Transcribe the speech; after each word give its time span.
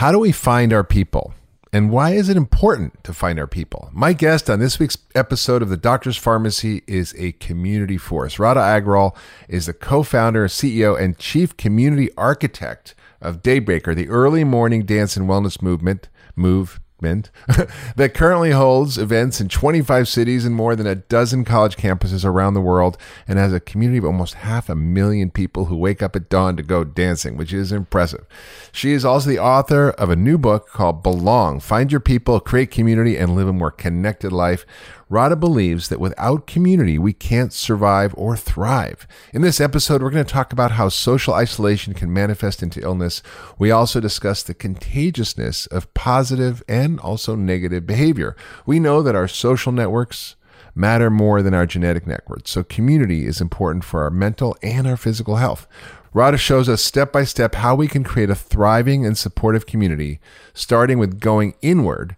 How 0.00 0.12
do 0.12 0.18
we 0.18 0.32
find 0.32 0.72
our 0.72 0.82
people? 0.82 1.34
And 1.74 1.90
why 1.90 2.12
is 2.12 2.30
it 2.30 2.36
important 2.38 3.04
to 3.04 3.12
find 3.12 3.38
our 3.38 3.46
people? 3.46 3.90
My 3.92 4.14
guest 4.14 4.48
on 4.48 4.58
this 4.58 4.78
week's 4.78 4.96
episode 5.14 5.60
of 5.60 5.68
the 5.68 5.76
Doctor's 5.76 6.18
Farmacy 6.18 6.80
is 6.86 7.14
a 7.18 7.32
community 7.32 7.98
force. 7.98 8.38
Radha 8.38 8.60
Agrawal 8.60 9.14
is 9.46 9.66
the 9.66 9.74
co 9.74 10.02
founder, 10.02 10.48
CEO, 10.48 10.98
and 10.98 11.18
chief 11.18 11.54
community 11.58 12.08
architect 12.16 12.94
of 13.20 13.42
Daybreaker, 13.42 13.94
the 13.94 14.08
early 14.08 14.42
morning 14.42 14.86
dance 14.86 15.18
and 15.18 15.28
wellness 15.28 15.60
movement, 15.60 16.08
move 16.34 16.80
that 17.96 18.14
currently 18.14 18.50
holds 18.50 18.98
events 18.98 19.40
in 19.40 19.48
25 19.48 20.08
cities 20.08 20.44
and 20.44 20.54
more 20.54 20.76
than 20.76 20.86
a 20.86 20.94
dozen 20.94 21.44
college 21.44 21.76
campuses 21.76 22.24
around 22.24 22.54
the 22.54 22.60
world 22.60 22.96
and 23.26 23.38
has 23.38 23.52
a 23.52 23.60
community 23.60 23.98
of 23.98 24.04
almost 24.04 24.34
half 24.34 24.68
a 24.68 24.74
million 24.74 25.30
people 25.30 25.66
who 25.66 25.76
wake 25.76 26.02
up 26.02 26.14
at 26.14 26.28
dawn 26.28 26.56
to 26.56 26.62
go 26.62 26.84
dancing, 26.84 27.36
which 27.36 27.52
is 27.52 27.72
impressive. 27.72 28.26
She 28.72 28.92
is 28.92 29.04
also 29.04 29.28
the 29.28 29.38
author 29.38 29.90
of 29.90 30.10
a 30.10 30.16
new 30.16 30.38
book 30.38 30.68
called 30.68 31.02
Belong 31.02 31.60
Find 31.60 31.90
Your 31.90 32.00
People, 32.00 32.40
Create 32.40 32.70
Community, 32.70 33.16
and 33.16 33.34
Live 33.34 33.48
a 33.48 33.52
More 33.52 33.70
Connected 33.70 34.32
Life. 34.32 34.66
Radha 35.10 35.34
believes 35.34 35.88
that 35.88 35.98
without 35.98 36.46
community, 36.46 36.96
we 36.96 37.12
can't 37.12 37.52
survive 37.52 38.14
or 38.16 38.36
thrive. 38.36 39.08
In 39.34 39.42
this 39.42 39.60
episode, 39.60 40.02
we're 40.02 40.10
going 40.10 40.24
to 40.24 40.32
talk 40.32 40.52
about 40.52 40.70
how 40.70 40.88
social 40.88 41.34
isolation 41.34 41.94
can 41.94 42.12
manifest 42.12 42.62
into 42.62 42.80
illness. 42.80 43.20
We 43.58 43.72
also 43.72 43.98
discuss 43.98 44.44
the 44.44 44.54
contagiousness 44.54 45.66
of 45.66 45.92
positive 45.94 46.62
and 46.68 47.00
also 47.00 47.34
negative 47.34 47.88
behavior. 47.88 48.36
We 48.64 48.78
know 48.78 49.02
that 49.02 49.16
our 49.16 49.26
social 49.26 49.72
networks 49.72 50.36
matter 50.76 51.10
more 51.10 51.42
than 51.42 51.54
our 51.54 51.66
genetic 51.66 52.06
networks, 52.06 52.52
so 52.52 52.62
community 52.62 53.26
is 53.26 53.40
important 53.40 53.82
for 53.82 54.04
our 54.04 54.10
mental 54.10 54.56
and 54.62 54.86
our 54.86 54.96
physical 54.96 55.36
health. 55.36 55.66
Radha 56.14 56.38
shows 56.38 56.68
us 56.68 56.84
step 56.84 57.12
by 57.12 57.24
step 57.24 57.56
how 57.56 57.74
we 57.74 57.88
can 57.88 58.04
create 58.04 58.30
a 58.30 58.36
thriving 58.36 59.04
and 59.04 59.18
supportive 59.18 59.66
community, 59.66 60.20
starting 60.54 61.00
with 61.00 61.18
going 61.18 61.54
inward 61.62 62.14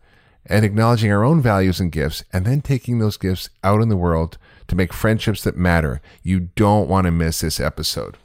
and 0.46 0.64
acknowledging 0.64 1.12
our 1.12 1.24
own 1.24 1.40
values 1.40 1.80
and 1.80 1.92
gifts, 1.92 2.24
and 2.32 2.44
then 2.44 2.60
taking 2.60 2.98
those 2.98 3.16
gifts 3.16 3.48
out 3.62 3.80
in 3.80 3.88
the 3.88 3.96
world 3.96 4.38
to 4.68 4.74
make 4.74 4.92
friendships 4.92 5.44
that 5.44 5.56
matter. 5.56 6.00
You 6.22 6.48
don't 6.56 6.88
want 6.88 7.04
to 7.06 7.10
miss 7.10 7.40
this 7.40 7.60
episode. 7.60 8.16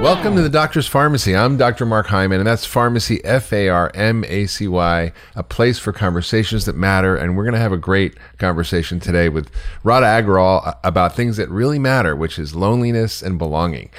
Welcome 0.00 0.34
to 0.36 0.40
the 0.40 0.48
Doctor's 0.48 0.88
Farmacy. 0.88 1.38
I'm 1.38 1.58
Dr. 1.58 1.84
Mark 1.84 2.06
Hyman, 2.06 2.38
and 2.38 2.46
that's 2.46 2.66
Farmacy, 2.66 3.20
F 3.22 3.52
A 3.52 3.68
R 3.68 3.90
M 3.94 4.24
A 4.28 4.46
C 4.46 4.66
Y, 4.66 5.12
a 5.34 5.42
place 5.42 5.78
for 5.78 5.92
conversations 5.92 6.64
that 6.64 6.74
matter. 6.74 7.14
And 7.14 7.36
we're 7.36 7.44
going 7.44 7.52
to 7.52 7.60
have 7.60 7.72
a 7.72 7.76
great 7.76 8.16
conversation 8.38 8.98
today 8.98 9.28
with 9.28 9.50
Radha 9.84 10.06
Agrawal 10.06 10.78
about 10.82 11.14
things 11.14 11.36
that 11.36 11.50
really 11.50 11.78
matter, 11.78 12.16
which 12.16 12.38
is 12.38 12.54
loneliness 12.54 13.20
and 13.20 13.38
belonging. 13.38 13.90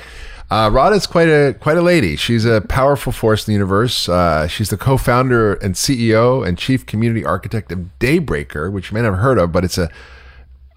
Uh, 0.52 0.70
Radha's 0.70 1.08
quite 1.08 1.30
a 1.30 1.56
quite 1.62 1.78
a 1.78 1.82
lady. 1.82 2.18
She's 2.18 2.44
a 2.44 2.60
powerful 2.60 3.14
force 3.14 3.48
in 3.48 3.54
the 3.54 3.56
universe. 3.56 4.10
Uh, 4.10 4.48
she's 4.48 4.70
the 4.70 4.76
co-founder 4.76 5.54
and 5.54 5.76
CEO 5.76 6.46
and 6.46 6.58
chief 6.58 6.86
community 6.86 7.24
architect 7.24 7.72
of 7.72 7.98
Daybreaker, 8.00 8.70
which 8.70 8.92
you 8.92 8.96
may 8.96 9.02
not 9.02 9.12
have 9.14 9.24
heard 9.24 9.38
of, 9.38 9.54
but 9.54 9.64
it's 9.64 9.78
a 9.78 9.90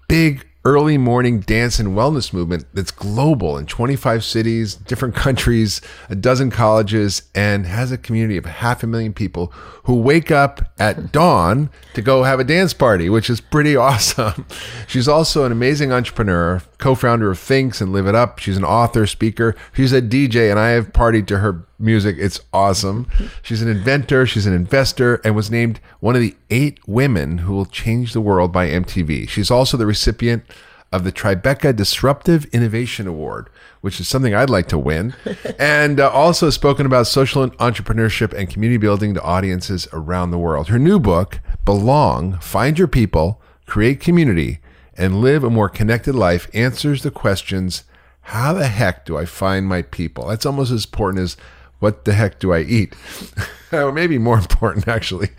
big 0.07 0.47
early 0.65 0.97
morning 0.97 1.39
dance 1.39 1.77
and 1.77 1.89
wellness 1.89 2.33
movement 2.33 2.65
that's 2.73 2.89
global 2.89 3.55
in 3.55 3.67
25 3.67 4.23
cities, 4.23 4.75
different 4.75 5.13
countries, 5.25 5.79
a 6.09 6.15
dozen 6.15 6.49
colleges, 6.49 7.21
and 7.35 7.67
has 7.67 7.91
a 7.91 7.97
community 7.97 8.35
of 8.35 8.45
half 8.45 8.81
a 8.81 8.87
million 8.87 9.13
people 9.13 9.53
who 9.83 9.95
wake 9.95 10.31
up 10.31 10.73
at 10.79 11.11
dawn 11.11 11.69
to 11.93 12.01
go 12.01 12.23
have 12.23 12.39
a 12.39 12.43
dance 12.43 12.73
party, 12.73 13.09
which 13.09 13.29
is 13.29 13.39
pretty 13.39 13.75
awesome. 13.85 14.45
She's 14.87 15.07
also 15.07 15.45
an 15.45 15.51
amazing 15.51 15.91
entrepreneur, 15.93 16.61
co 16.79 16.95
founder 16.95 17.29
of 17.29 17.37
Thinx 17.37 17.79
and 17.79 17.93
Live 17.93 18.07
It 18.07 18.15
Up. 18.15 18.39
She's 18.39 18.57
an 18.57 18.65
author, 18.65 19.05
speaker. 19.05 19.55
She's 19.73 19.93
a 19.93 20.01
DJ, 20.01 20.49
and 20.49 20.59
I 20.59 20.69
have 20.69 20.91
partied 20.91 21.27
to 21.27 21.37
her 21.37 21.65
music. 21.79 22.15
It's 22.19 22.39
awesome. 22.53 23.07
She's 23.41 23.61
an 23.61 23.67
inventor, 23.67 24.25
she's 24.25 24.45
an 24.45 24.53
investor, 24.53 25.15
and 25.23 25.35
was 25.35 25.51
named 25.51 25.79
one 25.99 26.15
of 26.15 26.21
the 26.21 26.35
eight 26.49 26.79
women 26.87 27.39
who 27.39 27.53
will 27.53 27.65
change 27.65 28.13
the 28.13 28.21
world 28.21 28.51
by 28.51 28.67
MTV. 28.67 29.29
She's 29.29 29.51
also 29.51 29.77
the 29.77 29.85
recipient 29.85 30.43
of 30.91 31.03
the 31.03 31.11
Tribeca 31.11 31.75
Disruptive 31.75 32.45
Innovation 32.53 33.07
Award, 33.07 33.49
which 33.81 33.99
is 33.99 34.07
something 34.07 34.33
I'd 34.33 34.49
like 34.49 34.67
to 34.69 34.77
win, 34.77 35.13
and 35.59 35.99
uh, 35.99 36.09
also 36.09 36.49
spoken 36.49 36.85
about 36.85 37.07
social 37.07 37.49
entrepreneurship 37.49 38.33
and 38.33 38.49
community 38.49 38.77
building 38.77 39.13
to 39.13 39.21
audiences 39.21 39.87
around 39.91 40.31
the 40.31 40.37
world. 40.37 40.69
Her 40.69 40.79
new 40.79 40.99
book, 40.99 41.39
Belong 41.65 42.39
Find 42.39 42.79
Your 42.79 42.87
People, 42.87 43.41
Create 43.65 43.99
Community, 43.99 44.59
and 44.97 45.19
Live 45.21 45.43
a 45.43 45.49
More 45.49 45.67
Connected 45.67 46.15
Life, 46.15 46.49
answers 46.53 47.03
the 47.03 47.11
questions 47.11 47.83
how 48.29 48.53
the 48.53 48.67
heck 48.67 49.05
do 49.05 49.17
I 49.17 49.25
find 49.25 49.67
my 49.67 49.83
people? 49.83 50.27
That's 50.27 50.47
almost 50.47 50.71
as 50.71 50.85
important 50.85 51.21
as 51.21 51.37
what 51.79 52.05
the 52.05 52.13
heck 52.13 52.39
do 52.39 52.53
I 52.53 52.61
eat? 52.61 52.93
or 53.71 53.91
maybe 53.91 54.17
more 54.17 54.37
important, 54.39 54.87
actually. 54.87 55.29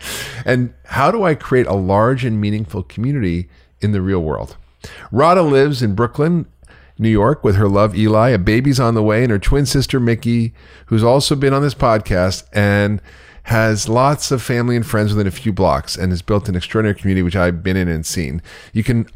And 0.45 0.73
how 0.85 1.11
do 1.11 1.23
I 1.23 1.35
create 1.35 1.67
a 1.67 1.73
large 1.73 2.23
and 2.25 2.39
meaningful 2.39 2.83
community 2.83 3.49
in 3.81 3.91
the 3.91 4.01
real 4.01 4.21
world? 4.21 4.57
Radha 5.11 5.41
lives 5.41 5.81
in 5.81 5.95
Brooklyn, 5.95 6.45
New 6.97 7.09
York, 7.09 7.43
with 7.43 7.55
her 7.55 7.67
love 7.67 7.95
Eli. 7.95 8.29
A 8.29 8.37
baby's 8.37 8.79
on 8.79 8.93
the 8.93 9.03
way, 9.03 9.23
and 9.23 9.31
her 9.31 9.39
twin 9.39 9.65
sister 9.65 9.99
Miki, 9.99 10.53
who's 10.87 11.03
also 11.03 11.35
been 11.35 11.53
on 11.53 11.61
this 11.61 11.73
podcast 11.73 12.43
and 12.53 13.01
has 13.43 13.87
lots 13.87 14.29
of 14.29 14.41
family 14.41 14.75
and 14.75 14.85
friends 14.85 15.13
within 15.13 15.25
a 15.27 15.31
few 15.31 15.53
blocks 15.53 15.95
and 15.95 16.11
has 16.11 16.21
built 16.21 16.49
an 16.49 16.55
extraordinary 16.55 16.99
community, 16.99 17.23
which 17.23 17.35
I've 17.35 17.63
been 17.63 17.77
in 17.77 17.87
and 17.87 18.05
seen. 18.05 18.41
You 18.73 18.83
can 18.83 19.07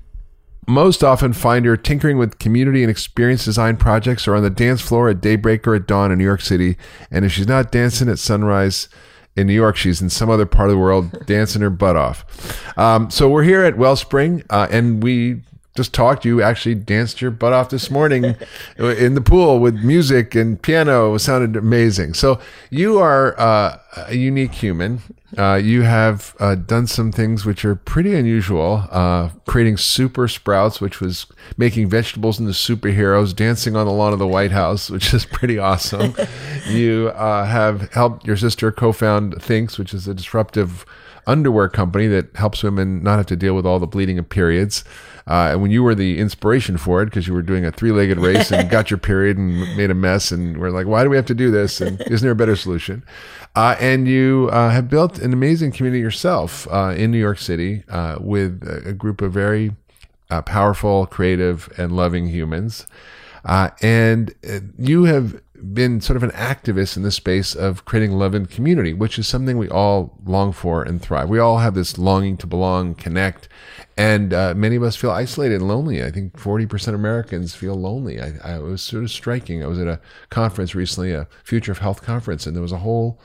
most 0.68 1.04
often 1.04 1.34
find 1.34 1.66
her 1.66 1.76
tinkering 1.76 2.18
with 2.18 2.40
community 2.40 2.84
and 2.84 2.92
experience 2.92 3.46
design 3.46 3.78
projects 3.78 4.28
or 4.28 4.36
on 4.36 4.44
the 4.44 4.50
dance 4.50 4.82
floor 4.82 5.10
at 5.10 5.22
daybreak 5.22 5.68
or 5.68 5.76
at 5.76 5.88
dawn 5.88 6.12
in 6.12 6.18
New 6.18 6.24
York 6.24 6.42
City. 6.42 6.78
And 7.10 7.26
if 7.26 7.32
she's 7.32 7.48
not 7.48 7.72
dancing 7.72 8.10
at 8.10 8.20
sunrise, 8.20 8.88
in 9.36 9.48
New 9.48 9.54
York. 9.54 9.76
She's 9.78 10.02
in 10.02 10.10
some 10.10 10.30
other 10.30 10.46
part 10.46 10.70
of 10.70 10.74
the 10.74 10.78
world 10.78 11.26
dancing 11.26 11.62
her 11.62 11.70
butt 11.70 11.96
off. 11.96 12.78
Um, 12.78 13.10
so 13.10 13.30
we're 13.30 13.44
here 13.44 13.64
at 13.64 13.78
Wellspring, 13.78 14.44
uh, 14.50 14.68
and 14.70 15.02
we 15.02 15.42
just 15.76 15.94
talked. 15.94 16.26
You 16.26 16.42
actually 16.42 16.76
danced 16.76 17.22
your 17.22 17.32
butt 17.32 17.54
off 17.54 17.70
this 17.70 17.90
morning 17.90 18.24
in 18.78 19.16
the 19.16 19.22
pool 19.22 19.60
with 19.60 19.76
music 19.76 20.36
and 20.36 20.62
piano. 20.62 21.16
It 21.16 21.20
sounded 21.20 21.56
amazing. 21.56 22.14
So 22.14 22.40
you 22.70 23.00
are 23.00 23.40
uh, 23.40 23.80
a 24.08 24.16
unique 24.16 24.54
human. 24.54 25.02
Uh, 25.38 25.56
you 25.56 25.84
have 25.84 26.36
uh, 26.40 26.56
done 26.56 26.88
some 26.88 27.10
things 27.10 27.46
which 27.46 27.64
are 27.64 27.76
pretty 27.76 28.14
unusual, 28.14 28.84
uh, 28.92 29.30
creating 29.48 29.78
Super 29.78 30.28
Sprowtz, 30.28 30.82
which 30.82 31.00
was 31.00 31.26
making 31.56 31.90
vegetables 31.90 32.38
into 32.38 32.52
superheroes, 32.52 33.34
dancing 33.34 33.78
on 33.78 33.86
the 33.86 33.94
lawn 33.94 34.12
of 34.12 34.20
the 34.20 34.28
White 34.28 34.52
House, 34.52 34.90
which 34.90 35.14
is 35.14 35.26
pretty 35.26 35.58
awesome. 35.58 36.14
you 36.68 37.14
uh, 37.16 37.46
have 37.46 37.94
helped 37.94 38.26
your 38.26 38.36
sister 38.36 38.74
co-found 38.74 39.36
Thinx, 39.36 39.78
which 39.78 39.94
is 39.94 40.06
a 40.06 40.14
disruptive 40.14 40.86
underwear 41.28 41.70
company 41.70 42.08
that 42.08 42.36
helps 42.36 42.64
women 42.64 43.02
not 43.02 43.18
have 43.18 43.28
to 43.28 43.36
deal 43.36 43.56
with 43.56 43.66
all 43.66 43.80
the 43.80 43.88
bleeding 43.88 44.20
of 44.20 44.28
periods. 44.28 44.84
Uh, 45.28 45.50
and 45.52 45.62
when 45.62 45.72
you 45.72 45.84
were 45.84 45.96
the 45.96 46.18
inspiration 46.18 46.78
for 46.78 47.02
it, 47.02 47.06
because 47.06 47.28
you 47.28 47.34
were 47.34 47.42
doing 47.42 47.66
a 47.66 47.72
three-legged 47.72 48.18
race 48.18 48.52
and 48.52 48.70
got 48.70 48.90
your 48.90 48.98
period 48.98 49.38
and 49.38 49.60
made 49.78 49.92
a 49.92 49.96
mess, 49.96 50.32
and 50.32 50.58
we're 50.58 50.72
like, 50.72 50.88
why 50.88 51.04
do 51.04 51.10
we 51.10 51.16
have 51.16 51.26
to 51.28 51.36
do 51.36 51.52
this? 51.52 51.80
And 51.82 52.02
isn't 52.02 52.26
there 52.26 52.32
a 52.32 52.36
better 52.36 52.56
solution? 52.56 53.04
Uh, 53.56 53.76
and 53.80 54.08
you 54.08 54.50
uh, 54.52 54.70
have 54.70 54.90
built 54.90 55.20
an 55.20 55.34
amazing 55.34 55.72
community 55.72 56.02
yourself 56.02 56.68
uh, 56.72 56.94
in 56.96 57.12
New 57.12 57.20
York 57.20 57.38
City 57.38 57.84
uh, 57.90 58.18
with 58.20 58.64
a 58.86 58.94
group 58.94 59.22
of 59.22 59.34
very 59.34 59.76
uh, 60.30 60.42
powerful, 60.42 61.06
creative, 61.06 61.70
and 61.78 61.96
loving 61.96 62.28
humans. 62.28 62.88
and 63.46 64.34
you 64.78 65.04
have 65.04 65.42
been 65.62 66.02
sort 66.02 66.18
of 66.18 66.24
an 66.24 66.32
activist 66.32 66.98
in 66.98 67.04
the 67.04 67.12
space 67.12 67.56
of 67.56 67.86
creating 67.86 68.14
love 68.14 68.34
and 68.34 68.50
community, 68.50 68.94
which 68.94 69.20
is 69.20 69.28
something 69.28 69.58
we 69.58 69.70
all 69.70 70.18
long 70.26 70.52
for 70.52 70.84
and 70.84 71.02
thrive. 71.02 71.30
We 71.30 71.40
all 71.40 71.60
have 71.60 71.74
this 71.74 71.98
longing 71.98 72.38
to 72.38 72.48
belong, 72.48 72.96
connect, 72.96 73.48
and 73.98 74.34
uh, 74.34 74.54
many 74.56 74.76
of 74.76 74.84
us 74.84 74.96
feel 74.96 75.12
isolated 75.12 75.56
and 75.56 75.68
lonely. 75.68 76.04
I 76.04 76.12
think 76.12 76.34
40% 76.34 76.90
of 76.90 76.96
Americans 76.96 77.56
feel 77.56 77.76
lonely. 77.76 78.20
I, 78.20 78.34
I, 78.44 78.60
was 78.60 78.82
sort 78.82 79.04
of 79.04 79.12
striking. 79.12 79.64
I 79.64 79.68
was 79.68 79.80
at 79.80 79.88
a 79.88 80.00
conference 80.30 80.74
recently, 80.74 81.12
a 81.14 81.28
Future 81.44 81.72
of 81.72 81.80
Health 81.80 82.02
conference, 82.02 82.48
and 82.48 82.56
there 82.56 82.64
was 82.64 82.72
a 82.72 82.78
whole 82.78 83.20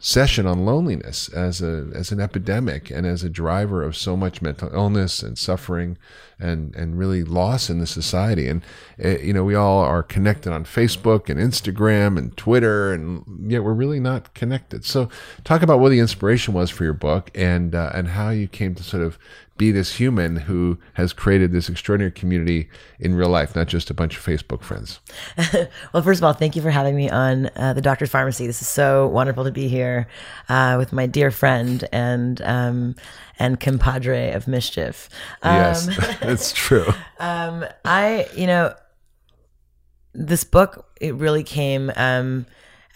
session 0.00 0.46
on 0.46 0.64
loneliness 0.64 1.28
as 1.30 1.60
a 1.60 1.88
as 1.92 2.12
an 2.12 2.20
epidemic 2.20 2.88
and 2.88 3.04
as 3.04 3.24
a 3.24 3.28
driver 3.28 3.82
of 3.82 3.96
so 3.96 4.16
much 4.16 4.40
mental 4.40 4.72
illness 4.72 5.24
and 5.24 5.36
suffering 5.36 5.98
and 6.38 6.74
and 6.76 6.96
really 6.96 7.24
loss 7.24 7.68
in 7.68 7.80
the 7.80 7.86
society. 7.86 8.46
And 8.46 8.62
uh, 9.04 9.18
you 9.18 9.32
know 9.32 9.42
we 9.42 9.56
all 9.56 9.80
are 9.80 10.04
connected 10.04 10.52
on 10.52 10.64
Facebook 10.64 11.28
and 11.28 11.40
Instagram 11.40 12.16
and 12.16 12.36
Twitter 12.36 12.92
and 12.92 13.24
yet 13.50 13.64
we're 13.64 13.72
really 13.72 13.98
not 13.98 14.34
connected. 14.34 14.84
So 14.84 15.08
talk 15.42 15.62
about 15.62 15.80
what 15.80 15.90
the 15.90 15.98
inspiration 15.98 16.54
was 16.54 16.70
for 16.70 16.84
your 16.84 16.94
book 16.94 17.30
and 17.34 17.74
uh, 17.74 17.90
and 17.92 18.08
how 18.08 18.30
you 18.30 18.46
came 18.46 18.76
to 18.76 18.84
sort 18.84 19.02
of 19.02 19.18
be 19.58 19.72
this 19.72 19.96
human 19.96 20.36
who 20.36 20.78
has 20.94 21.12
created 21.12 21.52
this 21.52 21.68
extraordinary 21.68 22.12
community 22.12 22.70
in 22.98 23.14
real 23.14 23.28
life, 23.28 23.54
not 23.54 23.66
just 23.66 23.90
a 23.90 23.94
bunch 23.94 24.16
of 24.16 24.24
Facebook 24.24 24.62
friends. 24.62 25.00
well, 25.92 26.02
first 26.02 26.20
of 26.20 26.24
all, 26.24 26.32
thank 26.32 26.56
you 26.56 26.62
for 26.62 26.70
having 26.70 26.96
me 26.96 27.10
on 27.10 27.50
uh, 27.56 27.72
the 27.74 27.82
Doctor's 27.82 28.10
Farmacy. 28.10 28.46
This 28.46 28.62
is 28.62 28.68
so 28.68 29.08
wonderful 29.08 29.44
to 29.44 29.50
be 29.50 29.68
here 29.68 30.06
uh, 30.48 30.76
with 30.78 30.92
my 30.92 31.06
dear 31.06 31.30
friend 31.30 31.86
and 31.92 32.40
um, 32.42 32.94
and 33.38 33.60
compadre 33.60 34.32
of 34.32 34.48
mischief. 34.48 35.08
Um, 35.42 35.54
yes, 35.56 35.88
it's 36.22 36.52
true. 36.52 36.86
Um, 37.20 37.64
I, 37.84 38.28
you 38.36 38.46
know, 38.46 38.74
this 40.14 40.44
book 40.44 40.88
it 41.00 41.16
really 41.16 41.42
came 41.42 41.90
um, 41.96 42.46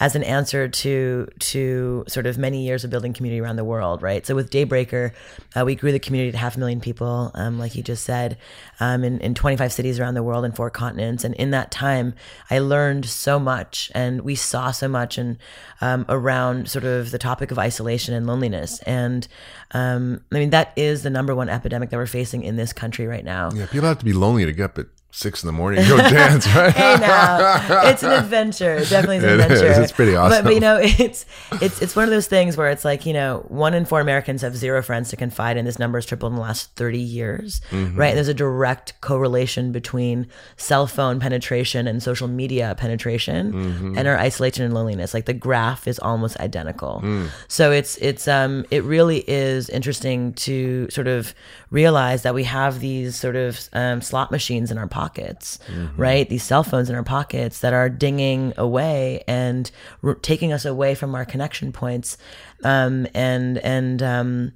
as 0.02 0.16
an 0.16 0.24
answer 0.24 0.66
to 0.66 1.28
to 1.38 2.04
sort 2.08 2.26
of 2.26 2.36
many 2.36 2.66
years 2.66 2.82
of 2.82 2.90
building 2.90 3.12
community 3.12 3.40
around 3.40 3.54
the 3.54 3.64
world, 3.64 4.02
right? 4.02 4.26
So 4.26 4.34
with 4.34 4.50
Daybreaker, 4.50 5.12
uh, 5.54 5.64
we 5.64 5.76
grew 5.76 5.92
the 5.92 6.00
community 6.00 6.32
to 6.32 6.38
half 6.38 6.56
a 6.56 6.58
million 6.58 6.80
people, 6.80 7.30
um, 7.34 7.56
like 7.56 7.76
you 7.76 7.84
just 7.84 8.02
said, 8.02 8.36
um, 8.80 9.04
in, 9.04 9.20
in 9.20 9.32
25 9.32 9.72
cities 9.72 10.00
around 10.00 10.14
the 10.14 10.22
world 10.24 10.44
and 10.44 10.56
four 10.56 10.70
continents. 10.70 11.22
And 11.22 11.36
in 11.36 11.52
that 11.52 11.70
time, 11.70 12.14
I 12.50 12.58
learned 12.58 13.06
so 13.06 13.38
much, 13.38 13.92
and 13.94 14.22
we 14.22 14.34
saw 14.34 14.72
so 14.72 14.88
much, 14.88 15.18
and 15.18 15.38
um, 15.80 16.04
around 16.08 16.68
sort 16.68 16.84
of 16.84 17.12
the 17.12 17.18
topic 17.18 17.52
of 17.52 17.58
isolation 17.60 18.12
and 18.12 18.26
loneliness. 18.26 18.80
And 18.80 19.28
um, 19.70 20.24
I 20.32 20.40
mean, 20.40 20.50
that 20.50 20.72
is 20.74 21.04
the 21.04 21.10
number 21.10 21.32
one 21.32 21.48
epidemic 21.48 21.90
that 21.90 21.96
we're 21.96 22.06
facing 22.06 22.42
in 22.42 22.56
this 22.56 22.72
country 22.72 23.06
right 23.06 23.24
now. 23.24 23.52
Yeah, 23.52 23.66
people 23.66 23.86
have 23.86 24.00
to 24.00 24.04
be 24.04 24.12
lonely 24.12 24.44
to 24.46 24.52
get 24.52 24.76
at 24.80 24.88
six 25.14 25.42
in 25.42 25.46
the 25.46 25.52
morning 25.52 25.86
go 25.86 25.96
dance, 26.10 26.46
right? 26.54 26.72
hey 26.74 26.96
now, 26.98 27.84
it's 27.90 28.02
an 28.02 28.12
adventure. 28.24 28.80
Definitely 28.80 29.18
an 29.18 29.24
adventure. 29.24 29.66
is. 29.66 29.78
It's 29.78 29.92
pretty 29.92 30.12
But, 30.14 30.42
but 30.44 30.54
you 30.54 30.60
know, 30.60 30.78
it's 30.82 31.26
it's 31.60 31.80
it's 31.82 31.94
one 31.94 32.04
of 32.04 32.10
those 32.10 32.26
things 32.26 32.56
where 32.56 32.70
it's 32.70 32.84
like 32.84 33.04
you 33.06 33.12
know, 33.12 33.44
one 33.48 33.74
in 33.74 33.84
four 33.84 34.00
Americans 34.00 34.40
have 34.42 34.56
zero 34.56 34.82
friends 34.82 35.10
to 35.10 35.16
confide 35.16 35.56
in. 35.56 35.64
This 35.66 35.78
number 35.78 35.98
has 35.98 36.06
tripled 36.06 36.32
in 36.32 36.36
the 36.36 36.42
last 36.42 36.74
thirty 36.76 36.98
years, 36.98 37.60
Mm-hmm. 37.70 37.96
right? 37.98 38.14
There's 38.14 38.28
a 38.28 38.34
direct 38.34 39.00
correlation 39.02 39.70
between 39.70 40.26
cell 40.56 40.86
phone 40.86 41.20
penetration 41.20 41.86
and 41.86 42.02
social 42.02 42.26
media 42.28 42.74
penetration 42.78 43.52
Mm-hmm. 43.52 43.98
and 43.98 44.08
our 44.08 44.16
isolation 44.18 44.64
and 44.64 44.72
loneliness. 44.74 45.12
Like 45.14 45.26
the 45.26 45.34
graph 45.34 45.86
is 45.86 45.98
almost 45.98 46.38
identical. 46.40 47.00
Mm. 47.04 47.28
So 47.48 47.70
it's 47.70 47.96
it's 47.98 48.26
um 48.28 48.64
it 48.70 48.82
really 48.84 49.24
is 49.28 49.68
interesting 49.68 50.32
to 50.34 50.88
sort 50.90 51.06
of 51.06 51.34
realize 51.70 52.22
that 52.22 52.34
we 52.34 52.44
have 52.44 52.80
these 52.80 53.16
sort 53.16 53.36
of 53.36 53.68
um, 53.72 54.00
slot 54.00 54.30
machines 54.30 54.70
in 54.70 54.78
our 54.78 54.86
pockets, 55.02 55.58
right? 55.96 56.26
These 56.28 56.44
cell 56.50 56.64
phones 56.70 56.88
in 56.90 56.94
our 56.96 57.02
pockets 57.16 57.56
that 57.60 57.72
are 57.72 57.88
dinging 57.88 58.52
away 58.56 59.00
and 59.26 59.70
r- 60.02 60.14
taking 60.30 60.52
us 60.52 60.64
away 60.64 60.94
from 60.94 61.14
our 61.14 61.24
connection 61.32 61.72
points, 61.72 62.16
um, 62.64 63.06
and 63.14 63.58
and 63.76 64.02
um, 64.02 64.52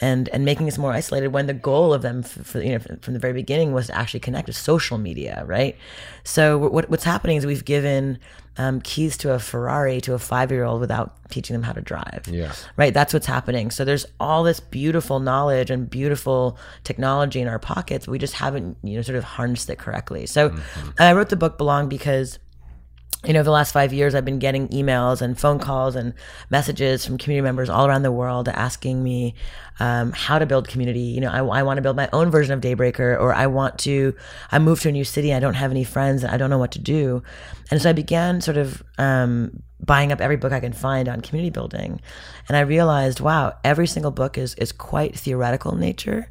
and 0.00 0.28
and 0.34 0.44
making 0.44 0.66
us 0.68 0.78
more 0.78 0.92
isolated. 1.00 1.28
When 1.28 1.46
the 1.46 1.54
goal 1.70 1.94
of 1.94 2.02
them, 2.02 2.18
f- 2.24 2.46
for, 2.46 2.60
you 2.60 2.72
know, 2.72 2.80
from 3.00 3.14
the 3.14 3.20
very 3.20 3.34
beginning, 3.34 3.72
was 3.72 3.86
to 3.86 3.96
actually 3.96 4.20
connect 4.20 4.46
with 4.48 4.56
social 4.56 4.98
media, 4.98 5.44
right? 5.46 5.76
So 6.24 6.58
what, 6.58 6.90
what's 6.90 7.04
happening 7.04 7.36
is 7.36 7.46
we've 7.46 7.64
given 7.64 8.18
um, 8.56 8.80
keys 8.80 9.16
to 9.18 9.32
a 9.32 9.38
Ferrari 9.38 10.00
to 10.02 10.14
a 10.14 10.18
five 10.18 10.52
year 10.52 10.64
old 10.64 10.80
without 10.80 11.14
teaching 11.30 11.54
them 11.54 11.62
how 11.62 11.72
to 11.72 11.80
drive. 11.80 12.28
Yeah. 12.30 12.52
right 12.76 12.94
that's 12.94 13.12
what's 13.12 13.26
happening. 13.26 13.70
So 13.70 13.84
there's 13.84 14.06
all 14.20 14.42
this 14.42 14.60
beautiful 14.60 15.20
knowledge 15.20 15.70
and 15.70 15.88
beautiful 15.88 16.56
technology 16.84 17.40
in 17.40 17.48
our 17.48 17.58
pockets. 17.58 18.06
We 18.06 18.18
just 18.18 18.34
haven't 18.34 18.76
you 18.82 18.96
know 18.96 19.02
sort 19.02 19.16
of 19.16 19.24
harnessed 19.24 19.68
it 19.70 19.78
correctly. 19.78 20.26
So 20.26 20.54
i 20.98 21.12
wrote 21.12 21.30
the 21.30 21.36
book 21.36 21.58
belong 21.58 21.88
because 21.88 22.38
you 23.26 23.32
know, 23.32 23.42
the 23.42 23.50
last 23.50 23.72
five 23.72 23.92
years, 23.92 24.14
I've 24.14 24.24
been 24.24 24.38
getting 24.38 24.68
emails 24.68 25.22
and 25.22 25.38
phone 25.38 25.58
calls 25.58 25.96
and 25.96 26.14
messages 26.50 27.04
from 27.04 27.18
community 27.18 27.42
members 27.42 27.68
all 27.70 27.86
around 27.86 28.02
the 28.02 28.12
world 28.12 28.48
asking 28.48 29.02
me 29.02 29.34
um, 29.80 30.12
how 30.12 30.38
to 30.38 30.46
build 30.46 30.68
community. 30.68 31.00
You 31.00 31.20
know, 31.20 31.30
I, 31.30 31.38
I 31.38 31.62
want 31.62 31.78
to 31.78 31.82
build 31.82 31.96
my 31.96 32.08
own 32.12 32.30
version 32.30 32.52
of 32.52 32.60
Daybreaker, 32.60 33.18
or 33.18 33.34
I 33.34 33.46
want 33.46 33.78
to, 33.80 34.14
I 34.52 34.58
moved 34.58 34.82
to 34.82 34.88
a 34.88 34.92
new 34.92 35.04
city, 35.04 35.32
I 35.34 35.40
don't 35.40 35.54
have 35.54 35.70
any 35.70 35.84
friends, 35.84 36.22
and 36.22 36.32
I 36.32 36.36
don't 36.36 36.50
know 36.50 36.58
what 36.58 36.72
to 36.72 36.78
do. 36.78 37.22
And 37.70 37.80
so 37.80 37.90
I 37.90 37.92
began 37.92 38.40
sort 38.40 38.56
of 38.56 38.82
um, 38.98 39.62
buying 39.80 40.12
up 40.12 40.20
every 40.20 40.36
book 40.36 40.52
I 40.52 40.60
can 40.60 40.72
find 40.72 41.08
on 41.08 41.20
community 41.20 41.50
building. 41.50 42.00
And 42.48 42.56
I 42.56 42.60
realized, 42.60 43.20
wow, 43.20 43.54
every 43.64 43.86
single 43.86 44.10
book 44.10 44.38
is, 44.38 44.54
is 44.54 44.72
quite 44.72 45.18
theoretical 45.18 45.72
in 45.72 45.80
nature, 45.80 46.28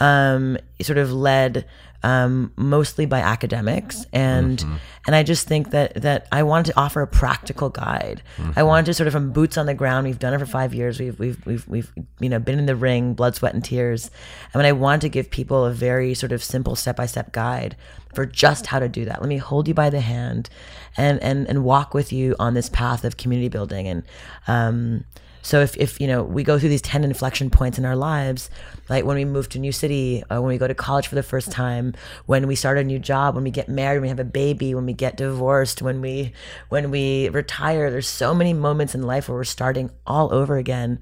um, 0.00 0.58
sort 0.80 0.98
of 0.98 1.12
led 1.12 1.66
um, 2.02 2.52
mostly 2.56 3.06
by 3.06 3.20
academics, 3.20 4.06
and 4.12 4.64
and 5.06 5.14
I 5.14 5.22
just 5.22 5.46
think 5.46 5.70
that 5.70 5.94
that 6.02 6.28
I 6.30 6.42
wanted 6.42 6.72
to 6.72 6.78
offer 6.78 7.02
a 7.02 7.06
practical 7.06 7.68
guide. 7.68 8.22
I 8.54 8.62
wanted 8.62 8.86
to 8.86 8.94
sort 8.94 9.06
of 9.06 9.12
from 9.12 9.32
boots 9.32 9.56
on 9.56 9.66
the 9.66 9.74
ground. 9.74 10.06
We've 10.06 10.18
done 10.18 10.34
it 10.34 10.38
for 10.38 10.46
five 10.46 10.74
years. 10.74 10.98
We've 11.00 11.18
we've 11.18 11.46
we've 11.46 11.68
we've 11.68 11.92
you 12.20 12.28
know 12.28 12.38
been 12.38 12.58
in 12.58 12.66
the 12.66 12.76
ring, 12.76 13.14
blood, 13.14 13.34
sweat, 13.34 13.54
and 13.54 13.64
tears. 13.64 14.10
And 14.52 14.60
when 14.60 14.66
I 14.66 14.72
wanted 14.72 15.00
to 15.02 15.08
give 15.08 15.30
people 15.30 15.64
a 15.64 15.72
very 15.72 16.14
sort 16.14 16.32
of 16.32 16.42
simple 16.42 16.76
step 16.76 16.96
by 16.96 17.06
step 17.06 17.32
guide 17.32 17.76
for 18.14 18.26
just 18.26 18.66
how 18.66 18.78
to 18.78 18.88
do 18.88 19.04
that. 19.04 19.20
Let 19.20 19.28
me 19.28 19.38
hold 19.38 19.68
you 19.68 19.74
by 19.74 19.90
the 19.90 20.00
hand, 20.00 20.48
and 20.96 21.22
and 21.22 21.48
and 21.48 21.64
walk 21.64 21.94
with 21.94 22.12
you 22.12 22.36
on 22.38 22.54
this 22.54 22.68
path 22.68 23.04
of 23.04 23.16
community 23.16 23.48
building 23.48 23.88
and. 23.88 24.02
Um, 24.46 25.04
so 25.46 25.60
if, 25.60 25.76
if 25.76 26.00
you 26.00 26.08
know 26.08 26.24
we 26.24 26.42
go 26.42 26.58
through 26.58 26.70
these 26.70 26.82
10 26.82 27.04
inflection 27.04 27.50
points 27.50 27.78
in 27.78 27.84
our 27.84 27.94
lives, 27.94 28.50
like 28.88 29.04
when 29.04 29.14
we 29.14 29.24
move 29.24 29.48
to 29.50 29.58
a 29.58 29.60
new 29.60 29.70
city, 29.70 30.24
uh, 30.24 30.42
when 30.42 30.48
we 30.48 30.58
go 30.58 30.66
to 30.66 30.74
college 30.74 31.06
for 31.06 31.14
the 31.14 31.22
first 31.22 31.52
time, 31.52 31.94
when 32.26 32.48
we 32.48 32.56
start 32.56 32.78
a 32.78 32.82
new 32.82 32.98
job, 32.98 33.36
when 33.36 33.44
we 33.44 33.52
get 33.52 33.68
married, 33.68 33.98
when 33.98 34.02
we 34.02 34.08
have 34.08 34.18
a 34.18 34.24
baby, 34.24 34.74
when 34.74 34.86
we 34.86 34.92
get 34.92 35.16
divorced, 35.16 35.82
when 35.82 36.00
we 36.00 36.32
when 36.70 36.90
we 36.90 37.28
retire, 37.28 37.92
there's 37.92 38.08
so 38.08 38.34
many 38.34 38.54
moments 38.54 38.92
in 38.96 39.04
life 39.04 39.28
where 39.28 39.38
we're 39.38 39.44
starting 39.44 39.88
all 40.04 40.34
over 40.34 40.56
again. 40.56 40.98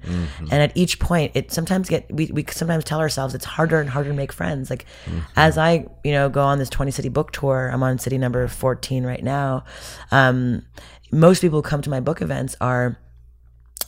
And 0.51 0.61
at 0.61 0.77
each 0.77 0.99
point, 0.99 1.31
it 1.33 1.51
sometimes 1.51 1.89
get 1.89 2.05
we, 2.13 2.27
we 2.27 2.45
sometimes 2.51 2.83
tell 2.83 2.99
ourselves 2.99 3.33
it's 3.33 3.45
harder 3.45 3.81
and 3.81 3.89
harder 3.89 4.09
to 4.09 4.15
make 4.15 4.31
friends. 4.31 4.69
Like 4.69 4.85
as 5.35 5.57
I 5.57 5.87
you 6.03 6.11
know 6.11 6.29
go 6.29 6.43
on 6.43 6.59
this 6.59 6.69
20 6.69 6.91
city 6.91 7.09
book 7.09 7.31
tour, 7.31 7.71
I'm 7.73 7.81
on 7.81 7.97
city 7.97 8.19
number 8.19 8.47
14 8.47 9.07
right 9.07 9.23
now. 9.23 9.63
Um, 10.11 10.67
most 11.11 11.41
people 11.41 11.63
who 11.63 11.63
come 11.67 11.81
to 11.81 11.89
my 11.89 11.99
book 11.99 12.21
events 12.21 12.55
are 12.61 12.99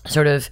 sort 0.07 0.27
of 0.27 0.49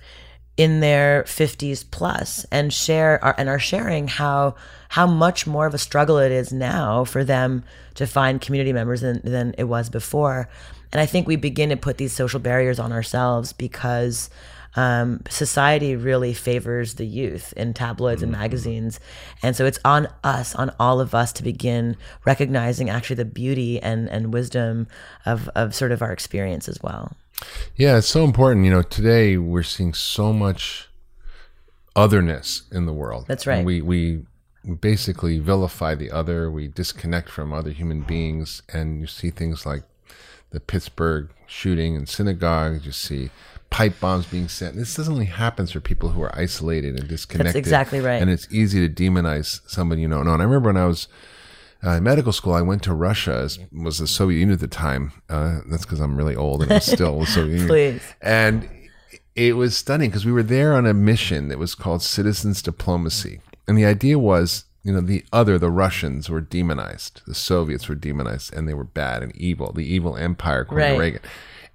in 0.58 0.80
their 0.80 1.24
50s 1.24 1.84
plus 1.90 2.46
and 2.52 2.72
share 2.72 3.24
are, 3.24 3.36
and 3.38 3.50
are 3.50 3.60
sharing 3.60 4.08
how 4.08 4.56
how 4.90 5.06
much 5.06 5.46
more 5.46 5.66
of 5.66 5.74
a 5.74 5.78
struggle 5.78 6.18
it 6.18 6.32
is 6.32 6.54
now 6.54 7.04
for 7.04 7.24
them 7.24 7.64
to 7.96 8.08
find 8.08 8.40
community 8.40 8.72
members 8.72 9.02
than, 9.02 9.20
than 9.24 9.54
it 9.58 9.66
was 9.66 9.90
before. 9.90 10.48
And 10.94 11.02
i 11.02 11.06
think 11.06 11.28
we 11.28 11.36
begin 11.36 11.70
to 11.70 11.78
put 11.78 11.98
these 11.98 12.14
social 12.14 12.40
barriers 12.40 12.80
on 12.80 12.94
ourselves 12.94 13.52
because 13.52 14.30
um, 14.78 15.22
society 15.30 15.96
really 15.96 16.34
favors 16.34 16.96
the 16.96 17.06
youth 17.06 17.54
in 17.56 17.74
tabloids 17.74 18.22
and 18.22 18.32
magazines. 18.32 19.00
And 19.42 19.56
so 19.56 19.66
it's 19.66 19.80
on 19.86 20.10
us 20.24 20.54
on 20.54 20.74
all 20.80 21.00
of 21.00 21.16
us 21.16 21.32
to 21.34 21.44
begin 21.44 21.96
recognizing 22.26 22.90
actually 22.90 23.16
the 23.16 23.26
beauty 23.26 23.82
and, 23.82 24.10
and 24.10 24.34
wisdom 24.34 24.88
of, 25.26 25.50
of 25.56 25.74
sort 25.74 25.94
of 25.94 26.02
our 26.02 26.12
experience 26.12 26.68
as 26.68 26.82
well 26.84 27.16
Yeah, 27.76 27.98
it's 27.98 28.08
so 28.08 28.24
important. 28.24 28.66
You 28.66 28.72
know, 28.72 28.82
today 28.82 29.38
we're 29.38 29.64
seeing 29.64 29.94
so 29.94 30.32
much 30.32 30.90
otherness 31.96 32.64
in 32.72 32.86
the 32.86 32.94
world. 32.94 33.26
That's 33.28 33.48
right. 33.48 33.58
And 33.58 33.66
we 33.66 33.82
we 33.82 34.24
basically 34.82 35.40
vilify 35.40 35.96
the 35.96 36.12
other. 36.12 36.50
We 36.50 36.68
disconnect 36.68 37.30
from 37.30 37.54
other 37.54 37.72
human 37.72 38.02
beings, 38.02 38.62
and 38.74 39.00
you 39.00 39.08
see 39.08 39.30
things 39.30 39.66
like 39.66 39.84
the 40.52 40.60
Pittsburgh 40.60 41.30
shooting 41.48 41.96
in 41.96 42.06
synagogues. 42.06 42.86
You 42.86 42.92
see 42.92 43.30
pipe 43.70 44.00
bombs 44.00 44.26
being 44.26 44.48
sent. 44.48 44.76
This 44.76 44.96
doesn't 44.96 45.14
only 45.14 45.26
happens 45.26 45.72
for 45.72 45.80
people 45.80 46.10
who 46.10 46.22
are 46.22 46.34
isolated 46.38 46.98
and 46.98 47.10
disconnected. 47.10 47.48
That's 47.48 47.58
exactly 47.58 48.00
right. 48.00 48.22
And 48.22 48.30
it's 48.30 48.48
easy 48.52 48.88
to 48.88 48.94
demonize 48.94 49.62
somebody 49.68 50.02
you 50.02 50.08
don't 50.08 50.26
know. 50.26 50.34
And 50.34 50.42
I 50.42 50.46
remember 50.46 50.70
when 50.70 50.78
I 50.78 50.86
was 50.86 51.08
uh, 51.86 51.92
in 51.92 52.04
medical 52.04 52.32
school, 52.34 52.54
I 52.54 52.62
went 52.62 52.84
to 52.84 52.94
Russia. 52.94 53.34
As 53.34 53.60
was 53.72 54.00
the 54.00 54.08
Soviet 54.08 54.40
Union 54.40 54.54
at 54.54 54.60
the 54.60 54.68
time. 54.68 55.12
Uh, 55.30 55.60
that's 55.70 55.86
because 55.86 56.00
I'm 56.00 56.16
really 56.18 56.36
old 56.36 56.62
and 56.64 56.72
was 56.72 56.86
still 56.92 57.20
the 57.20 57.26
Soviet 57.26 57.52
Union. 57.60 57.68
Please. 57.68 58.02
And 58.22 58.70
it 59.36 59.56
was 59.56 59.78
stunning 59.78 60.10
because 60.10 60.26
we 60.26 60.32
were 60.32 60.44
there 60.44 60.74
on 60.74 60.86
a 60.86 60.94
mission 60.94 61.50
that 61.50 61.60
was 61.60 61.76
called 61.76 62.02
citizens 62.02 62.62
diplomacy, 62.62 63.42
and 63.68 63.78
the 63.78 63.86
idea 63.86 64.18
was, 64.18 64.66
you 64.84 64.94
know, 64.94 65.02
the 65.02 65.26
other, 65.34 65.58
the 65.60 65.70
Russians 65.72 66.30
were 66.30 66.40
demonized, 66.42 67.22
the 67.28 67.36
Soviets 67.36 67.90
were 67.90 67.96
demonized, 67.96 68.54
and 68.54 68.68
they 68.70 68.74
were 68.74 68.84
bad 68.86 69.24
and 69.24 69.36
evil, 69.36 69.74
the 69.74 69.86
evil 69.86 70.16
empire, 70.16 70.62
according 70.62 70.88
Right. 70.88 70.94
to 70.94 71.00
Reagan. 71.00 71.22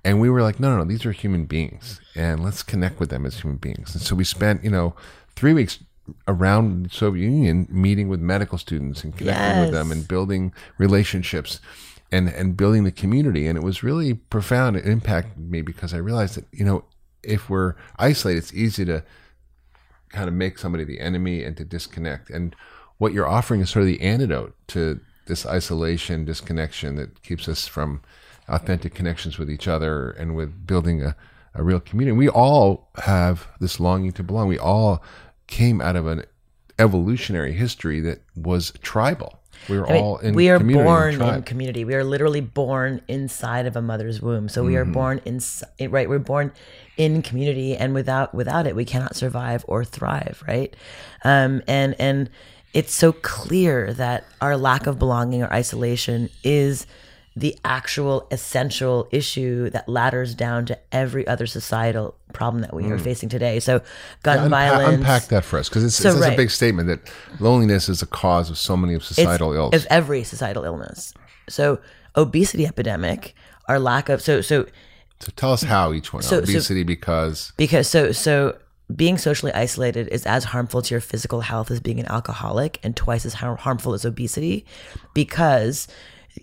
And 0.02 0.18
we 0.20 0.30
were 0.30 0.40
like, 0.42 0.58
no, 0.58 0.70
no, 0.70 0.78
no, 0.78 0.84
these 0.84 1.04
are 1.04 1.12
human 1.12 1.44
beings, 1.44 2.00
and 2.14 2.42
let's 2.42 2.62
connect 2.62 2.98
with 2.98 3.10
them 3.10 3.26
as 3.26 3.40
human 3.40 3.58
beings. 3.58 3.94
And 3.94 4.02
so 4.02 4.14
we 4.16 4.24
spent, 4.24 4.64
you 4.64 4.70
know, 4.70 4.94
three 5.36 5.52
weeks 5.52 5.78
around 6.28 6.84
the 6.84 6.90
Soviet 6.90 7.24
Union 7.24 7.66
meeting 7.70 8.08
with 8.08 8.20
medical 8.20 8.58
students 8.58 9.04
and 9.04 9.16
connecting 9.16 9.60
with 9.60 9.72
them 9.72 9.90
and 9.92 10.06
building 10.06 10.52
relationships 10.78 11.60
and 12.12 12.28
and 12.28 12.56
building 12.56 12.84
the 12.84 12.92
community. 12.92 13.46
And 13.46 13.56
it 13.56 13.62
was 13.62 13.82
really 13.82 14.14
profound 14.14 14.76
it 14.76 14.86
impacted 14.86 15.38
me 15.38 15.62
because 15.62 15.94
i 15.94 15.96
realized 15.96 16.36
that 16.36 16.44
you 16.52 16.64
know 16.64 16.84
if 17.22 17.50
we're 17.50 17.74
isolated 17.98 18.38
it's 18.38 18.54
easy 18.54 18.84
to 18.84 19.04
kind 20.10 20.28
of 20.28 20.34
make 20.34 20.58
somebody 20.58 20.84
the 20.84 21.00
enemy 21.00 21.42
and 21.42 21.56
to 21.56 21.64
disconnect. 21.64 22.30
And 22.30 22.54
what 22.98 23.12
you're 23.12 23.28
offering 23.28 23.60
is 23.60 23.70
sort 23.70 23.82
of 23.82 23.86
the 23.86 24.00
antidote 24.00 24.54
to 24.68 25.00
this 25.26 25.46
isolation 25.46 26.24
disconnection 26.24 26.96
that 26.96 27.22
keeps 27.22 27.48
us 27.48 27.66
from 27.66 28.02
authentic 28.48 28.94
connections 28.94 29.38
with 29.38 29.50
each 29.50 29.68
other 29.68 30.10
and 30.10 30.34
with 30.34 30.66
building 30.66 31.02
a, 31.02 31.14
a 31.54 31.62
real 31.62 31.80
community. 31.80 32.16
We 32.16 32.28
all 32.28 32.90
have 32.96 33.46
this 33.60 33.78
longing 33.78 34.12
to 34.12 34.22
belong. 34.22 34.48
We 34.48 34.58
all 34.58 35.02
came 35.50 35.80
out 35.80 35.96
of 35.96 36.06
an 36.06 36.24
evolutionary 36.78 37.52
history 37.52 38.00
that 38.00 38.22
was 38.34 38.72
tribal 38.82 39.40
we 39.68 39.76
are 39.76 39.86
I 39.88 39.92
mean, 39.92 40.02
all 40.02 40.18
in 40.18 40.34
we 40.34 40.48
are 40.48 40.58
born 40.58 41.20
in 41.20 41.42
community. 41.42 41.84
We 41.84 41.94
are 41.94 42.04
literally 42.04 42.40
born 42.40 43.02
inside 43.08 43.66
of 43.66 43.76
a 43.76 43.82
mother's 43.82 44.20
womb. 44.22 44.48
So 44.48 44.64
we 44.64 44.76
are 44.76 44.84
Mm-hmm. 44.84 44.92
born 44.92 45.20
in 45.26 45.90
right. 45.90 46.08
We're 46.08 46.18
born 46.18 46.52
in 46.96 47.22
community, 47.22 47.76
and 47.76 47.92
without 47.92 48.34
without 48.34 48.66
it, 48.66 48.74
we 48.74 48.84
cannot 48.84 49.16
survive 49.16 49.64
or 49.68 49.84
thrive. 49.84 50.42
Right, 50.46 50.74
um, 51.24 51.62
and 51.66 51.94
and 51.98 52.30
it's 52.72 52.94
so 52.94 53.12
clear 53.12 53.92
that 53.94 54.24
our 54.40 54.56
lack 54.56 54.86
of 54.86 54.98
belonging 54.98 55.42
or 55.42 55.52
isolation 55.52 56.30
is 56.42 56.86
the 57.36 57.56
actual 57.64 58.26
essential 58.30 59.08
issue 59.12 59.70
that 59.70 59.88
ladders 59.88 60.34
down 60.34 60.66
to 60.66 60.78
every 60.90 61.26
other 61.26 61.46
societal 61.46 62.14
problem 62.32 62.60
that 62.62 62.74
we 62.74 62.84
are 62.90 62.96
hmm. 62.96 63.02
facing 63.02 63.28
today. 63.28 63.60
So, 63.60 63.82
gun 64.22 64.38
Unpa- 64.38 64.50
violence. 64.50 64.98
unpack 64.98 65.24
that 65.26 65.44
for 65.44 65.58
us 65.58 65.68
because 65.68 65.84
it's, 65.84 65.94
So, 65.94 66.10
it's, 66.10 66.18
it's 66.18 66.26
a 66.26 66.36
big 66.36 66.50
statement 66.50 66.88
that 66.88 67.00
loneliness 67.40 67.88
is 67.88 68.02
a 68.02 68.06
cause 68.06 68.50
of 68.50 68.58
so 68.58 68.76
many 68.76 68.94
of 68.94 69.00
it's 69.00 69.08
societal 69.08 69.52
ills. 69.52 69.74
Of 69.74 69.86
every 69.90 70.24
societal 70.24 70.64
illness. 70.64 71.14
So, 71.48 71.80
obesity 72.16 72.66
epidemic, 72.66 73.34
our 73.68 73.78
lack 73.78 74.08
of 74.08 74.20
so 74.20 74.40
so 74.40 74.66
so 75.20 75.32
tell 75.36 75.52
us 75.52 75.62
how 75.62 75.92
each 75.92 76.12
one. 76.12 76.22
so- 76.22 76.38
Obesity 76.38 76.82
because 76.82 77.52
because 77.56 77.88
so 77.88 78.10
so 78.10 78.58
being 78.94 79.18
socially 79.18 79.52
isolated 79.52 80.08
is 80.08 80.26
as 80.26 80.44
harmful 80.44 80.82
to 80.82 80.94
your 80.94 81.00
physical 81.00 81.42
health 81.42 81.70
as 81.70 81.78
being 81.78 82.00
an 82.00 82.06
alcoholic 82.06 82.80
and 82.82 82.96
twice 82.96 83.24
as 83.24 83.34
harmful 83.34 83.94
as 83.94 84.04
obesity 84.04 84.66
because 85.14 85.86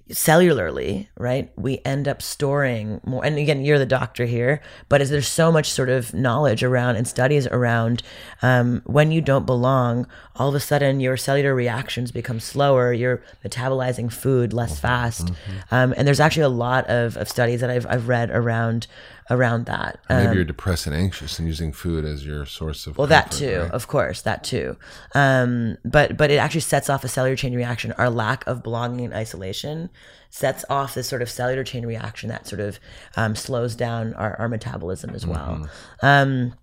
cellularly 0.10 1.08
right 1.18 1.52
we 1.58 1.80
end 1.86 2.08
up 2.08 2.22
storing 2.22 3.00
more 3.06 3.24
and 3.24 3.38
again 3.38 3.64
you're 3.64 3.80
the 3.80 3.86
doctor 3.86 4.26
here 4.26 4.62
but 4.90 5.02
is 5.02 5.10
there 5.10 5.22
so 5.22 5.52
much 5.52 5.70
sort 5.72 5.90
of 5.90 6.14
knowledge 6.14 6.64
around 6.64 6.96
and 6.96 7.08
studies 7.08 7.48
around 7.48 8.04
um, 8.42 8.82
when 8.86 9.12
you 9.12 9.22
don't 9.22 9.46
belong 9.46 10.06
all 10.36 10.50
of 10.50 10.56
a 10.56 10.60
sudden 10.60 11.00
your 11.00 11.16
cellular 11.16 11.56
reactions 11.56 12.12
become 12.12 12.40
slower 12.40 12.92
you're 12.92 13.22
metabolizing 13.44 14.12
food 14.12 14.54
less 14.54 14.80
fast. 14.80 15.32
Um, 15.72 15.94
and 15.96 16.08
there's 16.08 16.20
actually 16.20 16.44
a 16.44 16.50
lot 16.50 16.86
of, 16.88 17.16
of 17.18 17.30
studies 17.30 17.62
that 17.62 17.70
I've, 17.70 17.86
I've 17.88 18.08
read 18.08 18.30
around 18.32 18.88
around 19.30 19.66
that 19.66 20.00
maybe 20.10 20.36
you're 20.36 20.46
depressed 20.46 20.88
and 20.88 20.96
anxious 20.96 21.38
and 21.38 21.48
using 21.48 21.72
food 21.74 22.06
as 22.06 22.26
your 22.26 22.46
source 22.46 22.88
of 22.88 22.94
Um, 22.94 23.02
well, 23.02 23.08
that 23.08 23.32
too, 23.32 23.60
right? 23.62 23.72
of 23.72 23.88
course, 23.88 24.22
that 24.22 24.44
too. 24.44 24.78
Um, 25.16 25.78
but 25.84 26.18
but 26.18 26.32
it 26.32 26.38
actually 26.38 26.62
sets 26.62 26.90
off 26.90 27.04
a 27.04 27.08
cellular 27.08 27.36
chain 27.36 27.56
reaction. 27.56 27.92
Our 27.94 28.10
lack 28.10 28.46
of 28.48 28.64
belonging 28.64 29.06
and 29.06 29.14
isolation 29.14 29.90
sets 30.30 30.64
off 30.70 30.94
this 30.94 31.08
sort 31.08 31.22
of 31.22 31.30
cellular 31.30 31.64
chain 31.64 31.86
reaction 31.86 32.30
that 32.30 32.48
sort 32.48 32.62
of 32.62 32.80
um, 33.16 33.36
slows 33.36 33.76
down 33.76 34.14
our, 34.14 34.36
our 34.40 34.50
metabolism 34.50 35.12
as 35.12 35.26
well. 35.26 35.70
Um, 36.02 36.54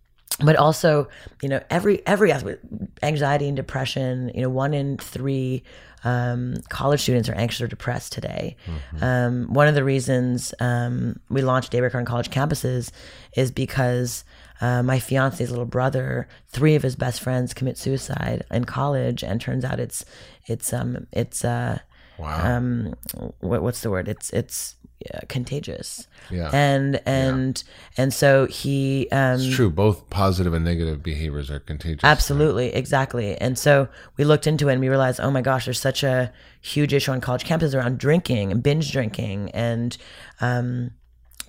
but 0.40 0.56
also, 0.56 1.08
you 1.42 1.48
know, 1.48 1.60
every 1.70 2.04
every 2.06 2.32
aspect, 2.32 2.64
anxiety 3.02 3.46
and 3.46 3.56
depression. 3.56 4.30
You 4.34 4.42
know, 4.42 4.48
one 4.48 4.74
in 4.74 4.96
three 4.98 5.62
um, 6.04 6.56
college 6.68 7.00
students 7.02 7.28
are 7.28 7.34
anxious 7.34 7.60
or 7.60 7.66
depressed 7.66 8.12
today. 8.12 8.56
Um, 9.02 9.52
one 9.52 9.68
of 9.68 9.74
the 9.74 9.84
reasons 9.84 10.54
um, 10.60 11.20
we 11.30 11.42
launched 11.42 11.72
Daybreaker 11.72 11.96
on 11.96 12.04
college 12.04 12.30
campuses 12.30 12.90
is 13.36 13.50
because 13.50 14.24
uh, 14.60 14.82
my 14.82 14.98
fiance's 14.98 15.50
little 15.50 15.64
brother, 15.64 16.28
three 16.48 16.74
of 16.74 16.82
his 16.82 16.96
best 16.96 17.20
friends 17.20 17.54
commit 17.54 17.76
suicide 17.76 18.44
in 18.50 18.64
college, 18.64 19.22
and 19.22 19.40
turns 19.40 19.64
out 19.64 19.80
it's 19.80 20.04
it's 20.46 20.72
um 20.72 21.06
it's 21.12 21.44
uh 21.44 21.78
wow. 22.18 22.56
um 22.56 22.94
what, 23.40 23.62
what's 23.62 23.80
the 23.80 23.90
word? 23.90 24.08
It's 24.08 24.30
it's 24.30 24.76
uh, 25.12 25.20
contagious. 25.28 26.06
Yeah. 26.30 26.50
And 26.52 27.00
and 27.06 27.62
and 27.96 28.12
so 28.14 28.46
he 28.46 29.08
um 29.10 29.40
it's 29.40 29.54
true. 29.54 29.70
Both 29.70 30.08
positive 30.10 30.54
and 30.54 30.64
negative 30.64 31.02
behaviors 31.02 31.50
are 31.50 31.60
contagious. 31.60 32.04
Absolutely, 32.04 32.74
exactly. 32.74 33.36
And 33.36 33.58
so 33.58 33.88
we 34.16 34.24
looked 34.24 34.46
into 34.46 34.68
it 34.68 34.72
and 34.72 34.80
we 34.80 34.88
realized, 34.88 35.20
oh 35.20 35.30
my 35.30 35.42
gosh, 35.42 35.66
there's 35.66 35.80
such 35.80 36.02
a 36.02 36.32
huge 36.60 36.94
issue 36.94 37.12
on 37.12 37.20
college 37.20 37.44
campuses 37.44 37.74
around 37.74 37.98
drinking 37.98 38.52
and 38.52 38.62
binge 38.62 38.90
drinking. 38.92 39.50
And 39.50 39.96
um, 40.40 40.92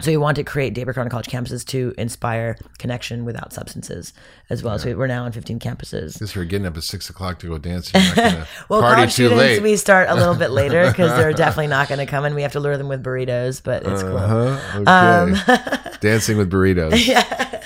so 0.01 0.11
we 0.11 0.17
want 0.17 0.35
to 0.35 0.43
create 0.43 0.75
Daybreaker 0.75 0.97
on 0.97 1.09
college 1.09 1.27
campuses 1.27 1.65
to 1.67 1.93
inspire 1.97 2.57
connection 2.79 3.23
without 3.23 3.53
substances 3.53 4.13
as 4.49 4.61
well. 4.61 4.77
So 4.77 4.95
we're 4.95 5.07
now 5.07 5.23
on 5.23 5.31
15 5.31 5.59
campuses. 5.59 6.13
Because 6.13 6.35
you're 6.35 6.43
getting 6.45 6.67
up 6.67 6.75
at 6.75 6.83
six 6.83 7.09
o'clock 7.09 7.39
to 7.39 7.47
go 7.47 7.57
dancing. 7.57 8.01
You're 8.01 8.15
not 8.15 8.31
gonna 8.31 8.47
Well, 8.69 8.81
party 8.81 8.95
college 8.95 9.09
too 9.15 9.27
students, 9.27 9.37
late. 9.39 9.61
we 9.61 9.77
start 9.77 10.09
a 10.09 10.15
little 10.15 10.35
bit 10.35 10.51
later 10.51 10.87
because 10.87 11.11
they're 11.17 11.31
definitely 11.45 11.67
not 11.67 11.87
going 11.87 11.99
to 11.99 12.05
come 12.05 12.25
and 12.25 12.35
we 12.35 12.41
have 12.41 12.51
to 12.53 12.59
lure 12.59 12.77
them 12.77 12.87
with 12.89 13.03
burritos, 13.03 13.61
but 13.63 13.83
it's 13.85 14.03
cool. 14.03 14.17
Uh-huh. 14.17 14.79
Okay. 14.81 14.91
Um, 14.91 15.91
Dancing 16.01 16.37
with 16.37 16.51
burritos. 16.51 17.05
Yeah. 17.07 17.61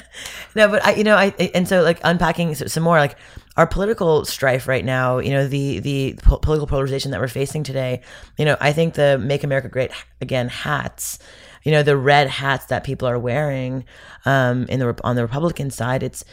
no 0.55 0.67
but 0.67 0.83
i 0.83 0.95
you 0.95 1.03
know 1.03 1.15
I- 1.15 1.51
and 1.53 1.67
so 1.67 1.83
like 1.83 1.99
unpacking 2.03 2.55
some 2.55 2.81
more 2.83 2.97
like 2.97 3.15
our 3.55 3.67
political 3.67 4.25
strife 4.25 4.67
right 4.67 4.83
now 4.83 5.19
you 5.19 5.29
know 5.29 5.47
the 5.47 5.79
the 5.79 6.15
political 6.23 6.65
polarization 6.65 7.11
that 7.11 7.19
we're 7.19 7.27
facing 7.27 7.63
today 7.63 8.01
you 8.37 8.45
know 8.45 8.57
i 8.59 8.73
think 8.73 8.95
the 8.95 9.19
make 9.19 9.43
america 9.43 9.69
great 9.69 9.91
again 10.21 10.49
hats 10.49 11.19
you 11.63 11.71
know 11.71 11.83
the 11.83 11.97
red 11.97 12.27
hats 12.27 12.65
that 12.65 12.83
people 12.83 13.07
are 13.07 13.19
wearing 13.19 13.85
um 14.25 14.65
in 14.67 14.79
the 14.79 14.99
on 15.03 15.15
the 15.15 15.21
republican 15.21 15.69
side 15.69 16.03
it's 16.03 16.23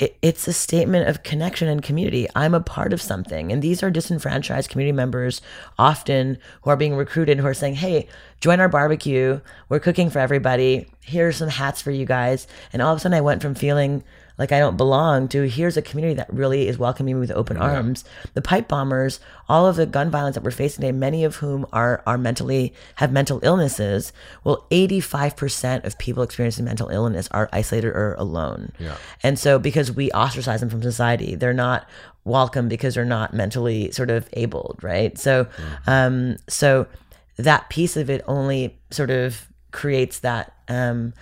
it, 0.00 0.16
it's 0.22 0.48
a 0.48 0.52
statement 0.52 1.08
of 1.08 1.22
connection 1.22 1.68
and 1.68 1.82
community. 1.82 2.26
I'm 2.34 2.54
a 2.54 2.60
part 2.60 2.92
of 2.92 3.02
something. 3.02 3.52
And 3.52 3.62
these 3.62 3.82
are 3.82 3.90
disenfranchised 3.90 4.70
community 4.70 4.96
members, 4.96 5.42
often 5.78 6.38
who 6.62 6.70
are 6.70 6.76
being 6.76 6.96
recruited, 6.96 7.38
who 7.38 7.46
are 7.46 7.54
saying, 7.54 7.74
hey, 7.74 8.08
join 8.40 8.60
our 8.60 8.68
barbecue. 8.68 9.40
We're 9.68 9.78
cooking 9.78 10.08
for 10.08 10.18
everybody. 10.18 10.88
Here 11.02 11.28
are 11.28 11.32
some 11.32 11.50
hats 11.50 11.82
for 11.82 11.90
you 11.90 12.06
guys. 12.06 12.46
And 12.72 12.80
all 12.80 12.92
of 12.92 12.96
a 12.96 13.00
sudden, 13.00 13.16
I 13.16 13.20
went 13.20 13.42
from 13.42 13.54
feeling 13.54 14.02
like 14.40 14.52
I 14.52 14.58
don't 14.58 14.78
belong 14.78 15.28
to 15.28 15.42
here's 15.42 15.76
a 15.76 15.82
community 15.82 16.14
that 16.14 16.32
really 16.32 16.66
is 16.66 16.78
welcoming 16.78 17.14
me 17.14 17.20
with 17.20 17.30
open 17.30 17.58
arms. 17.58 18.04
The 18.32 18.40
pipe 18.40 18.68
bombers, 18.68 19.20
all 19.50 19.66
of 19.66 19.76
the 19.76 19.84
gun 19.84 20.10
violence 20.10 20.34
that 20.34 20.42
we're 20.42 20.50
facing 20.50 20.80
today, 20.80 20.92
many 20.92 21.24
of 21.24 21.36
whom 21.36 21.66
are 21.74 22.02
are 22.06 22.16
mentally 22.16 22.72
have 22.96 23.12
mental 23.12 23.38
illnesses. 23.42 24.14
Well, 24.42 24.66
85% 24.70 25.84
of 25.84 25.98
people 25.98 26.22
experiencing 26.22 26.64
mental 26.64 26.88
illness 26.88 27.28
are 27.32 27.50
isolated 27.52 27.88
or 27.88 28.14
alone. 28.14 28.72
Yeah. 28.78 28.96
And 29.22 29.38
so 29.38 29.58
because 29.58 29.92
we 29.92 30.10
ostracize 30.12 30.60
them 30.60 30.70
from 30.70 30.82
society, 30.82 31.34
they're 31.34 31.52
not 31.52 31.86
welcome 32.24 32.66
because 32.66 32.94
they're 32.94 33.04
not 33.04 33.34
mentally 33.34 33.90
sort 33.90 34.08
of 34.10 34.26
abled, 34.32 34.78
right? 34.82 35.18
So 35.18 35.48
um 35.86 36.36
so 36.48 36.86
that 37.36 37.68
piece 37.68 37.98
of 37.98 38.08
it 38.08 38.24
only 38.26 38.78
sort 38.90 39.10
of 39.10 39.48
creates 39.70 40.20
that 40.20 40.54
um 40.68 41.12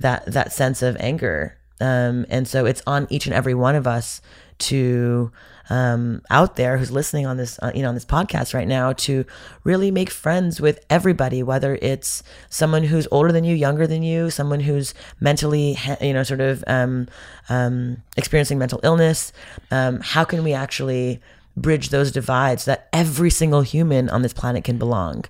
that 0.00 0.26
that 0.26 0.52
sense 0.52 0.82
of 0.82 0.94
anger. 1.00 1.56
Um 1.80 2.26
and 2.28 2.46
so 2.48 2.66
it's 2.66 2.82
on 2.86 3.06
each 3.10 3.26
and 3.26 3.34
every 3.34 3.54
one 3.54 3.74
of 3.74 3.86
us 3.86 4.20
to 4.58 5.30
um, 5.68 6.22
out 6.30 6.56
there 6.56 6.78
who's 6.78 6.90
listening 6.90 7.26
on 7.26 7.36
this, 7.36 7.58
uh, 7.62 7.72
you 7.74 7.82
know, 7.82 7.88
on 7.88 7.94
this 7.94 8.04
podcast 8.04 8.54
right 8.54 8.68
now, 8.68 8.92
to 8.92 9.24
really 9.64 9.90
make 9.90 10.10
friends 10.10 10.60
with 10.60 10.84
everybody, 10.88 11.42
whether 11.42 11.78
it's 11.82 12.22
someone 12.48 12.84
who's 12.84 13.08
older 13.10 13.32
than 13.32 13.44
you, 13.44 13.54
younger 13.54 13.86
than 13.86 14.02
you, 14.02 14.30
someone 14.30 14.60
who's 14.60 14.94
mentally, 15.20 15.76
you 16.00 16.12
know, 16.12 16.22
sort 16.22 16.40
of 16.40 16.62
um, 16.66 17.08
um, 17.48 18.02
experiencing 18.16 18.58
mental 18.58 18.80
illness. 18.82 19.32
Um, 19.70 20.00
how 20.00 20.24
can 20.24 20.44
we 20.44 20.52
actually 20.52 21.20
bridge 21.56 21.88
those 21.88 22.12
divides 22.12 22.66
that 22.66 22.86
every 22.92 23.30
single 23.30 23.62
human 23.62 24.10
on 24.10 24.22
this 24.22 24.32
planet 24.32 24.62
can 24.62 24.78
belong? 24.78 25.24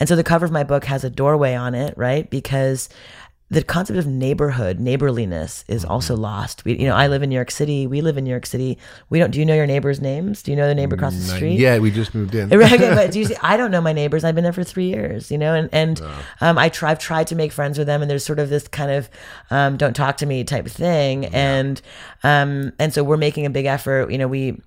And 0.00 0.08
so 0.08 0.16
the 0.16 0.24
cover 0.24 0.46
of 0.46 0.52
my 0.52 0.64
book 0.64 0.86
has 0.86 1.04
a 1.04 1.10
doorway 1.10 1.54
on 1.54 1.74
it, 1.74 1.96
right? 1.98 2.28
Because 2.30 2.88
the 3.52 3.62
concept 3.62 3.98
of 3.98 4.06
neighborhood, 4.06 4.80
neighborliness 4.80 5.62
is 5.68 5.84
also 5.84 6.16
lost. 6.16 6.64
We, 6.64 6.78
you 6.78 6.86
know, 6.86 6.96
I 6.96 7.08
live 7.08 7.22
in 7.22 7.28
New 7.28 7.34
York 7.34 7.50
City. 7.50 7.86
We 7.86 8.00
live 8.00 8.16
in 8.16 8.24
New 8.24 8.30
York 8.30 8.46
City. 8.46 8.78
We 9.10 9.18
don't. 9.18 9.30
Do 9.30 9.38
you 9.38 9.44
know 9.44 9.54
your 9.54 9.66
neighbors' 9.66 10.00
names? 10.00 10.42
Do 10.42 10.52
you 10.52 10.56
know 10.56 10.66
the 10.66 10.74
neighbor 10.74 10.96
across 10.96 11.14
the 11.14 11.20
street? 11.20 11.58
Yeah, 11.58 11.78
we 11.78 11.90
just 11.90 12.14
moved 12.14 12.34
in. 12.34 12.48
Right, 12.62 12.72
okay, 12.72 12.94
but 12.94 13.10
do 13.12 13.18
you 13.18 13.24
see, 13.26 13.36
I 13.42 13.58
don't 13.58 13.70
know 13.70 13.80
my 13.82 13.92
neighbors. 13.92 14.24
I've 14.24 14.34
been 14.34 14.44
there 14.44 14.52
for 14.54 14.64
three 14.64 14.86
years, 14.86 15.30
you 15.30 15.36
know, 15.36 15.52
and 15.52 15.68
and 15.72 16.00
um, 16.40 16.56
I 16.56 16.70
try, 16.70 16.92
I've 16.92 16.98
tried 16.98 17.26
to 17.26 17.34
make 17.34 17.52
friends 17.52 17.76
with 17.76 17.86
them, 17.86 18.00
and 18.00 18.10
there's 18.10 18.24
sort 18.24 18.38
of 18.38 18.48
this 18.48 18.68
kind 18.68 18.90
of 18.90 19.10
um, 19.50 19.76
don't 19.76 19.94
talk 19.94 20.16
to 20.18 20.26
me 20.26 20.44
type 20.44 20.66
thing, 20.66 21.26
and 21.26 21.82
um, 22.22 22.72
and 22.78 22.94
so 22.94 23.04
we're 23.04 23.18
making 23.18 23.44
a 23.44 23.50
big 23.50 23.66
effort. 23.66 24.10
You 24.10 24.16
know, 24.16 24.28
we 24.28 24.60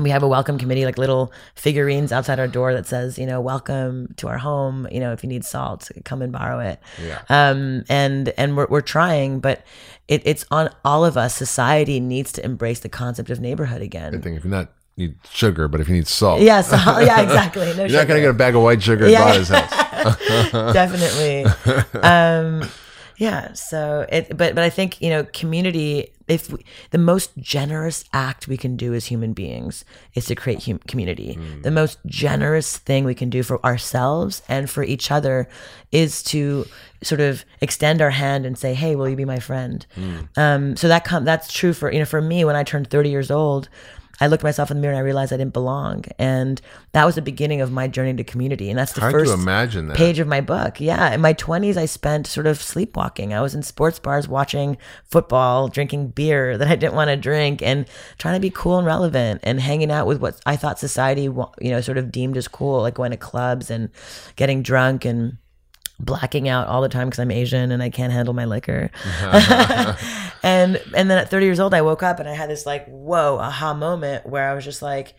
we 0.00 0.10
have 0.10 0.22
a 0.22 0.28
welcome 0.28 0.58
committee, 0.58 0.84
like 0.84 0.98
little 0.98 1.32
figurines 1.54 2.10
outside 2.12 2.40
our 2.40 2.48
door 2.48 2.74
that 2.74 2.86
says, 2.86 3.18
you 3.18 3.26
know, 3.26 3.40
welcome 3.40 4.12
to 4.16 4.28
our 4.28 4.38
home. 4.38 4.88
You 4.90 5.00
know, 5.00 5.12
if 5.12 5.22
you 5.22 5.28
need 5.28 5.44
salt, 5.44 5.90
come 6.04 6.20
and 6.22 6.32
borrow 6.32 6.58
it. 6.58 6.80
Yeah. 7.04 7.22
Um, 7.28 7.84
and 7.88 8.30
and 8.36 8.56
we're 8.56 8.66
we're 8.68 8.80
trying, 8.80 9.38
but 9.40 9.64
it, 10.08 10.22
it's 10.24 10.44
on 10.50 10.68
all 10.84 11.04
of 11.04 11.16
us. 11.16 11.34
Society 11.34 12.00
needs 12.00 12.32
to 12.32 12.44
embrace 12.44 12.80
the 12.80 12.88
concept 12.88 13.30
of 13.30 13.40
neighborhood 13.40 13.82
again. 13.82 14.14
I 14.14 14.18
think 14.18 14.36
if 14.36 14.44
you're 14.44 14.50
not 14.50 14.72
need 14.96 15.16
sugar, 15.30 15.68
but 15.68 15.80
if 15.80 15.88
you 15.88 15.94
need 15.94 16.06
salt, 16.06 16.40
Yes, 16.40 16.70
yeah, 16.72 17.20
exactly. 17.22 17.66
No 17.76 17.84
you're 17.84 17.98
not 17.98 18.08
gonna 18.08 18.20
get 18.20 18.30
a 18.30 18.34
bag 18.34 18.54
of 18.54 18.62
white 18.62 18.82
sugar 18.82 19.04
at 19.06 19.10
Yeah. 19.10 19.44
House. 19.44 19.48
definitely 20.72 21.44
um 22.00 22.68
yeah 23.18 23.52
so 23.52 24.06
it 24.10 24.28
but 24.36 24.54
but 24.54 24.64
i 24.64 24.70
think 24.70 25.00
you 25.00 25.10
know 25.10 25.24
community 25.32 26.08
if 26.26 26.50
we, 26.50 26.64
the 26.90 26.98
most 26.98 27.36
generous 27.36 28.04
act 28.14 28.48
we 28.48 28.56
can 28.56 28.76
do 28.76 28.94
as 28.94 29.04
human 29.06 29.34
beings 29.34 29.84
is 30.14 30.24
to 30.24 30.34
create 30.34 30.64
hum- 30.64 30.80
community. 30.88 31.38
The 31.60 31.70
most 31.70 31.98
generous 32.06 32.78
thing 32.78 33.04
we 33.04 33.14
can 33.14 33.28
do 33.28 33.42
for 33.42 33.62
ourselves 33.64 34.40
and 34.48 34.70
for 34.70 34.82
each 34.82 35.10
other 35.10 35.48
is 35.92 36.22
to 36.24 36.64
sort 37.02 37.20
of 37.20 37.44
extend 37.60 38.00
our 38.00 38.08
hand 38.08 38.46
and 38.46 38.56
say 38.56 38.72
hey 38.72 38.96
will 38.96 39.06
you 39.08 39.16
be 39.16 39.26
my 39.26 39.38
friend? 39.38 39.84
Um 40.36 40.76
so 40.76 40.88
that 40.88 41.04
com- 41.04 41.26
that's 41.26 41.52
true 41.52 41.74
for 41.74 41.92
you 41.92 41.98
know 41.98 42.06
for 42.06 42.22
me 42.22 42.42
when 42.44 42.56
i 42.56 42.62
turned 42.64 42.88
30 42.88 43.10
years 43.10 43.30
old 43.30 43.68
I 44.20 44.28
looked 44.28 44.42
myself 44.42 44.70
in 44.70 44.76
the 44.76 44.80
mirror 44.80 44.92
and 44.92 44.98
I 44.98 45.02
realized 45.02 45.32
I 45.32 45.36
didn't 45.36 45.52
belong. 45.52 46.04
And 46.18 46.60
that 46.92 47.04
was 47.04 47.16
the 47.16 47.22
beginning 47.22 47.60
of 47.60 47.72
my 47.72 47.88
journey 47.88 48.14
to 48.14 48.24
community. 48.24 48.70
And 48.70 48.78
that's 48.78 48.92
the 48.92 49.00
Hard 49.00 49.12
first 49.12 49.32
page 49.94 50.18
of 50.18 50.28
my 50.28 50.40
book. 50.40 50.80
Yeah. 50.80 51.12
In 51.12 51.20
my 51.20 51.34
20s, 51.34 51.76
I 51.76 51.86
spent 51.86 52.26
sort 52.26 52.46
of 52.46 52.62
sleepwalking. 52.62 53.34
I 53.34 53.40
was 53.40 53.54
in 53.54 53.62
sports 53.62 53.98
bars 53.98 54.28
watching 54.28 54.76
football, 55.04 55.68
drinking 55.68 56.08
beer 56.08 56.56
that 56.56 56.68
I 56.68 56.76
didn't 56.76 56.94
want 56.94 57.08
to 57.08 57.16
drink, 57.16 57.62
and 57.62 57.86
trying 58.18 58.34
to 58.34 58.40
be 58.40 58.50
cool 58.50 58.78
and 58.78 58.86
relevant 58.86 59.40
and 59.42 59.60
hanging 59.60 59.90
out 59.90 60.06
with 60.06 60.20
what 60.20 60.40
I 60.46 60.56
thought 60.56 60.78
society, 60.78 61.22
you 61.22 61.70
know, 61.70 61.80
sort 61.80 61.98
of 61.98 62.12
deemed 62.12 62.36
as 62.36 62.48
cool, 62.48 62.82
like 62.82 62.94
going 62.94 63.10
to 63.10 63.16
clubs 63.16 63.70
and 63.70 63.90
getting 64.36 64.62
drunk 64.62 65.04
and 65.04 65.38
blacking 66.04 66.48
out 66.48 66.68
all 66.68 66.82
the 66.82 66.88
time 66.88 67.08
because 67.08 67.18
I'm 67.18 67.30
Asian 67.30 67.72
and 67.72 67.82
I 67.82 67.90
can't 67.90 68.12
handle 68.12 68.34
my 68.34 68.44
liquor. 68.44 68.90
and 70.42 70.80
and 70.94 71.10
then 71.10 71.18
at 71.18 71.30
30 71.30 71.46
years 71.46 71.60
old, 71.60 71.74
I 71.74 71.82
woke 71.82 72.02
up 72.02 72.20
and 72.20 72.28
I 72.28 72.34
had 72.34 72.50
this 72.50 72.66
like 72.66 72.86
whoa 72.86 73.38
aha 73.38 73.74
moment 73.74 74.26
where 74.26 74.48
I 74.48 74.54
was 74.54 74.64
just 74.64 74.82
like, 74.82 75.14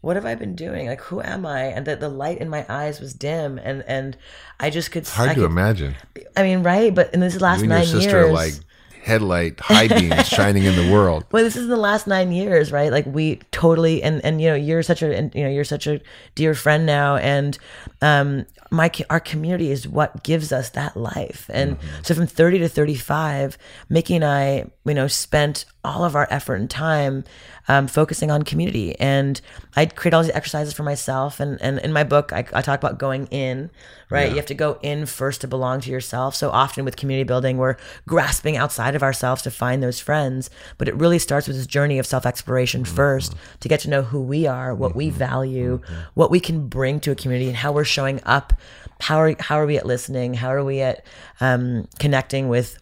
what 0.00 0.16
have 0.16 0.24
I 0.24 0.34
been 0.34 0.54
doing? 0.54 0.86
Like 0.86 1.00
who 1.02 1.20
am 1.20 1.44
I? 1.44 1.64
And 1.64 1.86
that 1.86 2.00
the 2.00 2.08
light 2.08 2.38
in 2.38 2.48
my 2.48 2.64
eyes 2.68 3.00
was 3.00 3.12
dim 3.14 3.58
and 3.58 3.82
and 3.86 4.16
I 4.58 4.70
just 4.70 4.90
could. 4.92 5.06
Hard 5.08 5.30
I 5.30 5.34
to 5.34 5.40
could, 5.40 5.46
imagine. 5.46 5.96
I 6.36 6.42
mean, 6.42 6.62
right? 6.62 6.94
But 6.94 7.12
in 7.14 7.20
this 7.20 7.40
last 7.40 7.62
You 7.62 7.68
nine 7.68 7.88
your 7.88 8.00
sister 8.00 8.20
years, 8.22 8.32
like 8.32 8.54
headlight 9.02 9.58
high 9.60 9.88
beams 9.88 10.28
shining 10.28 10.64
in 10.64 10.76
the 10.76 10.92
world. 10.92 11.24
well 11.32 11.42
this 11.42 11.56
is 11.56 11.68
the 11.68 11.76
last 11.76 12.06
nine 12.06 12.32
years 12.32 12.72
right? 12.72 12.92
Like 12.92 13.06
we 13.06 13.36
totally 13.50 14.02
and 14.02 14.24
and 14.24 14.40
you 14.40 14.48
know 14.48 14.54
you're 14.54 14.82
such 14.82 15.02
a 15.02 15.16
and, 15.16 15.34
you 15.34 15.42
know 15.42 15.50
you're 15.50 15.64
such 15.64 15.86
a 15.86 16.00
dear 16.34 16.54
friend 16.54 16.86
now 16.86 17.16
and 17.16 17.58
um 18.02 18.46
my 18.70 18.90
our 19.08 19.20
community 19.20 19.70
is 19.70 19.88
what 19.88 20.22
gives 20.22 20.52
us 20.52 20.70
that 20.70 20.96
life. 20.96 21.50
And 21.52 21.76
so 22.02 22.14
from 22.14 22.26
30 22.26 22.60
to 22.60 22.68
35 22.68 23.58
Miki 23.88 24.14
and 24.16 24.24
i 24.24 24.64
you 24.84 24.94
know 24.94 25.06
spent 25.06 25.64
all 25.84 26.04
of 26.04 26.14
our 26.14 26.28
effort 26.30 26.56
and 26.56 26.70
time 26.70 27.24
um, 27.70 27.86
focusing 27.86 28.30
on 28.30 28.42
community. 28.42 28.98
And 28.98 29.40
i 29.76 29.86
create 29.86 30.12
all 30.12 30.22
these 30.22 30.32
exercises 30.32 30.74
for 30.74 30.82
myself. 30.82 31.38
And 31.38 31.60
and 31.62 31.78
in 31.78 31.92
my 31.92 32.04
book 32.04 32.32
i, 32.32 32.40
I 32.52 32.62
talk 32.62 32.78
about 32.82 32.98
going 32.98 33.26
in 33.26 33.70
right? 34.10 34.28
You 34.28 34.36
have 34.36 34.46
to 34.46 34.54
go 34.54 34.76
in 34.82 35.06
first 35.06 35.40
to 35.42 35.46
belong 35.46 35.80
to 35.82 35.90
yourself. 35.90 36.34
So 36.34 36.50
often 36.50 36.84
with 36.84 36.96
community 36.96 37.26
building 37.26 37.58
we're 37.58 37.76
grasping 38.08 38.56
outside 38.56 38.96
of 38.96 39.04
ourselves 39.04 39.42
to 39.42 39.52
find 39.52 39.82
those 39.82 40.00
friends. 40.00 40.50
But 40.78 40.88
it 40.88 40.96
really 40.96 41.20
starts 41.20 41.46
with 41.46 41.56
this 41.56 41.66
journey 41.66 41.98
of 42.00 42.06
self-exploration 42.06 42.84
first 42.84 43.36
to 43.60 43.68
get 43.68 43.78
to 43.80 43.90
know 43.90 44.02
who 44.02 44.20
we 44.20 44.48
are 44.48 44.74
what 44.74 44.96
we 44.96 45.10
value 45.10 45.80
what 46.14 46.30
we 46.30 46.40
can 46.40 46.66
bring 46.66 46.98
to 47.00 47.12
a 47.12 47.14
community 47.14 47.48
and 47.48 47.56
how 47.56 47.70
we're 47.72 47.84
showing 47.84 48.20
up. 48.24 48.52
How 49.00 49.18
are, 49.18 49.36
how 49.38 49.56
are 49.60 49.66
we 49.66 49.78
at 49.78 49.86
listening? 49.86 50.34
How 50.34 50.52
are 50.52 50.64
we 50.64 50.80
at 50.80 51.06
um, 51.40 51.88
connecting 51.98 52.48
with 52.48 52.79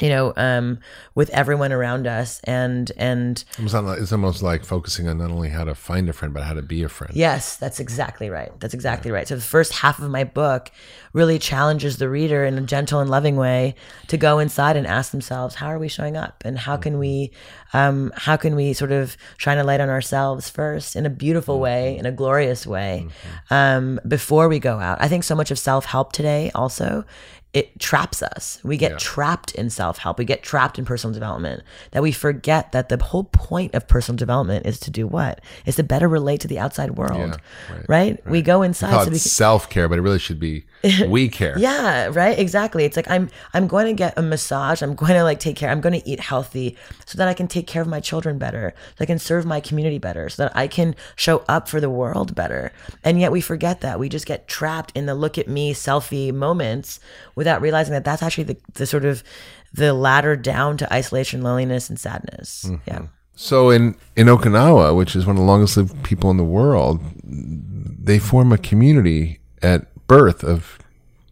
you 0.00 0.08
know 0.08 0.32
um, 0.36 0.78
with 1.14 1.30
everyone 1.30 1.72
around 1.72 2.06
us 2.06 2.40
and 2.44 2.90
and 2.96 3.44
It's 3.58 3.74
like- 3.74 3.98
it's 4.00 4.12
almost 4.12 4.42
like 4.42 4.64
focusing 4.64 5.08
on 5.08 5.18
not 5.18 5.30
only 5.30 5.48
how 5.50 5.64
to 5.64 5.74
find 5.74 6.08
a 6.08 6.12
friend, 6.12 6.32
but 6.34 6.42
how 6.42 6.54
to 6.54 6.62
be 6.62 6.82
a 6.82 6.88
friend. 6.88 7.14
Yes, 7.14 7.56
that's 7.56 7.80
exactly 7.80 8.30
right. 8.30 8.52
That's 8.60 8.74
exactly 8.74 9.10
right. 9.10 9.26
So 9.28 9.34
the 9.36 9.40
first 9.42 9.72
half 9.72 9.98
of 9.98 10.10
my 10.10 10.24
book 10.24 10.70
really 11.12 11.38
challenges 11.38 11.98
the 11.98 12.08
reader 12.08 12.44
in 12.44 12.56
a 12.56 12.60
gentle 12.60 13.00
and 13.00 13.10
loving 13.10 13.36
way 13.36 13.74
to 14.08 14.16
go 14.16 14.38
inside 14.38 14.76
and 14.76 14.86
ask 14.86 15.10
themselves, 15.10 15.56
how 15.56 15.66
are 15.66 15.78
we 15.78 15.88
showing 15.88 16.16
up, 16.16 16.42
and 16.44 16.56
how 16.58 16.76
can 16.76 16.98
we, 16.98 17.32
um, 17.72 18.12
how 18.16 18.36
can 18.36 18.54
we 18.54 18.72
sort 18.72 18.92
of 18.92 19.16
shine 19.36 19.58
a 19.58 19.64
light 19.64 19.80
on 19.80 19.88
ourselves 19.88 20.48
first 20.48 20.94
in 20.96 21.04
a 21.06 21.10
beautiful 21.10 21.58
way, 21.58 21.98
in 21.98 22.06
a 22.06 22.12
glorious 22.12 22.66
way, 22.66 23.06
um, 23.50 23.98
before 24.06 24.48
we 24.48 24.58
go 24.60 24.78
out. 24.78 24.98
I 25.00 25.08
think 25.08 25.24
so 25.24 25.34
much 25.34 25.50
of 25.50 25.58
self 25.58 25.84
help 25.86 26.12
today 26.12 26.50
also. 26.54 27.04
It 27.52 27.80
traps 27.80 28.22
us. 28.22 28.60
We 28.62 28.76
get 28.76 28.98
trapped 29.00 29.54
in 29.56 29.70
self 29.70 29.98
help. 29.98 30.18
We 30.18 30.24
get 30.24 30.42
trapped 30.42 30.78
in 30.78 30.84
personal 30.84 31.12
development. 31.12 31.64
That 31.90 32.02
we 32.02 32.12
forget 32.12 32.70
that 32.70 32.88
the 32.88 33.02
whole 33.02 33.24
point 33.24 33.74
of 33.74 33.88
personal 33.88 34.16
development 34.16 34.66
is 34.66 34.78
to 34.80 34.90
do 34.90 35.06
what? 35.06 35.40
Is 35.66 35.74
to 35.76 35.82
better 35.82 36.06
relate 36.06 36.40
to 36.42 36.48
the 36.48 36.60
outside 36.60 36.92
world, 36.92 37.40
right, 37.68 37.88
right? 37.88 38.26
We 38.26 38.40
go 38.40 38.62
inside 38.62 38.90
Call 38.90 39.00
so 39.00 39.08
it 39.08 39.12
we 39.14 39.18
can, 39.18 39.28
self 39.28 39.68
care, 39.68 39.88
but 39.88 39.98
it 39.98 40.02
really 40.02 40.20
should 40.20 40.38
be 40.38 40.64
we 41.08 41.28
care. 41.28 41.58
yeah, 41.58 42.10
right. 42.12 42.38
Exactly. 42.38 42.84
It's 42.84 42.96
like 42.96 43.10
I'm 43.10 43.28
I'm 43.52 43.66
going 43.66 43.86
to 43.86 43.94
get 43.94 44.16
a 44.16 44.22
massage. 44.22 44.80
I'm 44.80 44.94
going 44.94 45.14
to 45.14 45.24
like 45.24 45.40
take 45.40 45.56
care. 45.56 45.70
I'm 45.70 45.80
going 45.80 46.00
to 46.00 46.08
eat 46.08 46.20
healthy 46.20 46.76
so 47.04 47.18
that 47.18 47.26
I 47.26 47.34
can 47.34 47.48
take 47.48 47.66
care 47.66 47.82
of 47.82 47.88
my 47.88 47.98
children 47.98 48.38
better. 48.38 48.74
So 48.96 49.02
I 49.02 49.06
can 49.06 49.18
serve 49.18 49.44
my 49.44 49.58
community 49.58 49.98
better. 49.98 50.28
So 50.28 50.44
that 50.44 50.56
I 50.56 50.68
can 50.68 50.94
show 51.16 51.44
up 51.48 51.68
for 51.68 51.80
the 51.80 51.90
world 51.90 52.36
better. 52.36 52.72
And 53.02 53.20
yet 53.20 53.32
we 53.32 53.40
forget 53.40 53.80
that. 53.80 53.98
We 53.98 54.08
just 54.08 54.26
get 54.26 54.46
trapped 54.46 54.96
in 54.96 55.06
the 55.06 55.16
look 55.16 55.36
at 55.36 55.48
me 55.48 55.74
selfie 55.74 56.32
moments 56.32 57.00
without 57.40 57.62
realizing 57.62 57.94
that 57.94 58.04
that's 58.04 58.22
actually 58.22 58.44
the, 58.44 58.56
the 58.74 58.84
sort 58.84 59.06
of 59.06 59.24
the 59.72 59.94
ladder 59.94 60.36
down 60.36 60.76
to 60.76 60.92
isolation, 60.92 61.40
loneliness, 61.40 61.88
and 61.88 61.98
sadness. 61.98 62.66
Mm-hmm. 62.66 62.82
Yeah. 62.86 63.06
So 63.34 63.70
in 63.70 63.96
in 64.14 64.26
Okinawa, 64.26 64.94
which 64.94 65.16
is 65.16 65.24
one 65.24 65.36
of 65.36 65.40
the 65.40 65.46
longest 65.46 65.78
lived 65.78 66.02
people 66.02 66.30
in 66.30 66.36
the 66.36 66.44
world, 66.44 67.00
they 67.24 68.18
form 68.18 68.52
a 68.52 68.58
community 68.58 69.40
at 69.62 69.86
birth 70.06 70.44
of 70.44 70.78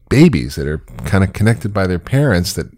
babies 0.08 0.54
that 0.54 0.66
are 0.66 0.78
kind 1.04 1.22
of 1.22 1.34
connected 1.34 1.74
by 1.74 1.86
their 1.86 1.98
parents 1.98 2.54
that 2.54 2.68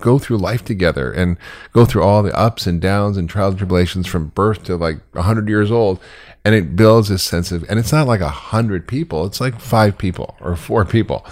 go 0.00 0.18
through 0.18 0.38
life 0.38 0.64
together 0.64 1.12
and 1.12 1.36
go 1.72 1.84
through 1.84 2.02
all 2.02 2.24
the 2.24 2.36
ups 2.36 2.66
and 2.66 2.80
downs 2.80 3.16
and 3.16 3.30
trials 3.30 3.52
and 3.52 3.58
tribulations 3.58 4.08
from 4.08 4.30
birth 4.30 4.64
to 4.64 4.74
like 4.74 4.98
100 5.12 5.48
years 5.48 5.70
old 5.70 6.00
and 6.44 6.56
it 6.56 6.74
builds 6.74 7.08
this 7.08 7.22
sense 7.22 7.52
of 7.52 7.64
and 7.68 7.78
it's 7.78 7.92
not 7.92 8.08
like 8.08 8.20
a 8.20 8.28
hundred 8.28 8.88
people 8.88 9.26
it's 9.26 9.40
like 9.40 9.60
five 9.60 9.96
people 9.98 10.34
or 10.40 10.56
four 10.56 10.84
people 10.84 11.24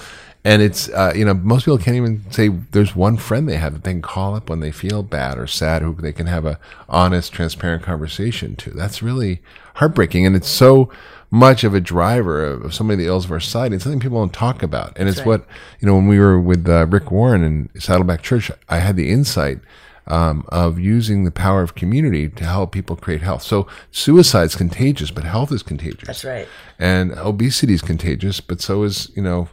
and 0.44 0.62
it's 0.62 0.88
uh, 0.90 1.12
you 1.14 1.24
know 1.24 1.34
most 1.34 1.64
people 1.64 1.78
can't 1.78 1.96
even 1.96 2.24
say 2.30 2.48
there's 2.48 2.94
one 2.94 3.16
friend 3.16 3.48
they 3.48 3.56
have 3.56 3.72
that 3.72 3.84
they 3.84 3.92
can 3.92 4.02
call 4.02 4.34
up 4.34 4.48
when 4.48 4.60
they 4.60 4.70
feel 4.70 5.02
bad 5.02 5.38
or 5.38 5.46
sad 5.46 5.82
who 5.82 5.94
they 5.94 6.12
can 6.12 6.26
have 6.26 6.46
a 6.46 6.58
honest 6.88 7.32
transparent 7.32 7.82
conversation 7.82 8.56
to. 8.56 8.70
That's 8.70 9.02
really 9.02 9.40
heartbreaking. 9.74 10.26
And 10.26 10.36
it's 10.36 10.48
so 10.48 10.90
much 11.30 11.64
of 11.64 11.74
a 11.74 11.80
driver 11.80 12.44
of, 12.44 12.74
so 12.74 12.84
many 12.84 13.02
of 13.02 13.06
the 13.06 13.12
ills 13.12 13.26
of 13.26 13.32
our 13.32 13.40
society. 13.40 13.74
It's 13.74 13.84
something 13.84 14.00
people 14.00 14.18
don't 14.18 14.32
talk 14.32 14.62
about. 14.62 14.96
And 14.96 15.08
it's 15.08 15.18
right. 15.18 15.26
what 15.26 15.46
you 15.80 15.86
know 15.86 15.94
when 15.94 16.06
we 16.06 16.18
were 16.18 16.40
with 16.40 16.68
uh, 16.68 16.86
rick 16.86 17.10
warren 17.10 17.42
and 17.42 17.68
saddleback 17.78 18.22
church 18.22 18.50
i 18.68 18.78
had 18.78 18.96
the 18.96 19.10
insight 19.10 19.58
um, 20.06 20.46
of 20.48 20.78
using 20.78 21.24
the 21.24 21.30
power 21.30 21.62
of 21.62 21.74
community 21.74 22.30
to 22.30 22.44
help 22.44 22.72
people 22.72 22.96
create 22.96 23.20
health. 23.20 23.42
So 23.42 23.66
suicide's 23.90 24.56
contagious 24.56 25.10
but 25.10 25.24
health 25.24 25.52
is 25.52 25.62
contagious. 25.62 26.06
That's 26.06 26.24
right. 26.24 26.48
and 26.78 27.12
obesity 27.12 27.74
is 27.74 27.82
contagious 27.82 28.40
but 28.40 28.60
so 28.60 28.84
is 28.84 29.10
you 29.14 29.22
know 29.22 29.48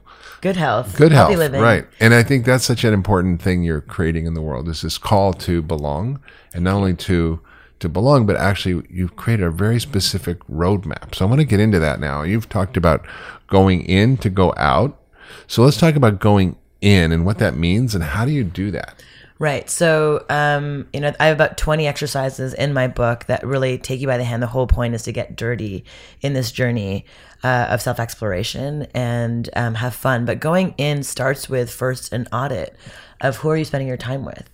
Good 0.46 0.58
health. 0.58 0.96
good 0.96 1.12
healthy 1.12 1.34
health 1.34 1.40
living. 1.40 1.62
right. 1.62 1.88
And 2.00 2.14
i 2.14 2.22
think 2.22 2.46
that's 2.46 2.64
such 2.64 2.84
an 2.84 2.94
important 2.94 3.42
thing 3.42 3.64
you're 3.64 3.82
creating 3.82 4.28
in 4.28 4.36
the 4.36 4.44
world 4.44 4.70
is 4.70 4.84
this 4.84 5.00
call 5.00 5.34
to 5.34 5.64
belong. 5.64 6.20
And 6.54 6.64
not 6.66 6.76
only 6.76 6.94
to 7.10 7.40
to 7.80 7.90
belong 7.90 8.28
but 8.28 8.36
actually 8.36 8.86
you've 8.90 9.16
created 9.16 9.44
a 9.46 9.50
very 9.50 9.80
specific 9.80 10.38
roadmap. 10.48 11.16
So 11.16 11.26
i 11.26 11.28
want 11.28 11.42
to 11.42 11.46
get 11.46 11.60
into 11.60 11.80
that 11.80 12.00
now. 12.00 12.22
You've 12.22 12.48
talked 12.48 12.78
about 12.78 13.08
going 13.48 13.84
in 13.86 14.18
to 14.18 14.30
go 14.30 14.54
out. 14.56 15.02
So 15.48 15.64
let's 15.64 15.78
talk 15.78 15.96
about 15.96 16.20
going 16.20 16.58
in 16.80 17.12
and 17.12 17.26
what 17.26 17.40
that 17.40 17.56
means 17.58 17.96
and 17.96 18.04
how 18.04 18.24
do 18.26 18.32
you 18.32 18.44
do 18.44 18.70
that 18.70 19.02
Right. 19.38 19.70
So, 19.70 20.26
um, 20.30 20.88
you 20.94 21.02
know, 21.02 21.12
I 21.20 21.26
have 21.26 21.36
about 21.36 21.58
20 21.58 21.86
exercises 21.86 22.54
in 22.54 22.74
my 22.74 22.88
book 22.88 23.26
that 23.26 23.46
really 23.46 23.78
take 23.78 24.00
you 24.00 24.08
by 24.08 24.18
the 24.18 24.24
hand. 24.24 24.42
The 24.42 24.48
whole 24.48 24.66
point 24.66 24.96
is 24.96 25.04
to 25.04 25.12
get 25.12 25.36
dirty 25.36 25.84
in 26.22 26.32
this 26.32 26.54
journey 26.54 27.06
uh, 27.44 27.68
of 27.70 27.82
self 27.82 28.00
exploration 28.00 28.88
and 28.94 29.50
um, 29.58 29.76
have 29.76 29.94
fun. 29.94 30.24
But 30.24 30.40
going 30.40 30.74
in 30.78 31.04
starts 31.04 31.50
with 31.50 31.70
first 31.70 32.14
an 32.14 32.28
audit 32.32 32.78
of 33.20 33.38
who 33.38 33.50
are 33.50 33.58
you 33.58 33.66
spending 33.66 33.90
your 33.90 33.98
time 33.98 34.24
with, 34.24 34.50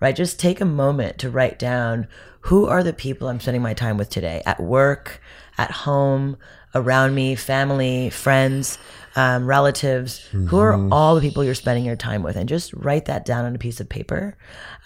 right? 0.00 0.14
Just 0.14 0.38
take 0.38 0.60
a 0.60 0.66
moment 0.66 1.16
to 1.18 1.30
write 1.30 1.58
down 1.58 2.06
who 2.40 2.66
are 2.66 2.82
the 2.82 2.92
people 2.92 3.28
I'm 3.28 3.40
spending 3.40 3.62
my 3.62 3.72
time 3.72 3.96
with 3.96 4.10
today 4.10 4.42
at 4.44 4.60
work, 4.60 5.20
at 5.56 5.70
home, 5.70 6.36
around 6.74 7.14
me, 7.14 7.34
family, 7.36 8.10
friends, 8.10 8.78
um, 9.16 9.46
relatives. 9.46 10.18
Who 10.30 10.58
are 10.58 10.88
all 10.92 11.14
the 11.14 11.20
people 11.20 11.42
you're 11.42 11.54
spending 11.54 11.84
your 11.84 11.96
time 11.96 12.22
with? 12.22 12.36
And 12.36 12.48
just 12.48 12.72
write 12.74 13.06
that 13.06 13.24
down 13.24 13.44
on 13.44 13.54
a 13.54 13.58
piece 13.58 13.80
of 13.80 13.88
paper 13.88 14.36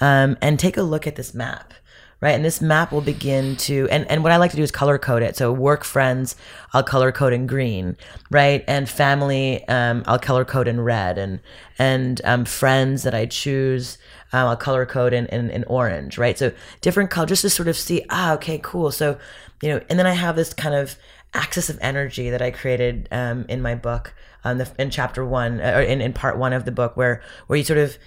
um, 0.00 0.38
and 0.40 0.58
take 0.58 0.76
a 0.76 0.82
look 0.82 1.06
at 1.06 1.16
this 1.16 1.34
map. 1.34 1.74
Right. 2.22 2.32
And 2.32 2.44
this 2.44 2.60
map 2.60 2.92
will 2.92 3.00
begin 3.00 3.56
to, 3.56 3.88
and, 3.90 4.06
and 4.10 4.22
what 4.22 4.30
I 4.30 4.36
like 4.36 4.50
to 4.50 4.56
do 4.58 4.62
is 4.62 4.70
color 4.70 4.98
code 4.98 5.22
it. 5.22 5.38
So 5.38 5.54
work 5.54 5.84
friends, 5.84 6.36
I'll 6.74 6.82
color 6.82 7.12
code 7.12 7.32
in 7.32 7.46
green, 7.46 7.96
right? 8.30 8.62
And 8.68 8.86
family, 8.86 9.66
um, 9.68 10.02
I'll 10.06 10.18
color 10.18 10.44
code 10.44 10.68
in 10.68 10.82
red 10.82 11.16
and, 11.16 11.40
and, 11.78 12.20
um, 12.24 12.44
friends 12.44 13.04
that 13.04 13.14
I 13.14 13.24
choose, 13.24 13.96
um, 14.34 14.48
I'll 14.48 14.56
color 14.58 14.84
code 14.84 15.14
in, 15.14 15.28
in, 15.28 15.48
in 15.48 15.64
orange, 15.64 16.18
right? 16.18 16.36
So 16.36 16.52
different 16.82 17.08
color, 17.08 17.26
just 17.26 17.40
to 17.40 17.48
sort 17.48 17.68
of 17.68 17.76
see, 17.78 18.04
ah, 18.10 18.34
okay, 18.34 18.60
cool. 18.62 18.90
So, 18.90 19.18
you 19.62 19.70
know, 19.70 19.80
and 19.88 19.98
then 19.98 20.06
I 20.06 20.12
have 20.12 20.36
this 20.36 20.52
kind 20.52 20.74
of 20.74 20.96
axis 21.34 21.68
of 21.70 21.78
energy 21.80 22.30
that 22.30 22.42
I 22.42 22.50
created, 22.50 23.08
um, 23.10 23.46
in 23.48 23.62
my 23.62 23.74
book, 23.74 24.14
um, 24.44 24.58
the, 24.58 24.70
in 24.78 24.90
chapter 24.90 25.24
one, 25.24 25.60
uh, 25.60 25.74
or 25.76 25.80
in, 25.82 26.00
in 26.00 26.12
part 26.12 26.38
one 26.38 26.52
of 26.52 26.64
the 26.64 26.72
book 26.72 26.96
where, 26.96 27.22
where 27.46 27.56
you 27.56 27.64
sort 27.64 27.78
of, 27.78 27.98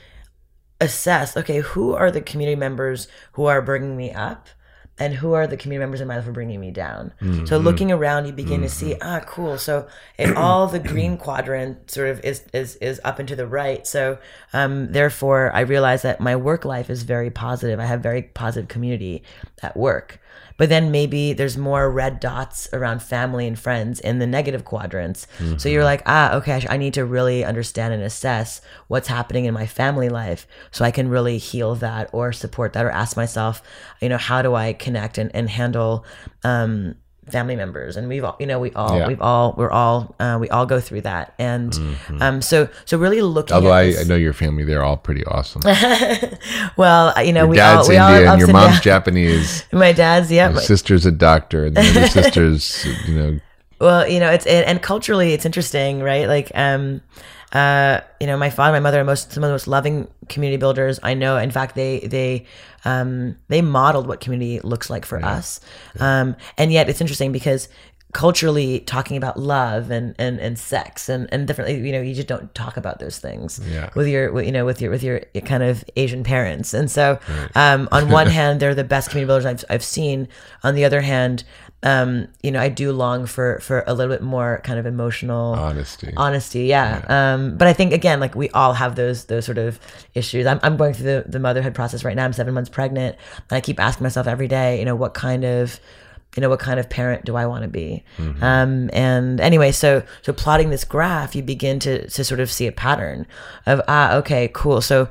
assess 0.82 1.38
okay 1.38 1.62
who 1.62 1.94
are 1.94 2.12
the 2.12 2.22
community 2.22 2.56
members 2.56 3.08
who 3.34 3.46
are 3.46 3.62
bringing 3.62 3.96
me 3.96 4.12
up 4.12 4.50
and 5.00 5.16
who 5.16 5.34
are 5.34 5.48
the 5.48 5.58
community 5.58 5.84
members 5.84 6.02
in 6.02 6.08
my 6.08 6.16
life 6.16 6.26
who 6.26 6.30
are 6.30 6.34
bringing 6.34 6.60
me 6.60 6.70
down? 6.70 7.14
So 7.48 7.58
looking 7.58 7.92
around 7.92 8.28
you 8.28 8.32
begin 8.32 8.62
to 8.62 8.70
see 8.70 8.96
ah 9.02 9.22
cool. 9.22 9.58
So 9.58 9.88
all 10.36 10.68
the 10.68 10.80
green 10.80 11.18
quadrant 11.18 11.90
sort 11.90 12.10
of 12.10 12.24
is 12.24 12.44
is 12.54 12.76
is 12.76 13.02
up 13.04 13.18
and 13.18 13.28
to 13.30 13.36
the 13.36 13.48
right. 13.48 13.88
So 13.88 14.20
um 14.52 14.92
therefore 14.92 15.52
i 15.56 15.62
realize 15.62 16.04
that 16.04 16.20
my 16.20 16.36
work 16.36 16.64
life 16.64 16.92
is 16.92 17.04
very 17.04 17.32
positive. 17.32 17.80
I 17.80 17.86
have 17.86 18.02
very 18.02 18.22
positive 18.22 18.68
community 18.68 19.24
at 19.64 19.76
work 19.76 20.20
but 20.58 20.70
then 20.70 20.92
maybe 20.92 21.34
there's 21.34 21.58
more 21.58 21.92
red 21.92 22.20
dots 22.20 22.68
around 22.74 23.02
family 23.02 23.48
and 23.48 23.58
friends 23.58 24.00
in 24.00 24.20
the 24.20 24.28
negative 24.28 24.64
quadrants. 24.66 25.28
So 25.58 25.70
you're 25.70 25.84
like, 25.84 26.02
ah, 26.06 26.36
okay, 26.36 26.54
I 26.54 26.60
sh- 26.60 26.68
I 26.70 26.78
need 26.78 26.94
to 26.96 27.06
really 27.06 27.44
understand 27.44 27.94
and 27.94 28.04
assess 28.04 28.62
what's 28.88 29.08
happening 29.08 29.46
in 29.46 29.54
my 29.54 29.66
family 29.66 30.10
life 30.10 30.48
so 30.72 30.86
I 30.86 30.92
can 30.92 31.10
really 31.10 31.38
heal 31.38 31.76
that 31.76 32.10
or 32.14 32.32
support 32.32 32.74
that 32.74 32.86
or 32.86 32.92
ask 32.92 33.18
myself, 33.18 33.62
you 34.02 34.10
know, 34.10 34.18
how 34.18 34.42
do 34.42 34.54
I 34.56 34.74
connect 34.74 35.18
and, 35.18 35.30
and 35.36 35.50
handle, 35.50 36.06
um, 36.44 36.96
family 37.30 37.56
members 37.56 37.96
and 37.96 38.10
we've 38.10 38.24
all 38.24 38.36
you 38.40 38.46
know 38.46 38.60
we 38.60 38.72
all 38.74 38.98
Yeah. 38.98 39.08
we've 39.08 39.22
all 39.22 39.54
we're 39.58 39.72
all 39.72 40.14
uh, 40.20 40.38
we 40.42 40.50
all 40.50 40.66
go 40.66 40.80
through 40.82 41.02
that 41.02 41.34
and 41.40 41.74
um 42.20 42.42
so 42.42 42.68
so 42.86 42.98
really 42.98 43.22
looking 43.22 43.56
Although 43.56 43.70
at 43.74 43.78
I, 43.80 43.86
this- 43.88 44.02
I 44.02 44.04
know 44.04 44.16
your 44.16 44.34
family, 44.34 44.64
they're 44.66 44.84
all 44.84 44.98
pretty 44.98 45.24
awesome. 45.26 45.62
well 46.78 47.14
you 47.24 47.32
know 47.34 47.42
Your 47.42 47.48
we 47.50 47.56
dad's 47.58 47.88
all 47.88 47.90
we 47.90 47.98
all 47.98 48.12
Indian, 48.12 48.30
ups 48.30 48.40
your 48.40 48.48
mom's. 48.52 48.80
Japanese, 48.82 49.66
my 49.72 49.92
dad's 49.92 50.32
yeah 50.32 50.50
my- 50.50 50.62
sister's 50.62 51.06
a 51.06 51.12
doctor, 51.12 51.66
and 51.66 51.76
the 51.76 51.82
other 51.82 52.08
sister's, 52.22 52.86
you 53.08 53.16
know, 53.16 53.40
Well, 53.80 54.08
you 54.08 54.20
know, 54.20 54.32
it's 54.32 54.46
and, 54.46 54.66
and 54.66 54.82
culturally, 54.82 55.34
it's 55.34 55.46
interesting, 55.46 56.02
right? 56.02 56.28
Like, 56.28 56.52
um, 56.56 57.02
uh, 57.52 58.00
you 58.20 58.28
know, 58.28 58.38
my 58.38 58.50
father, 58.50 58.72
my 58.74 58.80
mother 58.80 59.02
are 59.02 59.04
most 59.04 59.32
some 59.32 59.44
of 59.44 59.48
the 59.50 59.54
most 59.54 59.68
loving 59.68 60.08
community 60.30 60.58
builders 60.58 61.00
I 61.04 61.14
know. 61.14 61.38
In 61.38 61.52
fact, 61.52 61.76
they 61.76 62.00
they 62.02 62.46
um, 62.86 63.38
they 63.48 63.62
modeled 63.62 64.08
what 64.08 64.20
community 64.20 64.60
looks 64.62 64.90
like 64.90 65.06
for 65.06 65.24
us, 65.24 65.60
um, 66.00 66.36
and 66.58 66.72
yet 66.72 66.90
it's 66.90 67.02
interesting 67.02 67.32
because 67.32 67.70
culturally 68.14 68.80
talking 68.82 69.18
about 69.18 69.40
love 69.40 69.90
and 69.90 70.14
and, 70.20 70.40
and 70.40 70.60
sex 70.60 71.10
and 71.10 71.28
and 71.32 71.48
differently 71.48 71.80
you 71.84 71.92
know 71.92 72.00
you 72.00 72.14
just 72.14 72.28
don't 72.28 72.54
talk 72.54 72.78
about 72.78 73.00
those 73.00 73.18
things 73.18 73.60
Yeah. 73.68 73.90
with 73.96 74.08
your 74.08 74.40
you 74.40 74.52
know 74.52 74.66
with 74.66 74.80
your 74.82 74.92
with 74.92 75.02
your 75.02 75.22
kind 75.46 75.64
of 75.64 75.84
asian 75.96 76.24
parents 76.24 76.76
and 76.76 76.92
so 76.92 77.18
um 77.56 77.90
on 77.92 78.10
one 78.10 78.28
hand 78.40 78.60
they're 78.60 78.76
the 78.76 78.84
best 78.84 79.10
community 79.10 79.28
builders 79.28 79.46
i've, 79.48 79.66
I've 79.68 79.84
seen 79.84 80.28
on 80.64 80.76
the 80.76 80.86
other 80.86 81.02
hand 81.02 81.44
um 81.84 82.28
you 82.42 82.52
know 82.52 82.60
i 82.60 82.70
do 82.70 82.92
long 82.92 83.26
for 83.26 83.60
for 83.60 83.84
a 83.88 83.94
little 83.94 84.14
bit 84.14 84.22
more 84.24 84.62
kind 84.64 84.80
of 84.80 84.86
emotional 84.86 85.54
honesty. 85.54 86.14
honesty 86.18 86.64
yeah. 86.64 87.04
um 87.10 87.58
but 87.58 87.68
i 87.68 87.74
think 87.74 87.94
again 87.94 88.20
like 88.20 88.36
we 88.36 88.50
all 88.50 88.74
have 88.74 88.96
those 88.96 89.26
those 89.26 89.46
sort 89.46 89.58
of 89.58 89.80
issues. 90.14 90.46
I'm, 90.46 90.60
I'm 90.64 90.78
going 90.78 90.94
through 90.94 91.06
the, 91.06 91.26
the 91.28 91.40
motherhood 91.40 91.74
process 91.74 92.04
right 92.04 92.16
now. 92.16 92.26
I'm 92.26 92.34
seven 92.34 92.54
months 92.54 92.70
pregnant. 92.70 93.18
And 93.50 93.58
i 93.58 93.62
keep 93.62 93.80
asking 93.80 94.04
myself 94.04 94.28
every 94.28 94.48
day 94.48 94.80
you 94.80 94.86
know 94.86 94.96
what 94.96 95.14
kind 95.14 95.44
of 95.44 95.80
you 96.36 96.42
know 96.42 96.50
what 96.50 96.60
kind 96.60 96.80
of 96.80 96.90
parent 96.90 97.26
do 97.26 97.36
i 97.36 97.46
want 97.46 97.62
to 97.62 97.68
be 97.68 98.04
um 98.42 98.90
and 98.92 99.40
anyway 99.40 99.72
so 99.72 100.02
so 100.24 100.34
plotting 100.34 100.72
this 100.72 100.84
graph 100.84 101.36
you 101.36 101.44
begin 101.44 101.78
to 101.80 102.08
to 102.10 102.24
sort 102.24 102.40
of 102.40 102.52
see 102.52 102.66
a 102.66 102.72
pattern 102.72 103.28
of 103.66 103.80
ah 103.88 104.16
okay 104.16 104.50
cool. 104.54 104.82
So 104.82 105.10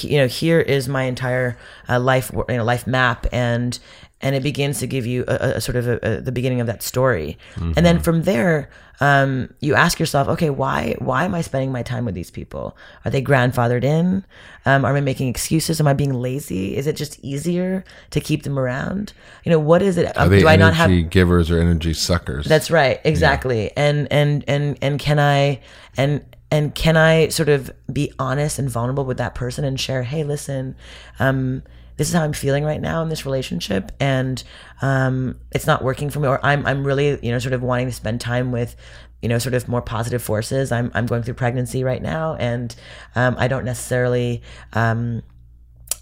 you 0.00 0.18
know 0.18 0.26
here 0.26 0.60
is 0.60 0.88
my 0.88 1.04
entire 1.04 1.58
uh, 1.88 1.98
life 1.98 2.30
you 2.32 2.56
know 2.56 2.64
life 2.64 2.86
map 2.86 3.26
and 3.32 3.78
and 4.22 4.34
it 4.34 4.42
begins 4.42 4.78
to 4.80 4.86
give 4.86 5.04
you 5.06 5.24
a, 5.28 5.34
a- 5.56 5.60
sort 5.60 5.76
of 5.76 5.88
a, 5.88 5.98
a, 6.02 6.20
the 6.20 6.32
beginning 6.32 6.60
of 6.60 6.66
that 6.68 6.82
story. 6.82 7.36
And 7.56 7.84
then 7.84 8.00
from 8.00 8.22
there 8.22 8.70
um, 9.00 9.52
you 9.60 9.74
ask 9.74 9.98
yourself 9.98 10.28
okay 10.28 10.48
why 10.48 10.94
why 11.00 11.24
am 11.24 11.34
i 11.34 11.40
spending 11.40 11.72
my 11.72 11.82
time 11.82 12.04
with 12.04 12.14
these 12.14 12.30
people? 12.30 12.76
Are 13.04 13.10
they 13.10 13.20
grandfathered 13.22 13.82
in? 13.84 14.24
Um, 14.64 14.84
are 14.84 14.96
i 14.96 15.00
making 15.00 15.28
excuses? 15.28 15.80
Am 15.80 15.88
i 15.88 15.92
being 15.92 16.14
lazy? 16.14 16.76
Is 16.76 16.86
it 16.86 16.94
just 16.96 17.18
easier 17.24 17.84
to 18.10 18.20
keep 18.20 18.44
them 18.44 18.58
around? 18.58 19.12
You 19.44 19.50
know 19.50 19.58
what 19.58 19.82
is 19.82 19.96
it 19.98 20.16
Are 20.16 20.24
um, 20.24 20.30
they 20.30 20.40
do 20.40 20.48
i 20.48 20.56
not 20.56 20.74
have 20.74 20.88
energy 20.90 21.02
givers 21.08 21.50
or 21.50 21.58
energy 21.58 21.94
suckers? 21.94 22.46
that's 22.46 22.70
right, 22.70 23.00
exactly. 23.04 23.76
And 23.76 24.06
and 24.12 24.44
and 24.46 24.78
and 24.80 25.00
can 25.00 25.18
I 25.18 25.60
and 25.96 26.24
and 26.52 26.74
can 26.74 26.96
I 26.96 27.28
sort 27.28 27.48
of 27.48 27.72
be 27.92 28.12
honest 28.18 28.58
and 28.58 28.68
vulnerable 28.68 29.04
with 29.06 29.16
that 29.16 29.34
person 29.34 29.64
and 29.64 29.80
share, 29.80 30.02
hey, 30.02 30.22
listen, 30.22 30.76
um, 31.18 31.62
this 32.02 32.08
is 32.08 32.16
how 32.16 32.24
I'm 32.24 32.32
feeling 32.32 32.64
right 32.64 32.80
now 32.80 33.00
in 33.04 33.08
this 33.10 33.24
relationship, 33.24 33.92
and 34.00 34.42
um, 34.80 35.38
it's 35.52 35.68
not 35.68 35.84
working 35.84 36.10
for 36.10 36.18
me, 36.18 36.26
or 36.26 36.44
I'm 36.44 36.66
I'm 36.66 36.84
really 36.84 37.16
you 37.24 37.30
know 37.30 37.38
sort 37.38 37.54
of 37.54 37.62
wanting 37.62 37.86
to 37.86 37.92
spend 37.92 38.20
time 38.20 38.50
with 38.50 38.74
you 39.20 39.28
know 39.28 39.38
sort 39.38 39.54
of 39.54 39.68
more 39.68 39.80
positive 39.80 40.20
forces. 40.20 40.72
I'm 40.72 40.90
I'm 40.94 41.06
going 41.06 41.22
through 41.22 41.34
pregnancy 41.34 41.84
right 41.84 42.02
now, 42.02 42.34
and 42.34 42.74
um, 43.14 43.36
I 43.38 43.46
don't 43.46 43.64
necessarily. 43.64 44.42
Um, 44.72 45.22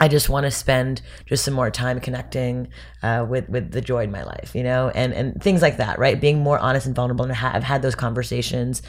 I 0.02 0.08
just 0.08 0.30
want 0.30 0.44
to 0.44 0.50
spend 0.50 1.02
just 1.26 1.44
some 1.44 1.52
more 1.52 1.70
time 1.70 2.00
connecting 2.00 2.68
uh, 3.02 3.26
with 3.28 3.50
with 3.50 3.70
the 3.70 3.82
joy 3.82 4.04
in 4.04 4.10
my 4.10 4.22
life, 4.22 4.54
you 4.54 4.62
know, 4.62 4.88
and 4.88 5.12
and 5.12 5.42
things 5.42 5.60
like 5.60 5.76
that, 5.76 5.98
right? 5.98 6.18
Being 6.18 6.38
more 6.38 6.58
honest 6.58 6.86
and 6.86 6.96
vulnerable, 6.96 7.26
and 7.26 7.34
ha- 7.34 7.52
I've 7.52 7.62
had 7.62 7.82
those 7.82 7.94
conversations, 7.94 8.80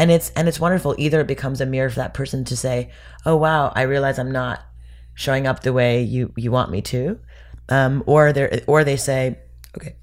and 0.00 0.10
it's 0.10 0.30
and 0.30 0.48
it's 0.48 0.58
wonderful. 0.58 0.96
Either 0.98 1.20
it 1.20 1.28
becomes 1.28 1.60
a 1.60 1.66
mirror 1.66 1.90
for 1.90 2.00
that 2.00 2.12
person 2.12 2.44
to 2.46 2.56
say, 2.56 2.90
"Oh 3.24 3.36
wow, 3.36 3.72
I 3.76 3.82
realize 3.82 4.18
I'm 4.18 4.32
not 4.32 4.65
showing 5.16 5.48
up 5.48 5.62
the 5.64 5.72
way 5.72 6.02
you 6.02 6.32
you 6.36 6.52
want 6.52 6.70
me 6.70 6.80
to," 6.82 7.18
um, 7.68 8.04
or 8.06 8.32
they 8.32 8.62
or 8.68 8.84
they 8.84 8.96
say, 8.96 9.38
"Okay, 9.76 9.96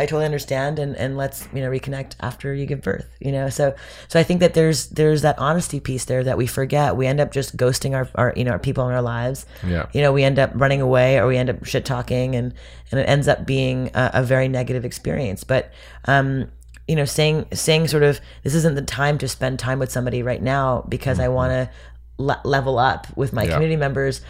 I 0.00 0.06
totally 0.06 0.24
understand 0.24 0.80
and 0.80 0.96
and 0.96 1.16
let's 1.16 1.46
you 1.54 1.60
know 1.62 1.70
reconnect 1.70 2.16
after 2.20 2.52
you 2.52 2.66
give 2.66 2.82
birth 2.82 3.06
you 3.20 3.30
know? 3.30 3.48
So 3.48 3.74
so 4.08 4.18
I 4.18 4.24
think 4.24 4.40
that 4.40 4.54
there's 4.54 4.88
there's 4.88 5.22
that 5.22 5.38
honesty 5.38 5.78
piece 5.78 6.04
there 6.06 6.24
that 6.24 6.36
we 6.36 6.48
forget. 6.48 6.96
We 6.96 7.06
end 7.06 7.20
up 7.20 7.30
just 7.30 7.56
ghosting 7.56 7.94
our, 7.94 8.08
our 8.16 8.32
you 8.36 8.42
know 8.42 8.50
our 8.50 8.58
people 8.58 8.88
in 8.88 8.94
our 8.94 9.02
lives. 9.02 9.46
Yeah. 9.64 9.86
you 9.92 10.02
know 10.02 10.12
we 10.12 10.24
end 10.24 10.40
up 10.40 10.50
running 10.54 10.80
away 10.80 11.18
or 11.18 11.28
we 11.28 11.36
end 11.36 11.48
up 11.48 11.64
shit 11.64 11.84
talking 11.84 12.34
and 12.34 12.52
and 12.90 12.98
it 13.00 13.04
ends 13.08 13.28
up 13.28 13.46
being 13.46 13.90
a, 13.94 14.10
a 14.14 14.22
very 14.24 14.48
negative 14.48 14.84
experience. 14.84 15.44
But 15.44 15.70
um 16.06 16.50
you 16.88 16.96
know 16.96 17.04
saying 17.04 17.46
saying 17.52 17.86
sort 17.88 18.02
of 18.02 18.20
this 18.42 18.54
isn't 18.54 18.74
the 18.74 18.82
time 18.82 19.16
to 19.18 19.28
spend 19.28 19.58
time 19.60 19.78
with 19.78 19.92
somebody 19.92 20.22
right 20.24 20.42
now 20.42 20.84
because 20.88 21.20
I 21.20 21.28
want 21.28 21.50
to 21.52 21.70
le- 22.18 22.40
level 22.44 22.78
up 22.80 23.06
with 23.16 23.32
my 23.32 23.44
Yeah. 23.44 23.52
community 23.54 23.76
members 23.76 24.20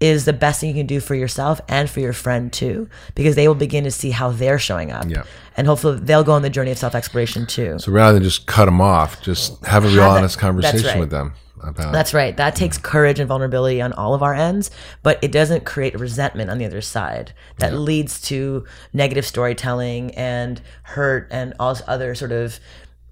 is 0.00 0.24
the 0.24 0.32
best 0.32 0.60
thing 0.60 0.68
you 0.70 0.74
can 0.74 0.86
do 0.86 1.00
for 1.00 1.14
yourself 1.14 1.60
and 1.68 1.88
for 1.88 2.00
your 2.00 2.12
friend 2.12 2.52
too 2.52 2.88
because 3.14 3.34
they 3.36 3.46
will 3.48 3.54
begin 3.54 3.84
to 3.84 3.90
see 3.90 4.10
how 4.10 4.30
they're 4.30 4.58
showing 4.58 4.90
up 4.90 5.04
Yeah. 5.08 5.22
and 5.56 5.66
hopefully 5.66 5.98
they'll 6.00 6.24
go 6.24 6.32
on 6.32 6.42
the 6.42 6.50
journey 6.50 6.70
of 6.72 6.78
self-exploration 6.78 7.46
too 7.46 7.78
So 7.78 7.92
rather 7.92 8.14
than 8.14 8.22
just 8.22 8.46
cut 8.46 8.64
them 8.66 8.80
off, 8.80 9.22
just 9.22 9.64
have 9.64 9.84
a 9.84 9.88
real 9.88 10.02
Have 10.02 10.16
it. 10.16 10.18
honest 10.18 10.38
conversation 10.38 10.86
right. 10.86 10.98
with 10.98 11.10
them 11.10 11.32
about. 11.62 11.92
That's 11.92 12.12
right. 12.12 12.36
That 12.36 12.54
takes 12.56 12.76
courage 12.76 13.18
and 13.18 13.26
vulnerability 13.26 13.80
on 13.80 13.94
all 13.94 14.12
of 14.12 14.22
our 14.22 14.34
ends, 14.34 14.70
but 15.02 15.18
it 15.22 15.32
doesn't 15.32 15.64
create 15.64 15.98
resentment 15.98 16.50
on 16.50 16.58
the 16.58 16.66
other 16.66 16.82
side 16.82 17.32
that 17.58 17.72
leads 17.72 18.20
to 18.22 18.66
negative 18.92 19.24
storytelling 19.24 20.14
and 20.14 20.60
hurt 20.82 21.26
and 21.30 21.54
all 21.58 21.78
other 21.86 22.14
sort 22.14 22.32
of, 22.32 22.60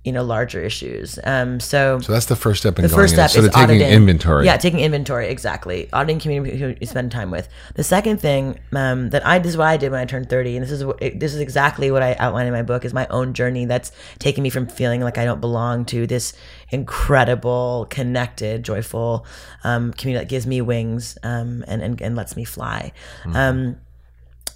you 0.04 0.10
know, 0.10 0.24
larger 0.24 0.60
issues. 0.60 1.18
Um, 1.22 1.60
so, 1.60 2.00
so 2.00 2.12
that's 2.12 2.26
the 2.26 2.34
first 2.34 2.60
step 2.60 2.76
in 2.76 2.82
the 2.82 2.88
going 2.88 3.02
first 3.02 3.12
in. 3.12 3.18
step 3.18 3.30
Sort 3.30 3.44
is 3.44 3.48
of 3.48 3.54
taking 3.54 3.76
auditing. 3.76 3.92
inventory. 3.92 4.46
Yeah, 4.46 4.56
taking 4.56 4.80
inventory 4.80 5.28
exactly. 5.28 5.88
Auditing 5.92 6.18
community 6.18 6.58
who 6.58 6.74
you 6.80 6.86
spend 6.86 7.12
time 7.12 7.30
with. 7.30 7.48
The 7.76 7.84
second 7.84 8.20
thing 8.20 8.58
um, 8.72 9.10
that 9.10 9.24
I 9.24 9.38
this 9.38 9.50
is 9.50 9.56
what 9.56 9.68
I 9.68 9.76
did 9.76 9.92
when 9.92 10.00
I 10.00 10.04
turned 10.04 10.28
thirty, 10.28 10.56
and 10.56 10.64
this 10.64 10.72
is 10.72 10.84
what, 10.84 10.98
this 10.98 11.34
is 11.34 11.40
exactly 11.40 11.92
what 11.92 12.02
I 12.02 12.16
outline 12.18 12.46
in 12.46 12.52
my 12.52 12.62
book 12.62 12.84
is 12.84 12.92
my 12.92 13.06
own 13.10 13.32
journey 13.32 13.64
that's 13.64 13.92
taken 14.18 14.42
me 14.42 14.50
from 14.50 14.66
feeling 14.66 15.02
like 15.02 15.18
I 15.18 15.24
don't 15.24 15.40
belong 15.40 15.84
to 15.86 16.04
this 16.06 16.34
incredible, 16.70 17.86
connected, 17.88 18.64
joyful 18.64 19.24
um, 19.62 19.92
community 19.92 20.24
that 20.24 20.28
gives 20.28 20.48
me 20.48 20.60
wings 20.60 21.16
um, 21.22 21.64
and, 21.68 21.80
and 21.80 22.02
and 22.02 22.16
lets 22.16 22.34
me 22.34 22.44
fly. 22.44 22.90
Um, 23.32 23.76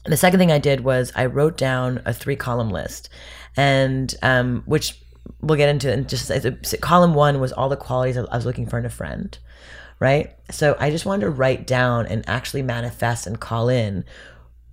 the 0.04 0.16
second 0.16 0.40
thing 0.40 0.50
I 0.50 0.58
did 0.58 0.80
was 0.80 1.12
I 1.14 1.26
wrote 1.26 1.56
down 1.56 2.02
a 2.04 2.12
three 2.12 2.36
column 2.36 2.70
list, 2.70 3.08
and 3.56 4.12
um, 4.22 4.64
which 4.66 5.00
we'll 5.40 5.56
get 5.56 5.68
into. 5.68 5.90
it 5.90 5.94
And 5.94 6.08
just 6.08 6.26
so 6.26 6.76
column 6.78 7.14
one 7.14 7.40
was 7.40 7.52
all 7.52 7.68
the 7.68 7.76
qualities 7.76 8.16
I 8.16 8.22
was 8.22 8.46
looking 8.46 8.66
for 8.66 8.78
in 8.78 8.84
a 8.84 8.90
friend, 8.90 9.36
right? 9.98 10.34
So 10.50 10.76
I 10.78 10.90
just 10.90 11.06
wanted 11.06 11.22
to 11.22 11.30
write 11.30 11.66
down 11.66 12.06
and 12.06 12.28
actually 12.28 12.62
manifest 12.62 13.26
and 13.26 13.40
call 13.40 13.68
in 13.68 14.04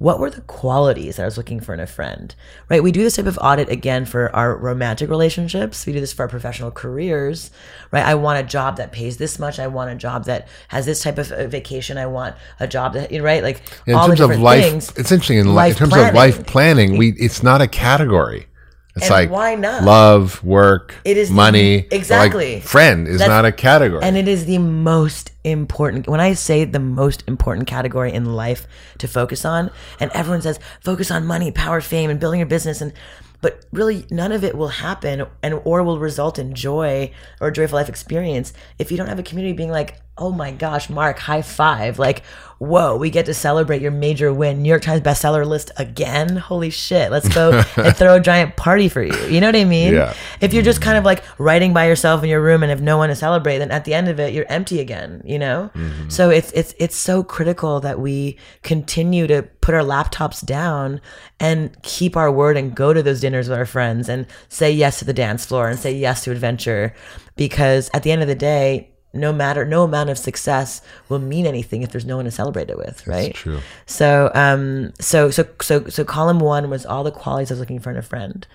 what 0.04 0.20
were 0.20 0.30
the 0.30 0.42
qualities 0.42 1.16
that 1.16 1.22
I 1.22 1.26
was 1.26 1.38
looking 1.38 1.62
for 1.62 1.74
in 1.74 1.80
a 1.80 1.88
friend, 1.88 2.36
right? 2.68 2.84
We 2.84 2.92
do 2.92 3.04
this 3.04 3.16
type 3.16 3.26
of 3.26 3.39
audit 3.42 3.70
again 3.70 4.04
for 4.04 4.36
our 4.36 4.58
romantic 4.58 5.10
relationships. 5.10 5.86
We 5.86 5.94
do 5.94 6.02
this 6.02 6.12
for 6.12 6.24
our 6.24 6.28
professional 6.28 6.72
careers, 6.72 7.52
right? 7.89 8.06
I 8.06 8.16
want 8.16 8.44
a 8.44 8.44
job 8.44 8.76
that 8.78 8.92
pays 8.92 9.16
this 9.16 9.39
much. 9.39 9.60
I 9.60 9.68
want 9.68 9.92
a 9.92 9.96
job 9.96 10.26
that 10.26 10.50
has 10.68 10.86
this 10.86 11.02
type 11.02 11.18
of 11.20 11.32
uh, 11.32 11.48
vacation. 11.48 11.98
I 11.98 12.08
want 12.08 12.36
a 12.60 12.68
job 12.68 12.96
that, 12.96 13.13
you 13.13 13.20
know, 13.20 13.24
right? 13.24 13.42
Like 13.42 13.62
in 13.86 13.96
all 13.96 14.10
the 14.10 14.18
terms 14.18 14.36
of 14.36 14.42
life, 14.42 14.63
things. 14.63 14.92
essentially 14.98 15.38
in, 15.38 15.56
li- 15.56 15.70
in 15.70 15.76
terms 15.76 15.94
planning. 15.94 16.10
of 16.10 16.16
life 16.16 16.46
planning, 16.48 16.98
we 16.98 17.13
it's 17.13 17.42
not 17.42 17.62
a 17.62 17.68
category. 17.68 18.48
It's 18.95 19.06
And 19.06 19.12
like 19.12 19.29
why 19.32 19.56
not? 19.56 19.84
love, 19.84 20.43
work, 20.43 20.93
It 21.03 21.17
is 21.17 21.29
the- 21.29 21.34
money. 21.36 21.77
Like, 21.77 21.93
exactly. 21.93 22.60
friend 22.60 23.08
is 23.08 23.17
That's- 23.17 23.27
not 23.27 23.43
a 23.43 23.51
category. 23.51 24.03
And 24.03 24.15
it 24.15 24.27
is 24.27 24.45
the 24.45 24.60
most 24.60 25.32
important. 25.43 26.08
When 26.08 26.19
I 26.19 26.34
say 26.34 26.63
the 26.63 26.79
most 26.79 27.23
important 27.27 27.65
category 27.67 28.13
in 28.13 28.36
life 28.36 28.67
to 28.99 29.08
focus 29.08 29.45
on, 29.45 29.71
and 29.99 30.12
everyone 30.13 30.43
says 30.43 30.60
focus 30.79 31.10
on 31.10 31.25
money, 31.25 31.49
power, 31.51 31.82
fame, 31.82 32.12
and 32.12 32.19
building 32.19 32.39
your 32.39 32.47
business, 32.47 32.82
and 32.82 32.93
but 33.41 33.65
really 33.73 34.06
none 34.12 34.32
of 34.32 34.43
it 34.43 34.56
will 34.56 34.69
happen 34.69 35.25
and 35.41 35.60
or 35.65 35.82
will 35.84 35.97
result 35.99 36.38
in 36.39 36.53
joy 36.53 37.12
or 37.41 37.47
a 37.47 37.51
joyful 37.51 37.77
life 37.77 37.89
experience 37.89 38.53
if 38.79 38.89
you 38.91 38.95
don't 38.97 39.08
have 39.08 39.19
a 39.19 39.23
community 39.23 39.53
being 39.53 39.71
like, 39.71 39.99
oh 40.17 40.32
my 40.32 40.52
gosh, 40.52 40.89
Mark, 40.89 41.19
high 41.19 41.41
five, 41.41 41.99
like. 41.99 42.23
Whoa, 42.60 42.95
we 42.95 43.10
get 43.10 43.26
to 43.26 43.34
celebrate 43.34 43.82
your 43.82 43.91
major 43.91 44.32
win, 44.32 44.62
New 44.62 44.69
York 44.69 44.84
Times 44.84 45.02
bestseller 45.02 45.45
list 45.45 45.69
again. 45.76 46.38
Holy 46.38 46.69
shit, 46.69 47.12
let's 47.12 47.28
go 47.28 47.62
and 47.76 47.93
throw 47.93 48.15
a 48.15 48.21
giant 48.21 48.56
party 48.56 48.88
for 48.88 49.04
you. 49.04 49.13
You 49.26 49.41
know 49.41 49.47
what 49.47 49.56
I 49.58 49.65
mean? 49.65 49.95
Yeah. 49.95 50.13
if 50.39 50.54
you're 50.54 50.63
just 50.63 50.82
kind 50.82 50.97
of 50.97 51.04
like 51.04 51.23
writing 51.39 51.73
by 51.73 51.88
yourself 51.88 52.23
in 52.23 52.30
your 52.30 52.41
room 52.41 52.63
and 52.63 52.69
have 52.69 52.82
no 52.82 52.97
one 52.97 53.10
to 53.10 53.15
celebrate 53.15 53.58
then 53.60 53.71
at 53.71 53.86
the 53.86 53.93
end 53.93 54.08
of 54.08 54.19
it 54.19 54.34
you're 54.34 54.45
empty 54.49 54.80
again 54.80 55.21
you 55.26 55.39
know 55.39 55.69
mm-hmm. 55.73 56.10
so 56.10 56.30
it's 56.30 56.52
it's 56.52 56.73
it's 56.78 56.95
so 56.95 57.23
critical 57.23 57.80
that 57.80 57.99
we 57.99 58.38
continue 58.62 59.28
to 59.28 59.43
put 59.62 59.73
our 59.73 59.82
laptops 59.82 60.45
down 60.45 60.99
and 61.39 61.82
keep 61.84 62.15
our 62.17 62.32
word 62.32 62.58
and 62.58 62.76
go 62.76 62.93
to 62.93 63.02
those 63.02 63.21
dinners 63.21 63.49
with 63.49 63.58
our 63.58 63.65
friends 63.65 64.10
and 64.10 64.26
say 64.49 64.71
yes 64.71 64.99
to 64.99 65.06
the 65.06 65.13
dance 65.13 65.45
floor 65.45 65.67
and 65.67 65.80
say 65.80 65.91
yes 65.91 66.23
to 66.23 66.32
adventure 66.32 66.93
because 67.36 67.89
at 67.93 68.04
the 68.04 68.12
end 68.12 68.21
of 68.21 68.28
the 68.28 68.36
day 68.36 68.89
no 69.13 69.32
matter 69.32 69.63
no 69.63 69.84
amount 69.84 70.10
of 70.10 70.17
success 70.17 70.82
will 71.08 71.19
mean 71.19 71.45
anything 71.45 71.84
if 71.84 71.91
there's 71.91 72.06
no 72.06 72.15
one 72.15 72.26
to 72.26 72.32
celebrate 72.32 72.69
it 72.69 72.78
with, 72.78 73.06
right? 73.06 73.28
That's 73.28 73.39
true. 73.39 73.60
So 73.86 74.32
um 74.34 74.91
so 74.99 75.30
so 75.30 75.47
so 75.62 75.88
so 75.88 76.04
column 76.04 76.39
one 76.39 76.69
was 76.69 76.86
all 76.86 77.04
the 77.04 77.12
qualities 77.12 77.52
I 77.52 77.54
was 77.54 77.60
looking 77.60 77.80
for 77.80 77.91
in 77.91 77.97
a 77.97 78.02
friend. 78.02 78.45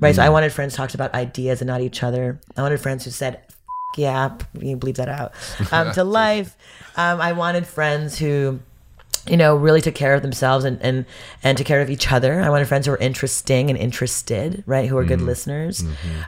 Right. 0.00 0.14
So 0.14 0.22
I 0.22 0.28
wanted 0.28 0.52
friends 0.52 0.74
who 0.74 0.76
talked 0.78 0.94
about 0.94 1.14
ideas 1.14 1.60
and 1.60 1.68
not 1.68 1.80
each 1.80 2.02
other. 2.02 2.38
I 2.56 2.62
wanted 2.62 2.80
friends 2.80 3.04
who 3.04 3.10
said 3.10 3.40
"F- 3.48 3.56
yeah, 3.96 4.36
you 4.58 4.76
bleep 4.76 4.96
that 4.96 5.08
out. 5.08 5.32
Um, 5.72 5.92
to 5.92 6.04
life. 6.04 6.56
Um, 6.96 7.20
I 7.20 7.32
wanted 7.32 7.66
friends 7.66 8.18
who 8.18 8.60
you 9.26 9.36
know 9.38 9.56
really 9.56 9.80
took 9.80 9.94
care 9.94 10.14
of 10.14 10.20
themselves 10.22 10.64
and 10.66 10.80
and 10.82 11.06
and 11.42 11.56
took 11.56 11.66
care 11.66 11.80
of 11.80 11.88
each 11.88 12.12
other 12.12 12.42
i 12.42 12.50
wanted 12.50 12.68
friends 12.68 12.84
who 12.84 12.92
were 12.92 12.98
interesting 12.98 13.70
and 13.70 13.78
interested 13.78 14.62
right 14.66 14.86
who 14.86 14.94
were 14.96 15.04
good 15.04 15.22
listeners 15.22 15.82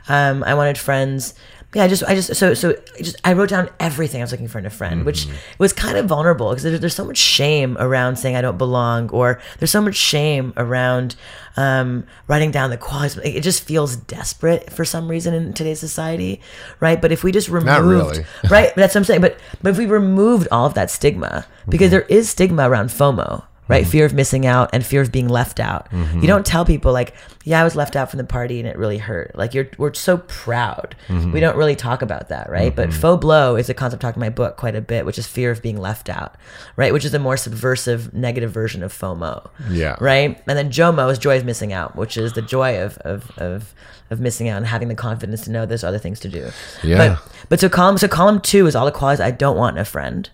um 0.09 0.43
i 0.45 0.55
wanted 0.55 0.79
friends 0.79 1.35
yeah 1.75 1.83
I 1.83 1.87
just 1.87 2.03
i 2.03 2.15
just 2.15 2.35
so 2.35 2.53
so 2.53 2.75
I 2.97 3.01
just 3.01 3.17
i 3.23 3.33
wrote 3.33 3.49
down 3.49 3.69
everything 3.79 4.21
i 4.21 4.23
was 4.23 4.31
looking 4.31 4.47
for 4.47 4.57
in 4.57 4.65
a 4.65 4.69
friend 4.69 5.05
which 5.05 5.27
was 5.57 5.73
kind 5.73 5.97
of 5.97 6.05
vulnerable 6.05 6.49
because 6.49 6.63
there's, 6.63 6.79
there's 6.79 6.95
so 6.95 7.05
much 7.05 7.17
shame 7.17 7.77
around 7.79 8.15
saying 8.15 8.35
i 8.35 8.41
don't 8.41 8.57
belong 8.57 9.09
or 9.09 9.39
there's 9.59 9.71
so 9.71 9.81
much 9.81 9.95
shame 9.95 10.53
around 10.55 11.15
um 11.57 12.05
writing 12.27 12.51
down 12.51 12.69
the 12.69 12.77
qualities 12.77 13.17
it 13.17 13.41
just 13.41 13.63
feels 13.63 13.95
desperate 13.97 14.71
for 14.71 14.85
some 14.85 15.09
reason 15.09 15.33
in 15.33 15.53
today's 15.53 15.79
society 15.79 16.39
right 16.79 17.01
but 17.01 17.11
if 17.11 17.23
we 17.23 17.31
just 17.31 17.49
removed 17.49 17.87
really. 17.87 18.25
right? 18.49 18.69
But 18.73 18.75
that's 18.75 18.95
what 18.95 19.01
I'm 19.01 19.05
saying. 19.05 19.21
But 19.21 19.37
but 19.61 19.69
if 19.69 19.77
we 19.77 19.85
removed 19.85 20.47
all 20.51 20.65
of 20.65 20.73
that 20.75 20.91
stigma, 20.91 21.45
because 21.67 21.91
there 21.91 22.03
is 22.03 22.29
stigma 22.29 22.69
around 22.69 22.89
FOMO, 22.89 23.43
right? 23.67 23.83
Mm-hmm. 23.83 23.91
Fear 23.91 24.05
of 24.05 24.13
missing 24.13 24.45
out 24.45 24.69
and 24.73 24.85
fear 24.85 25.01
of 25.01 25.11
being 25.11 25.27
left 25.27 25.59
out. 25.59 25.89
Mm-hmm. 25.91 26.21
You 26.21 26.27
don't 26.27 26.45
tell 26.45 26.65
people 26.65 26.93
like, 26.93 27.13
yeah, 27.43 27.61
I 27.61 27.63
was 27.63 27.75
left 27.75 27.95
out 27.95 28.09
from 28.09 28.17
the 28.17 28.23
party 28.23 28.59
and 28.59 28.67
it 28.67 28.77
really 28.77 28.97
hurt. 28.97 29.35
Like 29.35 29.53
you're 29.53 29.69
we're 29.77 29.93
so 29.93 30.17
proud. 30.17 30.95
Mm-hmm. 31.07 31.31
We 31.31 31.39
don't 31.39 31.55
really 31.55 31.75
talk 31.75 32.01
about 32.01 32.29
that, 32.29 32.49
right? 32.49 32.75
But 32.75 32.89
FOBLO 32.89 33.59
is 33.59 33.69
a 33.69 33.73
concept 33.73 34.01
talked 34.01 34.17
in 34.17 34.21
my 34.21 34.29
book 34.29 34.57
quite 34.57 34.75
a 34.75 34.81
bit, 34.81 35.05
which 35.05 35.17
is 35.17 35.27
fear 35.27 35.51
of 35.51 35.61
being 35.61 35.77
left 35.77 36.09
out, 36.09 36.35
right? 36.75 36.91
Which 36.91 37.05
is 37.05 37.13
a 37.13 37.19
more 37.19 37.37
subversive, 37.37 38.13
negative 38.13 38.51
version 38.51 38.83
of 38.83 38.93
FOMO. 38.93 39.49
Yeah. 39.69 39.95
Right. 39.99 40.41
And 40.47 40.57
then 40.57 40.71
JOMO 40.71 41.11
is 41.11 41.17
joy 41.17 41.37
of 41.37 41.45
missing 41.45 41.73
out, 41.73 41.95
which 41.95 42.17
is 42.17 42.33
the 42.33 42.41
joy 42.41 42.81
of 42.81 42.97
of 42.99 43.31
of 43.37 43.73
of 44.09 44.19
missing 44.19 44.47
out 44.47 44.57
and 44.57 44.65
having 44.65 44.87
the 44.87 44.95
confidence 44.95 45.41
to 45.41 45.51
know 45.51 45.65
there's 45.65 45.83
other 45.83 45.99
things 45.99 46.19
to 46.21 46.29
do. 46.29 46.49
Yeah. 46.83 46.97
But 46.97 47.31
but 47.49 47.59
so 47.59 47.69
column 47.69 47.97
so 47.97 48.07
column 48.07 48.39
two 48.39 48.67
is 48.67 48.75
all 48.75 48.85
the 48.85 48.91
qualities 48.91 49.21
I 49.21 49.31
don't 49.31 49.57
want 49.57 49.77
in 49.77 49.81
a 49.81 49.85
friend. 49.85 50.29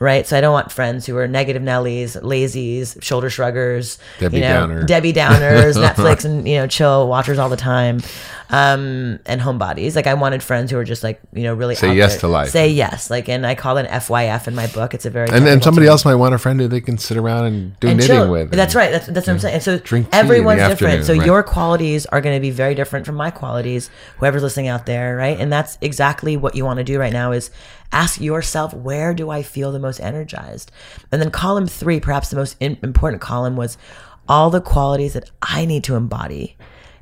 Right. 0.00 0.26
So 0.26 0.38
I 0.38 0.40
don't 0.40 0.52
want 0.52 0.70
friends 0.70 1.06
who 1.06 1.16
are 1.16 1.26
negative 1.26 1.60
Nellies, 1.60 2.20
lazies, 2.22 3.02
shoulder 3.02 3.28
shruggers, 3.30 3.98
Debbie 4.20 4.36
you 4.36 4.42
know, 4.42 4.60
Downer. 4.60 4.82
Debbie 4.84 5.12
Downers, 5.12 5.74
Netflix 5.88 6.24
and 6.24 6.46
you 6.46 6.56
know, 6.56 6.66
chill 6.68 7.08
watchers 7.08 7.38
all 7.38 7.48
the 7.48 7.56
time. 7.56 8.00
Um, 8.50 9.18
and 9.26 9.40
homebodies. 9.42 9.94
Like 9.94 10.06
I 10.06 10.14
wanted 10.14 10.42
friends 10.42 10.70
who 10.70 10.78
were 10.78 10.84
just 10.84 11.02
like, 11.02 11.20
you 11.34 11.42
know, 11.42 11.52
really 11.52 11.74
Say 11.74 11.94
yes 11.94 12.12
there. 12.12 12.20
to 12.20 12.28
life. 12.28 12.48
Say 12.48 12.68
yes. 12.70 13.10
Like 13.10 13.28
and 13.28 13.44
I 13.44 13.54
call 13.54 13.76
it 13.76 13.86
an 13.86 14.00
FYF 14.00 14.48
in 14.48 14.54
my 14.54 14.68
book. 14.68 14.94
It's 14.94 15.04
a 15.04 15.10
very 15.10 15.28
And 15.30 15.46
then 15.46 15.60
somebody 15.60 15.86
term 15.86 15.90
else 15.92 16.04
might 16.04 16.14
want 16.14 16.34
a 16.34 16.38
friend 16.38 16.58
who 16.60 16.68
they 16.68 16.80
can 16.80 16.96
sit 16.96 17.16
around 17.16 17.46
and 17.46 17.80
do 17.80 17.88
and 17.88 17.98
knitting 17.98 18.16
chill. 18.16 18.30
with. 18.30 18.50
That's 18.52 18.74
right. 18.74 18.90
That's 18.90 19.06
that's 19.08 19.26
what 19.26 19.34
I'm 19.34 19.38
saying. 19.40 19.54
And 19.54 19.62
so 19.62 19.78
Drink 19.78 20.10
tea 20.10 20.18
in 20.18 20.26
the 20.26 20.34
everyone's 20.34 20.68
different. 20.68 21.04
So 21.04 21.14
right. 21.14 21.26
your 21.26 21.42
qualities 21.42 22.06
are 22.06 22.20
going 22.20 22.36
to 22.36 22.40
be 22.40 22.50
very 22.50 22.74
different 22.74 23.04
from 23.04 23.16
my 23.16 23.30
qualities. 23.30 23.90
Whoever's 24.18 24.42
listening 24.42 24.68
out 24.68 24.86
there, 24.86 25.16
right? 25.16 25.38
And 25.38 25.52
that's 25.52 25.76
exactly 25.80 26.36
what 26.36 26.54
you 26.54 26.64
want 26.64 26.78
to 26.78 26.84
do 26.84 26.98
right 26.98 27.12
now 27.12 27.32
is 27.32 27.50
ask 27.92 28.20
yourself 28.20 28.74
where 28.74 29.14
do 29.14 29.30
I 29.30 29.42
feel 29.42 29.72
the 29.72 29.78
most 29.78 30.00
energized? 30.00 30.70
And 31.10 31.20
then 31.20 31.30
column 31.30 31.66
3, 31.66 32.00
perhaps 32.00 32.30
the 32.30 32.36
most 32.36 32.56
in- 32.60 32.78
important 32.82 33.22
column 33.22 33.56
was 33.56 33.78
all 34.28 34.50
the 34.50 34.60
qualities 34.60 35.14
that 35.14 35.30
I 35.42 35.64
need 35.64 35.84
to 35.84 35.96
embody 35.96 36.56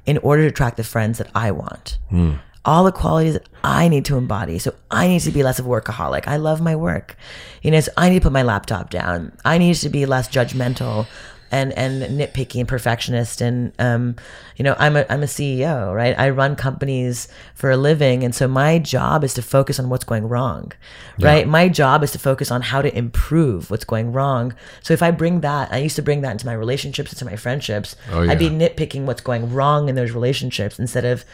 in 0.04 0.18
order 0.18 0.42
to 0.42 0.48
attract 0.48 0.76
the 0.76 0.84
friends 0.84 1.18
that 1.18 1.28
I 1.34 1.50
want. 1.50 1.98
Hmm. 2.10 2.34
All 2.64 2.84
the 2.84 2.92
qualities 2.92 3.34
that 3.34 3.48
I 3.62 3.88
need 3.88 4.04
to 4.06 4.16
embody. 4.16 4.58
So 4.58 4.74
I 4.90 5.06
need 5.06 5.20
to 5.20 5.30
be 5.30 5.42
less 5.42 5.58
of 5.58 5.66
a 5.66 5.68
workaholic. 5.68 6.26
I 6.26 6.36
love 6.36 6.60
my 6.60 6.74
work. 6.74 7.16
You 7.62 7.70
know, 7.70 7.80
so 7.80 7.92
I 7.96 8.08
need 8.08 8.20
to 8.20 8.22
put 8.22 8.32
my 8.32 8.42
laptop 8.42 8.90
down. 8.90 9.36
I 9.44 9.58
need 9.58 9.74
to 9.74 9.88
be 9.88 10.06
less 10.06 10.28
judgmental 10.28 11.06
and 11.50 11.72
and 11.74 12.02
nitpicky 12.18 12.60
and 12.60 12.68
perfectionist. 12.68 13.40
And 13.40 13.72
um 13.78 14.16
you 14.56 14.62
know 14.62 14.74
I'm 14.78 14.96
a 14.96 15.06
I'm 15.08 15.22
a 15.22 15.26
CEO 15.26 15.94
right? 15.94 16.18
I 16.18 16.30
run 16.30 16.56
companies 16.56 17.28
for 17.54 17.70
a 17.70 17.76
living. 17.76 18.24
And 18.24 18.34
so 18.34 18.48
my 18.48 18.78
job 18.78 19.24
is 19.24 19.34
to 19.34 19.42
focus 19.42 19.78
on 19.78 19.88
what's 19.88 20.04
going 20.04 20.28
wrong 20.28 20.72
right? 21.20 21.48
My 21.48 21.68
job 21.68 22.02
is 22.02 22.12
to 22.12 22.18
focus 22.18 22.50
on 22.50 22.62
how 22.62 22.82
to 22.82 22.96
improve 22.96 23.70
what's 23.70 23.84
going 23.84 24.12
wrong. 24.12 24.54
So 24.82 24.94
if 24.94 25.02
I 25.02 25.10
bring 25.10 25.40
that 25.40 25.72
I 25.72 25.78
used 25.78 25.96
to 25.96 26.02
bring 26.02 26.20
that 26.22 26.32
into 26.32 26.46
my 26.46 26.54
relationships 26.54 27.12
into 27.12 27.24
my 27.24 27.36
friendships. 27.36 27.96
Oh, 28.12 28.28
I'd 28.28 28.38
be 28.38 28.50
nitpicking 28.50 29.04
what's 29.04 29.20
going 29.20 29.52
wrong 29.52 29.88
in 29.88 29.94
those 29.94 30.12
relationships 30.12 30.78
instead 30.78 31.04
of 31.04 31.24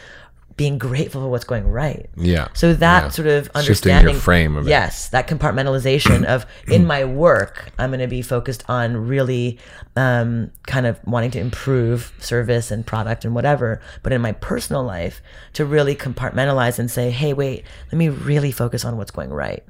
being 0.55 0.77
grateful 0.77 1.21
for 1.21 1.27
what's 1.29 1.43
going 1.45 1.67
right 1.67 2.09
Yeah. 2.15 2.47
so 2.53 2.73
that 2.73 3.03
Yeah. 3.03 3.09
sort 3.09 3.27
of 3.27 3.45
Shifting 3.45 3.59
understanding 3.59 4.13
your 4.13 4.21
frame 4.21 4.55
of 4.55 4.67
it. 4.67 4.69
yes 4.69 5.09
that 5.09 5.27
compartmentalization 5.27 6.23
of 6.25 6.45
in 6.67 6.85
my 6.85 7.03
work 7.05 7.71
i'm 7.79 7.89
going 7.89 7.99
to 7.99 8.07
be 8.07 8.21
focused 8.21 8.63
on 8.69 9.07
really 9.07 9.57
um, 9.95 10.51
kind 10.67 10.85
of 10.85 10.99
wanting 11.05 11.31
to 11.31 11.39
improve 11.39 12.13
service 12.19 12.71
and 12.71 12.85
product 12.85 13.25
and 13.25 13.33
whatever 13.35 13.81
but 14.03 14.11
in 14.13 14.21
my 14.21 14.31
personal 14.33 14.83
life 14.83 15.21
to 15.53 15.65
really 15.65 15.95
compartmentalize 15.95 16.77
and 16.79 16.89
say 16.91 17.09
hey 17.11 17.33
wait 17.33 17.63
let 17.91 17.97
me 17.97 18.09
really 18.09 18.51
focus 18.51 18.85
on 18.85 18.97
what's 18.97 19.11
going 19.11 19.29
right 19.31 19.63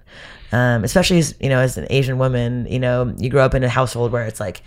um, 0.52 0.84
especially 0.84 1.18
as 1.20 1.34
you 1.40 1.50
know 1.50 1.60
as 1.60 1.78
an 1.78 1.88
asian 1.90 2.18
woman 2.18 2.66
you 2.70 2.80
know 2.80 3.14
you 3.18 3.30
grow 3.30 3.44
up 3.44 3.54
in 3.56 3.64
a 3.64 3.70
household 3.70 4.12
where 4.12 4.26
it's 4.26 4.40
like 4.40 4.62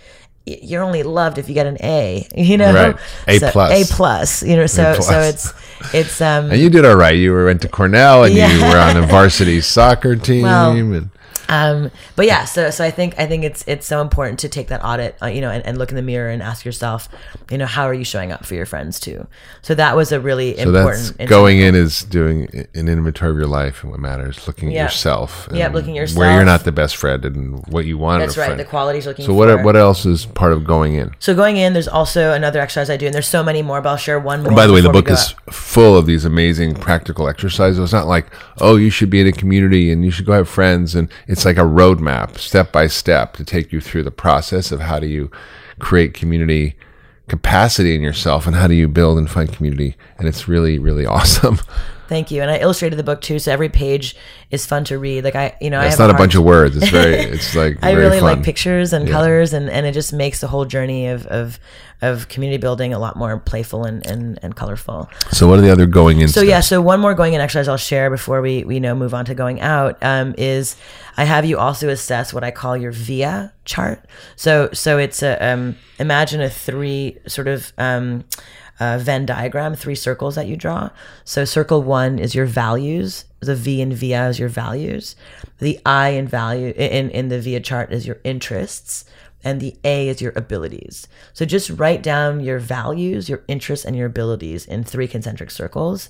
you're 0.61 0.83
only 0.83 1.03
loved 1.03 1.37
if 1.37 1.47
you 1.49 1.53
get 1.53 1.65
an 1.67 1.77
A, 1.81 2.27
you 2.35 2.57
know, 2.57 2.73
Right. 2.73 2.95
A 3.27 3.39
So- 3.39 3.51
plus. 3.51 3.71
A 3.91 3.93
plus, 3.95 4.43
you 4.43 4.55
know. 4.55 4.65
So, 4.67 4.99
so 4.99 5.19
it's, 5.19 5.53
it's, 5.93 6.21
um, 6.21 6.51
And 6.51 6.59
you 6.59 6.69
did 6.69 6.85
all 6.85 6.95
right. 6.95 7.15
You 7.17 7.31
were 7.33 7.45
went 7.45 7.61
to 7.63 7.67
Cornell 7.67 8.23
and 8.23 8.33
you 8.33 8.41
were 8.65 8.77
on 8.77 8.97
a 8.97 9.05
varsity 9.07 9.61
soccer 9.75 10.15
team. 10.15 10.43
Well, 10.43 10.71
and 10.71 11.09
Um, 11.49 11.91
but 12.15 12.25
yeah, 12.25 12.45
so 12.45 12.69
so 12.69 12.83
I 12.83 12.91
think 12.91 13.17
I 13.17 13.25
think 13.25 13.43
it's 13.43 13.63
it's 13.67 13.87
so 13.87 14.01
important 14.01 14.39
to 14.39 14.49
take 14.49 14.67
that 14.67 14.83
audit, 14.83 15.15
uh, 15.21 15.27
you 15.27 15.41
know, 15.41 15.49
and, 15.49 15.65
and 15.65 15.77
look 15.77 15.89
in 15.89 15.95
the 15.95 16.01
mirror 16.01 16.29
and 16.29 16.41
ask 16.41 16.65
yourself, 16.65 17.07
you 17.49 17.57
know, 17.57 17.65
how 17.65 17.85
are 17.85 17.93
you 17.93 18.03
showing 18.03 18.31
up 18.31 18.45
for 18.45 18.55
your 18.55 18.65
friends 18.65 18.99
too? 18.99 19.27
So 19.61 19.75
that 19.75 19.95
was 19.95 20.11
a 20.11 20.19
really 20.19 20.55
so 20.55 20.63
important. 20.63 21.17
that's 21.17 21.29
going 21.29 21.59
in 21.59 21.75
is 21.75 22.01
doing 22.03 22.67
an 22.73 22.87
inventory 22.87 23.31
of 23.31 23.37
your 23.37 23.47
life 23.47 23.83
and 23.83 23.91
what 23.91 23.99
matters, 23.99 24.45
looking 24.47 24.75
at 24.75 24.83
yourself. 24.83 25.47
Yeah, 25.51 25.69
looking 25.69 25.97
at 25.97 26.11
Where 26.11 26.33
you're 26.33 26.45
not 26.45 26.63
the 26.63 26.71
best 26.71 26.95
friend 26.95 27.23
and 27.25 27.65
what 27.67 27.85
you 27.85 27.97
want. 27.97 28.21
That's 28.21 28.37
right. 28.37 28.47
friend. 28.47 28.59
The 28.59 28.65
qualities 28.65 29.05
looking 29.05 29.25
So 29.25 29.31
for. 29.31 29.37
what 29.37 29.63
what 29.63 29.75
else 29.75 30.05
is 30.05 30.25
part 30.25 30.53
of 30.53 30.65
going 30.65 30.95
in? 30.95 31.11
So 31.19 31.33
going 31.35 31.57
in, 31.57 31.73
there's 31.73 31.87
also 31.87 32.33
another 32.33 32.59
exercise 32.59 32.89
I 32.89 32.97
do, 32.97 33.05
and 33.05 33.15
there's 33.15 33.27
so 33.27 33.43
many 33.43 33.61
more, 33.61 33.81
but 33.81 33.89
I'll 33.89 33.97
share 33.97 34.19
one 34.19 34.43
more. 34.43 34.53
By 34.53 34.67
the 34.67 34.73
way, 34.73 34.81
the 34.81 34.89
book 34.89 35.09
is 35.09 35.33
out. 35.33 35.53
full 35.53 35.97
of 35.97 36.05
these 36.05 36.25
amazing 36.25 36.75
practical 36.75 37.27
exercises. 37.27 37.79
It's 37.79 37.93
not 37.93 38.07
like, 38.07 38.27
oh, 38.59 38.75
you 38.75 38.89
should 38.89 39.09
be 39.09 39.21
in 39.21 39.27
a 39.27 39.31
community 39.31 39.91
and 39.91 40.03
you 40.03 40.11
should 40.11 40.25
go 40.25 40.33
have 40.33 40.49
friends. 40.49 40.95
And 40.95 41.09
it's 41.27 41.36
like 41.45 41.57
a 41.57 41.61
roadmap, 41.61 42.37
step 42.37 42.71
by 42.71 42.87
step, 42.87 43.33
to 43.37 43.43
take 43.43 43.71
you 43.71 43.81
through 43.81 44.03
the 44.03 44.11
process 44.11 44.71
of 44.71 44.81
how 44.81 44.99
do 44.99 45.07
you 45.07 45.31
create 45.79 46.13
community 46.13 46.75
capacity 47.27 47.93
in 47.93 48.01
yourself 48.01 48.47
and 48.47 48.55
how 48.55 48.67
do 48.67 48.73
you 48.73 48.87
build 48.87 49.17
and 49.17 49.29
find 49.29 49.51
community. 49.51 49.95
And 50.17 50.27
it's 50.27 50.47
really, 50.47 50.79
really 50.79 51.05
awesome. 51.17 51.59
Thank 52.07 52.31
you. 52.31 52.41
And 52.41 52.49
I 52.49 52.57
illustrated 52.57 52.95
the 52.95 53.03
book 53.03 53.21
too, 53.21 53.39
so 53.39 53.51
every 53.51 53.69
page 53.69 54.15
is 54.49 54.65
fun 54.65 54.83
to 54.85 54.97
read. 54.97 55.23
Like 55.23 55.35
I, 55.35 55.55
you 55.59 55.69
know, 55.69 55.79
I 55.79 55.87
It's 55.87 55.99
not 55.99 56.09
a 56.09 56.13
bunch 56.13 56.35
of 56.35 56.43
words. 56.43 56.77
It's 56.77 56.89
very, 56.89 57.13
it's 57.15 57.55
like 57.55 57.83
I 57.83 57.91
really 57.91 58.19
fun. 58.19 58.37
like 58.37 58.43
pictures 58.43 58.93
and 58.93 59.07
colors, 59.09 59.53
and, 59.53 59.69
and 59.69 59.85
it 59.85 59.91
just 59.91 60.13
makes 60.13 60.39
the 60.39 60.47
whole 60.47 60.65
journey 60.65 61.07
of, 61.07 61.25
of 61.27 61.59
of 62.01 62.27
community 62.27 62.59
building 62.59 62.93
a 62.93 62.99
lot 62.99 63.15
more 63.15 63.39
playful 63.39 63.83
and, 63.83 64.05
and, 64.05 64.37
and 64.43 64.55
colorful. 64.55 65.09
So 65.31 65.47
what 65.47 65.57
are 65.57 65.63
the 65.63 65.71
other 65.71 65.87
going 65.87 66.21
in? 66.21 66.27
So 66.27 66.41
yeah, 66.41 66.59
so 66.59 66.79
one 66.79 66.99
more 66.99 67.15
going 67.15 67.33
in 67.33 67.41
exercise 67.41 67.67
I'll 67.67 67.75
share 67.77 68.09
before 68.09 68.41
we 68.41 68.63
we 68.63 68.75
you 68.75 68.79
know 68.79 68.93
move 68.93 69.13
on 69.13 69.25
to 69.25 69.35
going 69.35 69.61
out 69.61 69.97
um, 70.01 70.35
is 70.37 70.75
I 71.17 71.23
have 71.23 71.45
you 71.45 71.57
also 71.57 71.89
assess 71.89 72.33
what 72.33 72.43
I 72.43 72.51
call 72.51 72.77
your 72.77 72.91
VIA 72.91 73.51
chart. 73.65 74.05
So 74.35 74.69
so 74.73 74.99
it's 74.99 75.23
a 75.23 75.43
um, 75.43 75.75
imagine 75.99 76.41
a 76.41 76.49
three 76.49 77.17
sort 77.27 77.47
of 77.47 77.73
um, 77.77 78.25
uh, 78.79 78.99
Venn 78.99 79.25
diagram, 79.25 79.75
three 79.75 79.95
circles 79.95 80.35
that 80.35 80.47
you 80.47 80.55
draw. 80.55 80.89
So 81.23 81.45
circle 81.45 81.81
one 81.83 82.19
is 82.19 82.35
your 82.35 82.45
values. 82.45 83.25
The 83.39 83.55
V 83.55 83.81
in 83.81 83.93
VIA 83.93 84.29
is 84.29 84.39
your 84.39 84.49
values. 84.49 85.15
The 85.59 85.79
I 85.85 86.09
in 86.09 86.27
value 86.27 86.73
in 86.75 87.09
in 87.09 87.29
the 87.29 87.39
VIA 87.39 87.59
chart 87.59 87.91
is 87.91 88.05
your 88.05 88.19
interests 88.23 89.05
and 89.43 89.61
the 89.61 89.75
A 89.83 90.09
is 90.09 90.21
your 90.21 90.33
abilities. 90.35 91.07
So 91.33 91.45
just 91.45 91.69
write 91.69 92.03
down 92.03 92.41
your 92.41 92.59
values, 92.59 93.29
your 93.29 93.43
interests, 93.47 93.85
and 93.85 93.95
your 93.95 94.07
abilities 94.07 94.65
in 94.65 94.83
three 94.83 95.07
concentric 95.07 95.51
circles, 95.51 96.09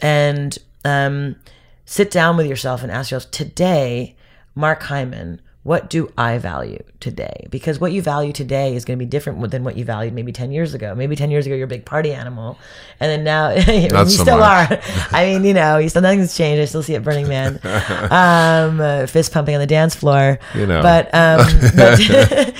and 0.00 0.58
um, 0.84 1.36
sit 1.84 2.10
down 2.10 2.36
with 2.36 2.46
yourself 2.46 2.82
and 2.82 2.90
ask 2.90 3.10
yourself 3.10 3.30
today, 3.30 4.16
Mark 4.54 4.82
Hyman, 4.84 5.40
what 5.64 5.88
do 5.88 6.12
I 6.18 6.38
value 6.38 6.82
today? 6.98 7.46
Because 7.50 7.78
what 7.78 7.92
you 7.92 8.02
value 8.02 8.32
today 8.32 8.74
is 8.74 8.84
going 8.84 8.98
to 8.98 9.04
be 9.04 9.08
different 9.08 9.48
than 9.52 9.62
what 9.62 9.76
you 9.76 9.84
valued 9.84 10.12
maybe 10.12 10.32
10 10.32 10.50
years 10.50 10.74
ago. 10.74 10.92
Maybe 10.96 11.14
10 11.14 11.30
years 11.30 11.46
ago, 11.46 11.54
you're 11.54 11.66
a 11.66 11.68
big 11.68 11.84
party 11.84 12.12
animal. 12.12 12.58
And 12.98 13.10
then 13.10 13.22
now 13.22 13.50
you 13.72 13.88
so 13.90 14.04
still 14.06 14.38
much. 14.38 14.72
are. 14.72 14.80
I 15.12 15.26
mean, 15.26 15.44
you 15.44 15.54
know, 15.54 15.78
you 15.78 15.88
still, 15.88 16.02
nothing's 16.02 16.36
changed. 16.36 16.60
I 16.60 16.64
still 16.64 16.82
see 16.82 16.94
it 16.96 17.04
Burning 17.04 17.28
Man, 17.28 17.60
um, 18.10 18.80
uh, 18.80 19.06
fist 19.06 19.32
pumping 19.32 19.54
on 19.54 19.60
the 19.60 19.66
dance 19.68 19.94
floor. 19.94 20.38
You 20.54 20.66
know. 20.66 20.82
But, 20.82 21.14
um, 21.14 21.46
but, 21.76 22.54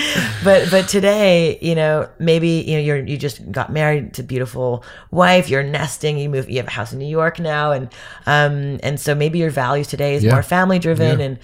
but, 0.45 0.71
but 0.71 0.89
today, 0.89 1.59
you 1.61 1.75
know, 1.75 2.09
maybe, 2.21 2.49
you 2.67 2.75
know, 2.75 2.83
you're, 2.83 3.05
you 3.05 3.17
just 3.17 3.51
got 3.51 3.73
married 3.73 4.15
to 4.15 4.23
a 4.23 4.25
beautiful 4.25 4.85
wife, 5.11 5.49
you're 5.49 5.63
nesting, 5.65 6.19
you 6.19 6.29
move, 6.29 6.49
you 6.49 6.59
have 6.59 6.67
a 6.69 6.71
house 6.71 6.93
in 6.93 6.99
New 7.01 7.07
York 7.09 7.41
now. 7.41 7.73
And, 7.73 7.89
um, 8.27 8.79
and 8.85 9.01
so 9.01 9.15
maybe 9.15 9.39
your 9.41 9.51
values 9.51 9.89
today 9.89 10.15
is 10.15 10.23
Yeah. 10.25 10.33
more 10.33 10.43
family 10.45 10.79
driven. 10.79 11.19
Yeah. 11.19 11.27
And, 11.27 11.39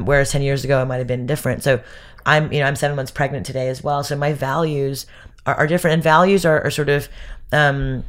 um, 0.00 0.06
whereas 0.06 0.30
10 0.32 0.40
years 0.42 0.64
ago, 0.64 0.77
it 0.82 0.86
might 0.86 0.96
have 0.96 1.06
been 1.06 1.26
different. 1.26 1.62
So 1.62 1.80
I'm, 2.26 2.52
you 2.52 2.60
know, 2.60 2.66
I'm 2.66 2.76
seven 2.76 2.96
months 2.96 3.10
pregnant 3.10 3.46
today 3.46 3.68
as 3.68 3.82
well. 3.82 4.02
So 4.02 4.16
my 4.16 4.32
values 4.32 5.06
are, 5.46 5.54
are 5.54 5.66
different 5.66 5.94
and 5.94 6.02
values 6.02 6.44
are, 6.44 6.62
are 6.62 6.70
sort 6.70 6.88
of, 6.88 7.08
um, 7.52 8.04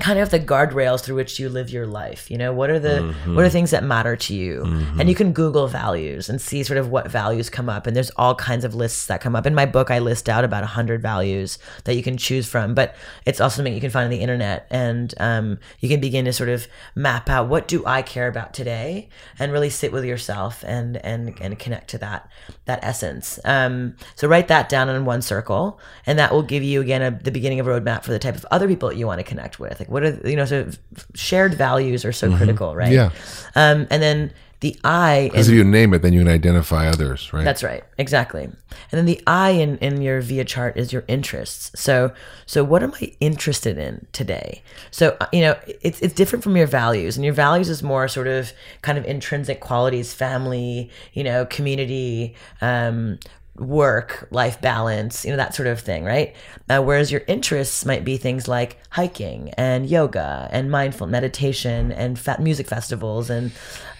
kind 0.00 0.18
of 0.18 0.30
the 0.30 0.40
guardrails 0.40 1.02
through 1.02 1.16
which 1.16 1.38
you 1.38 1.48
live 1.48 1.70
your 1.70 1.86
life 1.86 2.30
you 2.30 2.38
know? 2.38 2.52
What 2.52 2.70
are 2.70 2.78
the 2.78 3.14
what 3.26 3.44
are 3.44 3.48
things 3.48 3.70
that 3.70 3.84
matter 3.84 4.16
to 4.16 4.34
you? 4.34 4.62
And 4.98 5.08
you 5.08 5.14
can 5.14 5.32
google 5.32 5.68
values 5.68 6.28
and 6.28 6.40
see 6.40 6.62
sort 6.62 6.78
of 6.78 6.90
what 6.90 7.10
values 7.10 7.50
come 7.50 7.68
up 7.68 7.86
and 7.86 7.94
there's 7.96 8.10
all 8.16 8.34
kinds 8.34 8.64
of 8.64 8.74
lists 8.74 9.06
that 9.06 9.20
come 9.20 9.36
up. 9.36 9.46
In 9.46 9.54
my 9.54 9.66
book 9.66 9.90
i 9.90 9.98
list 9.98 10.28
out 10.28 10.44
about 10.44 10.62
100 10.62 11.00
values 11.02 11.58
that 11.84 11.94
you 11.94 12.02
can 12.02 12.16
choose 12.16 12.48
from 12.48 12.74
but 12.74 12.94
it's 13.26 13.40
also 13.40 13.56
something 13.56 13.74
you 13.74 13.80
can 13.80 13.90
find 13.90 14.04
on 14.04 14.10
the 14.10 14.20
internet 14.20 14.66
and 14.70 15.14
um, 15.18 15.58
you 15.80 15.88
can 15.88 16.00
begin 16.00 16.24
to 16.24 16.32
sort 16.32 16.48
of 16.48 16.66
map 16.94 17.28
out 17.28 17.48
what 17.48 17.68
do 17.68 17.84
i 17.86 18.02
care 18.02 18.28
about 18.28 18.52
today 18.54 19.08
and 19.38 19.52
really 19.52 19.70
sit 19.70 19.92
with 19.92 20.04
yourself 20.04 20.64
and 20.66 20.96
and 20.98 21.38
and 21.40 21.58
connect 21.58 21.88
to 21.90 21.98
that 21.98 22.28
that 22.64 22.80
essence. 22.82 23.38
Um, 23.44 23.96
so 24.14 24.28
write 24.28 24.48
that 24.48 24.68
down 24.68 24.88
in 24.88 25.04
one 25.04 25.22
circle 25.22 25.78
and 26.06 26.18
that 26.18 26.32
will 26.32 26.42
give 26.42 26.62
you 26.62 26.80
again 26.80 27.02
a, 27.02 27.10
the 27.10 27.30
beginning 27.30 27.60
of 27.60 27.66
a 27.66 27.70
roadmap 27.70 28.04
for 28.04 28.10
the 28.10 28.18
type 28.18 28.34
of 28.34 28.46
other 28.50 28.68
people 28.68 28.88
that 28.88 28.96
you 28.96 29.06
want 29.06 29.18
to 29.18 29.24
connect 29.24 29.58
with 29.58 29.80
what 29.88 30.02
are 30.04 30.18
you 30.28 30.36
know 30.36 30.44
so 30.44 30.68
shared 31.14 31.54
values 31.54 32.04
are 32.04 32.12
so 32.12 32.34
critical 32.36 32.74
right 32.76 32.92
Yeah. 32.92 33.10
um, 33.54 33.86
and 33.90 34.02
then 34.02 34.32
the 34.60 34.78
i 34.84 35.28
Because 35.30 35.48
if 35.48 35.54
you 35.54 35.64
name 35.64 35.92
it, 35.92 36.00
then 36.00 36.14
you 36.14 36.20
can 36.20 36.28
identify 36.28 36.86
others, 36.88 37.32
right? 37.34 37.44
that's 37.44 37.62
right, 37.62 37.84
exactly. 37.98 38.44
And 38.44 38.54
then 38.92 39.04
the 39.04 39.20
I 39.26 39.50
in, 39.50 39.76
in 39.78 40.00
your 40.00 40.22
VIA 40.22 40.44
chart 40.44 40.78
is 40.78 40.90
your 40.90 41.04
interests. 41.06 41.78
So 41.78 42.12
so 42.46 42.64
what 42.64 42.82
am 42.82 42.94
I 43.02 43.12
interested 43.20 43.76
in 43.76 44.06
today? 44.12 44.62
So 44.90 45.18
uh, 45.20 45.26
you 45.32 45.42
know 45.42 45.58
it's 45.82 46.00
it's 46.00 46.14
different 46.14 46.42
from 46.44 46.56
your 46.56 46.66
values, 46.66 47.16
and 47.16 47.24
your 47.26 47.34
values 47.34 47.68
is 47.68 47.82
more 47.82 48.08
sort 48.08 48.26
of 48.26 48.52
kind 48.80 48.96
of 48.96 49.04
intrinsic 49.04 49.60
qualities, 49.60 50.14
family, 50.14 50.90
you 51.12 51.24
know, 51.24 51.44
community, 51.44 52.34
um, 52.62 53.18
work 53.56 54.26
life 54.30 54.60
balance 54.60 55.24
you 55.24 55.30
know 55.30 55.36
that 55.36 55.54
sort 55.54 55.68
of 55.68 55.78
thing 55.80 56.04
right 56.04 56.34
uh, 56.68 56.80
whereas 56.80 57.12
your 57.12 57.22
interests 57.28 57.84
might 57.84 58.04
be 58.04 58.16
things 58.16 58.48
like 58.48 58.78
hiking 58.90 59.50
and 59.50 59.88
yoga 59.88 60.48
and 60.50 60.70
mindful 60.70 61.06
meditation 61.06 61.92
and 61.92 62.18
fat 62.18 62.40
music 62.40 62.66
festivals 62.66 63.30
and 63.30 63.52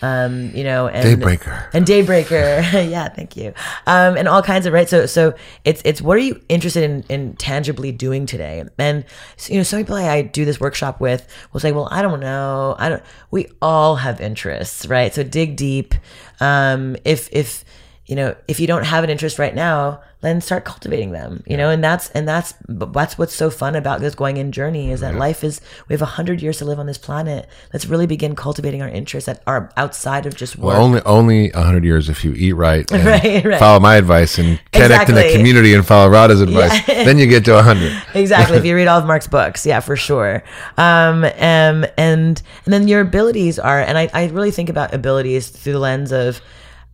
um, 0.04 0.50
you 0.54 0.64
know 0.64 0.88
and 0.88 1.20
Daybreaker. 1.20 1.68
and 1.72 1.86
Daybreaker. 1.86 2.90
yeah, 2.90 3.08
thank 3.08 3.36
you. 3.36 3.54
Um, 3.86 4.16
and 4.16 4.28
all 4.28 4.42
kinds 4.42 4.66
of 4.66 4.72
right. 4.72 4.88
So 4.88 5.06
so 5.06 5.34
it's 5.64 5.80
it's 5.84 6.02
what 6.02 6.16
are 6.16 6.20
you 6.20 6.40
interested 6.48 6.82
in 6.82 7.04
in 7.08 7.36
tangibly 7.36 7.90
doing 7.90 8.26
today? 8.26 8.64
And 8.78 9.04
you 9.48 9.56
know, 9.56 9.62
some 9.62 9.80
people 9.80 9.96
I 9.96 10.22
do 10.22 10.44
this 10.44 10.60
workshop 10.60 11.00
with 11.00 11.26
will 11.52 11.60
say, 11.60 11.72
well, 11.72 11.88
I 11.90 12.02
don't 12.02 12.20
know, 12.20 12.76
I 12.78 12.90
don't. 12.90 13.02
We 13.30 13.48
all 13.62 13.96
have 13.96 14.20
interests, 14.20 14.86
right? 14.86 15.12
So 15.14 15.22
dig 15.22 15.56
deep. 15.56 15.94
Um, 16.40 16.96
if 17.04 17.28
if 17.32 17.64
you 18.06 18.14
know 18.16 18.34
if 18.48 18.60
you 18.60 18.66
don't 18.66 18.84
have 18.84 19.02
an 19.04 19.10
interest 19.10 19.38
right 19.38 19.54
now 19.54 20.00
then 20.20 20.40
start 20.40 20.64
cultivating 20.64 21.10
them 21.12 21.42
you 21.46 21.56
know 21.56 21.68
and 21.70 21.82
that's 21.84 22.08
and 22.10 22.26
that's 22.28 22.54
that's 22.68 23.16
what's 23.18 23.34
so 23.34 23.50
fun 23.50 23.74
about 23.74 24.00
this 24.00 24.14
going 24.14 24.36
in 24.38 24.52
journey 24.52 24.90
is 24.90 25.00
that 25.00 25.14
life 25.14 25.44
is 25.44 25.60
we 25.88 25.92
have 25.94 26.02
a 26.02 26.06
hundred 26.06 26.40
years 26.42 26.58
to 26.58 26.64
live 26.64 26.78
on 26.78 26.86
this 26.86 26.96
planet 26.98 27.46
let's 27.72 27.86
really 27.86 28.06
begin 28.06 28.34
cultivating 28.34 28.80
our 28.82 28.88
interests 28.88 29.26
that 29.26 29.42
are 29.46 29.70
outside 29.76 30.24
of 30.26 30.34
just 30.34 30.56
work 30.56 30.74
Well, 30.74 30.82
only 30.82 31.02
only 31.02 31.48
hundred 31.50 31.84
years 31.84 32.08
if 32.08 32.24
you 32.24 32.32
eat 32.34 32.52
right, 32.54 32.90
and 32.90 33.04
Right, 33.06 33.44
right. 33.44 33.58
follow 33.58 33.80
my 33.80 33.96
advice, 33.96 34.38
and 34.38 34.60
connect 34.72 35.08
in 35.08 35.14
the 35.14 35.32
community 35.34 35.74
and 35.74 35.86
follow 35.86 36.08
Radha's 36.10 36.40
advice. 36.48 36.84
then 36.86 37.18
you 37.18 37.26
get 37.26 37.44
to 37.46 37.62
hundred. 37.62 37.92
exactly 38.14 38.56
if 38.58 38.64
you 38.64 38.74
read 38.74 38.88
all 38.88 38.98
of 38.98 39.06
mark's 39.06 39.26
books 39.26 39.64
yeah 39.66 39.80
for 39.80 39.96
sure 39.96 40.42
um, 40.78 41.24
um 41.24 41.84
and 41.96 42.42
and 42.64 42.72
then 42.72 42.88
your 42.88 43.00
abilities 43.00 43.58
are 43.58 43.80
and 43.80 43.96
I, 43.98 44.08
I 44.12 44.26
really 44.28 44.50
think 44.50 44.68
about 44.68 44.92
abilities 44.94 45.48
through 45.48 45.74
the 45.74 45.78
lens 45.78 46.12
of 46.12 46.40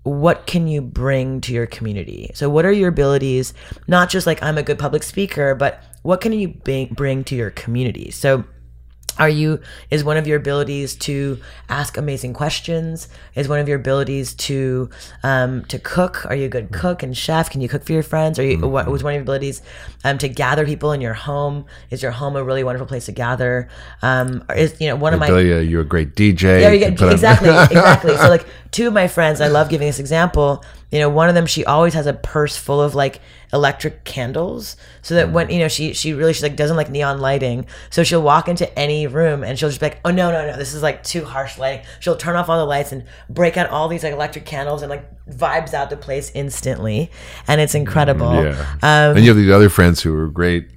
what 0.02 0.46
can 0.46 0.66
you 0.66 0.80
bring 0.80 1.40
to 1.42 1.52
your 1.52 1.66
community? 1.66 2.30
So 2.34 2.48
what 2.48 2.64
are 2.64 2.72
your 2.72 2.88
abilities? 2.88 3.52
Not 3.86 4.08
just 4.08 4.26
like 4.26 4.42
i'm 4.42 4.58
a 4.58 4.62
good 4.62 4.78
public 4.78 5.02
speaker 5.02 5.54
but 5.54 5.82
what 6.02 6.20
can 6.20 6.32
you 6.32 6.48
bring 6.48 7.24
to 7.24 7.34
your 7.34 7.50
community? 7.50 8.10
So 8.10 8.44
are 9.18 9.28
you 9.28 9.60
is 9.90 10.04
one 10.04 10.16
of 10.16 10.26
your 10.26 10.36
abilities 10.36 10.94
to 10.96 11.38
ask 11.68 11.96
amazing 11.96 12.34
questions? 12.34 13.08
Is 13.34 13.48
one 13.48 13.58
of 13.58 13.68
your 13.68 13.78
abilities 13.78 14.34
to 14.34 14.90
um, 15.22 15.64
to 15.66 15.78
cook? 15.78 16.26
Are 16.26 16.34
you 16.34 16.46
a 16.46 16.48
good 16.48 16.72
cook 16.72 17.02
and 17.02 17.16
chef? 17.16 17.50
Can 17.50 17.60
you 17.60 17.68
cook 17.68 17.84
for 17.84 17.92
your 17.92 18.02
friends? 18.02 18.38
Are 18.38 18.44
you 18.44 18.58
what 18.66 18.88
was 18.88 19.02
one 19.02 19.12
of 19.12 19.16
your 19.16 19.22
abilities 19.22 19.62
um, 20.04 20.18
to 20.18 20.28
gather 20.28 20.64
people 20.64 20.92
in 20.92 21.00
your 21.00 21.14
home? 21.14 21.66
Is 21.90 22.02
your 22.02 22.12
home 22.12 22.36
a 22.36 22.44
really 22.44 22.64
wonderful 22.64 22.86
place 22.86 23.06
to 23.06 23.12
gather? 23.12 23.68
Um, 24.02 24.44
is 24.54 24.80
you 24.80 24.88
know 24.88 24.96
one 24.96 25.14
of 25.14 25.20
my 25.20 25.26
Delia, 25.26 25.60
you're 25.60 25.82
a 25.82 25.84
great 25.84 26.14
DJ. 26.14 26.60
yeah, 26.60 26.70
you 26.70 26.78
get, 26.78 27.00
exactly, 27.00 27.48
exactly. 27.76 28.16
So 28.16 28.28
like 28.28 28.46
two 28.70 28.88
of 28.88 28.92
my 28.92 29.08
friends, 29.08 29.40
I 29.40 29.48
love 29.48 29.68
giving 29.68 29.86
this 29.86 29.98
example. 29.98 30.64
You 30.90 30.98
know, 30.98 31.08
one 31.08 31.28
of 31.28 31.34
them, 31.34 31.46
she 31.46 31.64
always 31.64 31.94
has 31.94 32.06
a 32.06 32.12
purse 32.12 32.56
full 32.56 32.82
of 32.82 32.94
like 32.94 33.20
electric 33.52 34.04
candles, 34.04 34.76
so 35.02 35.14
that 35.14 35.32
when 35.32 35.50
you 35.50 35.58
know 35.58 35.68
she 35.68 35.92
she 35.92 36.12
really 36.12 36.32
she 36.32 36.42
like 36.42 36.56
doesn't 36.56 36.76
like 36.76 36.90
neon 36.90 37.18
lighting, 37.18 37.66
so 37.90 38.04
she'll 38.04 38.22
walk 38.22 38.48
into 38.48 38.78
any 38.78 39.06
room 39.06 39.42
and 39.42 39.58
she'll 39.58 39.68
just 39.68 39.80
be 39.80 39.86
like, 39.86 40.00
oh 40.04 40.10
no 40.10 40.30
no 40.30 40.46
no, 40.46 40.56
this 40.56 40.74
is 40.74 40.82
like 40.82 41.02
too 41.02 41.24
harsh 41.24 41.58
lighting. 41.58 41.84
She'll 41.98 42.16
turn 42.16 42.36
off 42.36 42.48
all 42.48 42.58
the 42.58 42.64
lights 42.64 42.92
and 42.92 43.04
break 43.28 43.56
out 43.56 43.68
all 43.70 43.88
these 43.88 44.04
like 44.04 44.12
electric 44.12 44.46
candles 44.46 44.82
and 44.82 44.90
like 44.90 45.04
vibes 45.28 45.74
out 45.74 45.90
the 45.90 45.96
place 45.96 46.30
instantly, 46.34 47.10
and 47.48 47.60
it's 47.60 47.74
incredible. 47.74 48.34
Yeah. 48.34 48.60
Um, 48.82 49.16
and 49.16 49.20
you 49.20 49.28
have 49.28 49.36
these 49.36 49.50
other 49.50 49.68
friends 49.68 50.00
who 50.02 50.16
are 50.16 50.28
great, 50.28 50.68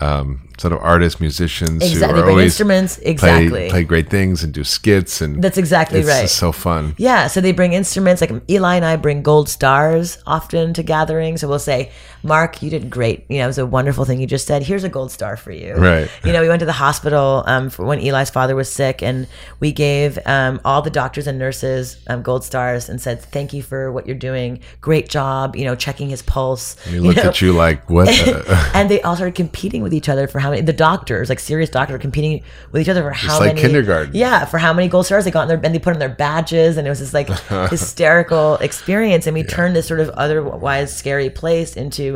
um, 0.00 0.47
sort 0.58 0.72
of 0.72 0.80
artists, 0.82 1.20
musicians 1.20 1.82
Exactly. 1.82 2.20
who 2.20 2.26
They 2.26 2.32
are 2.32 2.40
instruments. 2.44 2.96
play, 2.98 3.10
Exactly. 3.10 3.70
play 3.70 3.84
great 3.84 4.10
things 4.10 4.42
and 4.42 4.52
do 4.52 4.64
skits 4.64 5.20
and 5.20 5.42
That's 5.42 5.56
exactly 5.56 6.00
it's 6.00 6.08
right. 6.08 6.22
just 6.22 6.36
so 6.36 6.50
fun. 6.52 6.94
Yeah, 6.98 7.28
so 7.28 7.40
they 7.40 7.52
bring 7.52 7.72
instruments. 7.74 8.20
Like 8.20 8.32
Eli 8.50 8.76
and 8.76 8.84
I 8.84 8.96
bring 8.96 9.22
gold 9.22 9.48
stars 9.48 10.18
often 10.26 10.74
to 10.74 10.82
gatherings. 10.82 11.40
So 11.42 11.48
we'll 11.48 11.58
say, 11.60 11.90
Mark, 12.22 12.62
you 12.62 12.70
did 12.70 12.90
great. 12.90 13.24
You 13.28 13.38
know, 13.38 13.44
it 13.44 13.46
was 13.48 13.58
a 13.58 13.66
wonderful 13.66 14.04
thing 14.04 14.20
you 14.20 14.26
just 14.26 14.46
said. 14.46 14.62
Here's 14.62 14.84
a 14.84 14.88
gold 14.88 15.10
star 15.10 15.36
for 15.36 15.52
you. 15.52 15.74
Right. 15.74 16.10
You 16.24 16.32
know, 16.32 16.40
we 16.42 16.48
went 16.48 16.60
to 16.60 16.66
the 16.66 16.72
hospital 16.72 17.44
um, 17.46 17.70
for 17.70 17.84
when 17.84 18.00
Eli's 18.00 18.30
father 18.30 18.54
was 18.56 18.70
sick, 18.70 19.02
and 19.02 19.26
we 19.60 19.72
gave 19.72 20.18
um, 20.26 20.60
all 20.64 20.82
the 20.82 20.90
doctors 20.90 21.26
and 21.26 21.38
nurses 21.38 21.98
um, 22.08 22.22
gold 22.22 22.44
stars 22.44 22.88
and 22.88 23.00
said, 23.00 23.20
"Thank 23.22 23.52
you 23.52 23.62
for 23.62 23.92
what 23.92 24.06
you're 24.06 24.16
doing. 24.16 24.60
Great 24.80 25.08
job. 25.08 25.56
You 25.56 25.64
know, 25.64 25.74
checking 25.74 26.08
his 26.08 26.22
pulse." 26.22 26.76
And 26.86 26.94
He 26.94 27.00
looked 27.00 27.18
know? 27.18 27.28
at 27.30 27.40
you 27.40 27.52
like, 27.52 27.88
what? 27.88 28.06
the- 28.06 28.70
and 28.74 28.90
they 28.90 29.00
all 29.02 29.14
started 29.14 29.34
competing 29.34 29.82
with 29.82 29.94
each 29.94 30.08
other 30.08 30.26
for 30.26 30.38
how 30.38 30.50
many 30.50 30.62
the 30.62 30.72
doctors 30.72 31.28
like 31.28 31.38
serious 31.40 31.70
doctors 31.70 32.00
competing 32.00 32.42
with 32.72 32.82
each 32.82 32.88
other 32.88 33.02
for 33.02 33.10
how 33.12 33.38
like 33.38 33.54
many 33.54 33.60
kindergarten. 33.60 34.14
yeah 34.14 34.44
for 34.44 34.58
how 34.58 34.72
many 34.72 34.88
gold 34.88 35.06
stars 35.06 35.24
they 35.24 35.30
got 35.30 35.42
in 35.42 35.48
their 35.48 35.60
and 35.62 35.74
they 35.74 35.78
put 35.78 35.92
on 35.92 35.98
their 35.98 36.08
badges 36.08 36.76
and 36.76 36.86
it 36.86 36.90
was 36.90 37.00
this 37.00 37.14
like 37.14 37.28
hysterical 37.70 38.54
experience 38.56 39.26
and 39.26 39.34
we 39.34 39.42
turned 39.42 39.76
this 39.76 39.86
sort 39.86 40.00
of 40.00 40.08
otherwise 40.10 40.94
scary 40.94 41.30
place 41.30 41.76
into 41.76 42.07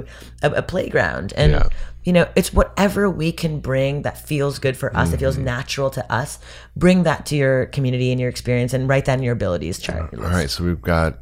a, 0.43 0.51
a 0.51 0.63
playground 0.63 1.33
and 1.37 1.53
Yeah. 1.53 1.69
you 2.05 2.13
know 2.13 2.27
it's 2.37 2.53
whatever 2.53 3.09
we 3.11 3.33
can 3.33 3.61
bring 3.61 4.03
that 4.03 4.17
feels 4.27 4.59
good 4.59 4.77
for 4.77 4.95
us 4.97 5.11
that 5.11 5.21
feels 5.21 5.37
Mm-hmm. 5.37 5.45
natural 5.57 5.91
to 5.91 6.13
us 6.13 6.39
bring 6.77 7.03
that 7.05 7.27
to 7.27 7.37
your 7.37 7.67
community 7.67 8.11
and 8.11 8.21
your 8.21 8.31
experience 8.31 8.73
and 8.75 8.89
write 8.89 9.05
that 9.07 9.19
in 9.19 9.23
your 9.25 9.35
abilities 9.35 9.79
chart 9.79 10.13
All 10.15 10.21
right, 10.25 10.51
so 10.51 10.65
we've 10.65 10.81
got 10.83 11.19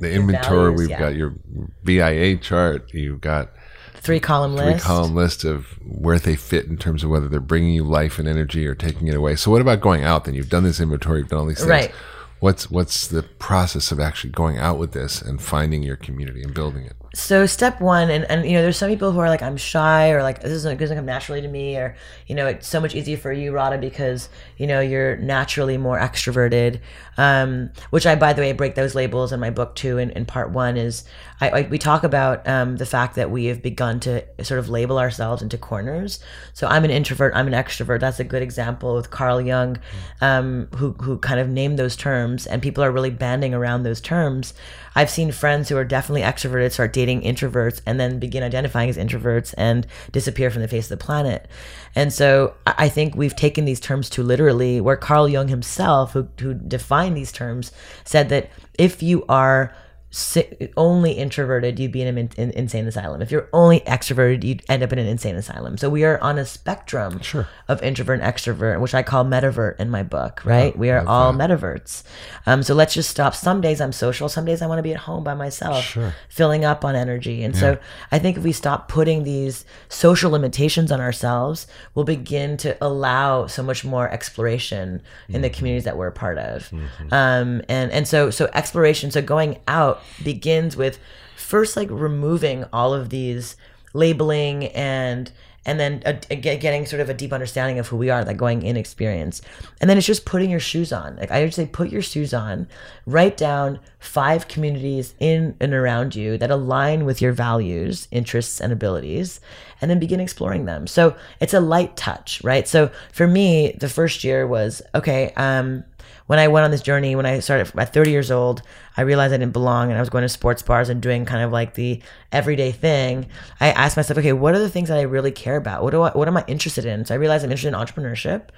the 0.00 0.12
inventory, 0.12 0.70
values, 0.72 0.78
we've 0.80 0.90
yeah. 0.90 0.98
got 1.00 1.14
your 1.16 1.34
VIA 1.82 2.36
chart, 2.36 2.92
you've 2.94 3.20
got 3.20 3.50
three 3.96 4.20
column 4.20 4.56
three 4.56 4.66
list 4.66 4.84
column 4.84 5.14
list 5.16 5.44
of 5.44 5.66
where 5.84 6.20
they 6.20 6.36
fit 6.36 6.66
in 6.66 6.76
terms 6.76 7.02
of 7.02 7.10
whether 7.10 7.26
they're 7.28 7.40
bringing 7.40 7.74
you 7.74 7.82
life 7.82 8.18
and 8.20 8.28
energy 8.28 8.64
or 8.66 8.74
taking 8.76 9.08
it 9.08 9.14
away. 9.16 9.34
So 9.34 9.50
what 9.50 9.60
about 9.60 9.80
going 9.80 10.04
out? 10.04 10.24
Then 10.24 10.34
you've 10.34 10.48
done 10.48 10.62
this 10.62 10.78
inventory, 10.78 11.18
you've 11.20 11.28
done 11.30 11.40
all 11.40 11.46
these 11.46 11.58
things. 11.58 11.68
Right. 11.70 11.92
What's 12.38 12.70
what's 12.70 13.08
the 13.08 13.24
process 13.24 13.90
of 13.90 13.98
actually 13.98 14.30
going 14.30 14.58
out 14.58 14.78
with 14.78 14.92
this 14.92 15.20
and 15.20 15.42
finding 15.42 15.82
your 15.82 15.96
community 15.96 16.42
and 16.44 16.54
building 16.54 16.84
it? 16.84 16.94
So 17.14 17.46
step 17.46 17.80
one 17.80 18.10
and, 18.10 18.24
and 18.24 18.44
you 18.44 18.52
know 18.52 18.62
there's 18.62 18.76
some 18.76 18.90
people 18.90 19.12
who 19.12 19.18
are 19.18 19.28
like 19.28 19.42
i'm 19.42 19.56
shy 19.56 20.10
or 20.10 20.22
like 20.22 20.42
this 20.42 20.52
isn't, 20.52 20.78
doesn't 20.78 20.96
come 20.96 21.06
naturally 21.06 21.40
to 21.40 21.48
me 21.48 21.76
or 21.76 21.96
you 22.26 22.34
know 22.34 22.46
it's 22.46 22.68
so 22.68 22.80
much 22.80 22.94
easier 22.94 23.16
for 23.16 23.32
you 23.32 23.50
radha 23.50 23.78
because 23.78 24.28
you 24.58 24.66
know 24.66 24.80
you're 24.80 25.16
naturally 25.16 25.78
more 25.78 25.98
extroverted 25.98 26.80
um, 27.16 27.70
which 27.90 28.06
i 28.06 28.14
by 28.14 28.32
the 28.32 28.42
way 28.42 28.52
break 28.52 28.74
those 28.74 28.94
labels 28.94 29.32
in 29.32 29.40
my 29.40 29.50
book 29.50 29.74
too 29.74 29.96
in, 29.96 30.10
in 30.10 30.26
part 30.26 30.50
one 30.50 30.76
is 30.76 31.04
I, 31.40 31.48
I 31.48 31.62
we 31.62 31.78
talk 31.78 32.04
about 32.04 32.46
um, 32.46 32.76
the 32.76 32.86
fact 32.86 33.14
that 33.14 33.30
we 33.30 33.46
have 33.46 33.62
begun 33.62 34.00
to 34.00 34.22
sort 34.44 34.58
of 34.60 34.68
label 34.68 34.98
ourselves 34.98 35.40
into 35.40 35.56
corners. 35.56 36.20
So 36.52 36.66
i'm 36.66 36.84
an 36.84 36.90
introvert 36.90 37.32
i'm 37.34 37.46
an 37.46 37.54
extrovert. 37.54 38.00
That's 38.00 38.20
a 38.20 38.24
good 38.24 38.42
example 38.42 38.94
with 38.94 39.10
carl 39.10 39.40
jung 39.40 39.78
um, 40.20 40.68
who, 40.76 40.92
who 40.92 41.18
kind 41.18 41.40
of 41.40 41.48
named 41.48 41.78
those 41.78 41.96
terms 41.96 42.18
terms 42.28 42.46
and 42.46 42.62
people 42.62 42.82
are 42.84 42.90
really 42.90 43.10
banding 43.10 43.54
around 43.54 43.82
those 43.82 44.00
terms. 44.00 44.54
I've 44.94 45.10
seen 45.10 45.30
friends 45.32 45.68
who 45.68 45.76
are 45.76 45.84
definitely 45.84 46.22
extroverted 46.22 46.72
start 46.72 46.92
dating 46.98 47.22
introverts 47.22 47.80
and 47.86 48.00
then 48.00 48.18
begin 48.18 48.42
identifying 48.42 48.90
as 48.90 48.96
introverts 48.96 49.54
and 49.56 49.86
disappear 50.10 50.50
from 50.50 50.62
the 50.62 50.66
face 50.66 50.90
of 50.90 50.98
the 50.98 51.04
planet. 51.04 51.46
And 51.94 52.12
so 52.12 52.54
i 52.66 52.88
think 52.88 53.14
we've 53.14 53.36
taken 53.36 53.64
these 53.64 53.80
terms 53.80 54.10
too 54.10 54.22
literally 54.22 54.80
where 54.80 54.96
carl 54.96 55.28
jung 55.28 55.48
himself 55.48 56.12
who, 56.12 56.28
who 56.40 56.54
defined 56.54 57.16
these 57.16 57.32
terms 57.32 57.72
said 58.04 58.28
that 58.28 58.50
if 58.78 59.02
you 59.02 59.24
are 59.28 59.74
si- 60.10 60.70
only 60.76 61.12
introverted, 61.12 61.78
you'd 61.78 61.92
be 61.92 62.02
in 62.02 62.16
an 62.16 62.30
in, 62.36 62.50
insane 62.52 62.86
asylum. 62.86 63.20
If 63.20 63.30
you're 63.30 63.48
only 63.52 63.80
extroverted, 63.80 64.42
you'd 64.44 64.62
end 64.68 64.82
up 64.82 64.92
in 64.92 64.98
an 64.98 65.06
insane 65.06 65.36
asylum. 65.36 65.76
So 65.76 65.90
we 65.90 66.04
are 66.04 66.18
on 66.20 66.38
a 66.38 66.46
spectrum 66.46 67.20
Sure. 67.20 67.46
of 67.68 67.82
introvert 67.82 68.20
and 68.20 68.34
extrovert, 68.34 68.80
which 68.80 68.94
I 68.94 69.02
call 69.02 69.24
metavert 69.24 69.78
in 69.78 69.90
my 69.90 70.02
book. 70.02 70.42
Right? 70.44 70.76
we 70.78 70.90
are 70.90 71.06
all 71.06 71.32
metaverts. 71.32 72.02
Um, 72.46 72.62
so 72.62 72.74
let's 72.74 72.94
just 72.94 73.10
stop. 73.10 73.34
Some 73.34 73.60
days 73.60 73.80
I'm 73.80 73.92
social. 73.92 74.28
Some 74.28 74.44
days 74.44 74.62
I 74.62 74.66
want 74.66 74.78
to 74.78 74.82
be 74.82 74.92
at 74.92 75.00
home 75.00 75.24
by 75.24 75.34
myself, 75.34 75.84
Sure. 75.84 76.14
filling 76.28 76.64
up 76.64 76.84
on 76.84 76.94
energy. 76.96 77.42
And 77.44 77.54
so 77.56 77.78
I 78.12 78.18
think 78.18 78.36
if 78.36 78.44
we 78.44 78.52
stop 78.52 78.88
putting 78.88 79.24
these 79.24 79.64
social 79.88 80.30
limitations 80.30 80.90
on 80.90 81.00
ourselves, 81.00 81.66
we'll 81.94 82.04
begin 82.04 82.56
to 82.58 82.76
allow 82.80 83.46
so 83.46 83.62
much 83.62 83.84
more 83.84 84.08
exploration 84.10 85.02
in 85.28 85.42
the 85.42 85.50
communities 85.50 85.84
that 85.84 85.96
we're 85.96 86.06
a 86.08 86.12
part 86.12 86.38
of. 86.38 86.72
Um, 87.10 87.62
and 87.68 87.90
and 87.92 88.06
so 88.08 88.30
so 88.30 88.48
exploration, 88.54 89.10
so 89.10 89.20
going 89.22 89.58
out 89.68 89.97
begins 90.22 90.76
with 90.76 90.98
first 91.36 91.76
like 91.76 91.88
removing 91.90 92.64
all 92.72 92.92
of 92.92 93.10
these 93.10 93.56
labeling 93.94 94.66
and 94.66 95.32
and 95.68 95.78
then 95.78 96.02
a, 96.06 96.18
a- 96.30 96.36
getting 96.36 96.86
sort 96.86 97.00
of 97.00 97.10
a 97.10 97.14
deep 97.14 97.30
understanding 97.30 97.78
of 97.78 97.88
who 97.88 97.96
we 97.98 98.08
are, 98.08 98.24
that 98.24 98.38
going 98.38 98.62
in 98.62 98.76
experience. 98.78 99.42
And 99.82 99.90
then 99.90 99.98
it's 99.98 100.06
just 100.06 100.24
putting 100.24 100.48
your 100.48 100.60
shoes 100.60 100.94
on. 100.94 101.16
Like 101.16 101.30
I 101.30 101.42
would 101.42 101.52
say, 101.52 101.66
put 101.66 101.90
your 101.90 102.00
shoes 102.00 102.32
on, 102.32 102.68
write 103.04 103.36
down 103.36 103.78
five 103.98 104.48
communities 104.48 105.14
in 105.20 105.56
and 105.60 105.74
around 105.74 106.14
you 106.14 106.38
that 106.38 106.50
align 106.50 107.04
with 107.04 107.20
your 107.20 107.32
values, 107.32 108.08
interests, 108.10 108.62
and 108.62 108.72
abilities, 108.72 109.40
and 109.82 109.90
then 109.90 109.98
begin 109.98 110.20
exploring 110.20 110.64
them. 110.64 110.86
So 110.86 111.14
it's 111.38 111.52
a 111.52 111.60
light 111.60 111.98
touch, 111.98 112.42
right? 112.42 112.66
So 112.66 112.90
for 113.12 113.26
me, 113.26 113.76
the 113.78 113.90
first 113.90 114.24
year 114.24 114.46
was 114.46 114.80
okay, 114.94 115.32
um, 115.36 115.84
when 116.28 116.38
I 116.38 116.48
went 116.48 116.64
on 116.64 116.70
this 116.70 116.82
journey, 116.82 117.14
when 117.14 117.26
I 117.26 117.40
started 117.40 117.76
at 117.78 117.92
30 117.92 118.10
years 118.10 118.30
old, 118.30 118.62
I 118.98 119.02
realized 119.02 119.32
I 119.32 119.36
didn't 119.36 119.52
belong 119.52 119.90
and 119.90 119.96
I 119.96 120.00
was 120.00 120.10
going 120.10 120.22
to 120.22 120.28
sports 120.28 120.60
bars 120.60 120.88
and 120.88 121.00
doing 121.00 121.24
kind 121.24 121.44
of 121.44 121.52
like 121.52 121.74
the 121.74 122.02
everyday 122.32 122.72
thing. 122.72 123.26
I 123.60 123.70
asked 123.70 123.96
myself, 123.96 124.18
okay, 124.18 124.32
what 124.32 124.56
are 124.56 124.58
the 124.58 124.68
things 124.68 124.88
that 124.88 124.98
I 124.98 125.02
really 125.02 125.30
care 125.30 125.56
about? 125.56 125.84
What 125.84 125.92
do 125.92 126.02
I, 126.02 126.10
what 126.10 126.26
am 126.26 126.36
I 126.36 126.44
interested 126.48 126.84
in? 126.84 127.04
So 127.04 127.14
I 127.14 127.18
realized 127.18 127.44
I'm 127.44 127.52
interested 127.52 127.68
in 127.68 127.74
entrepreneurship. 127.74 128.48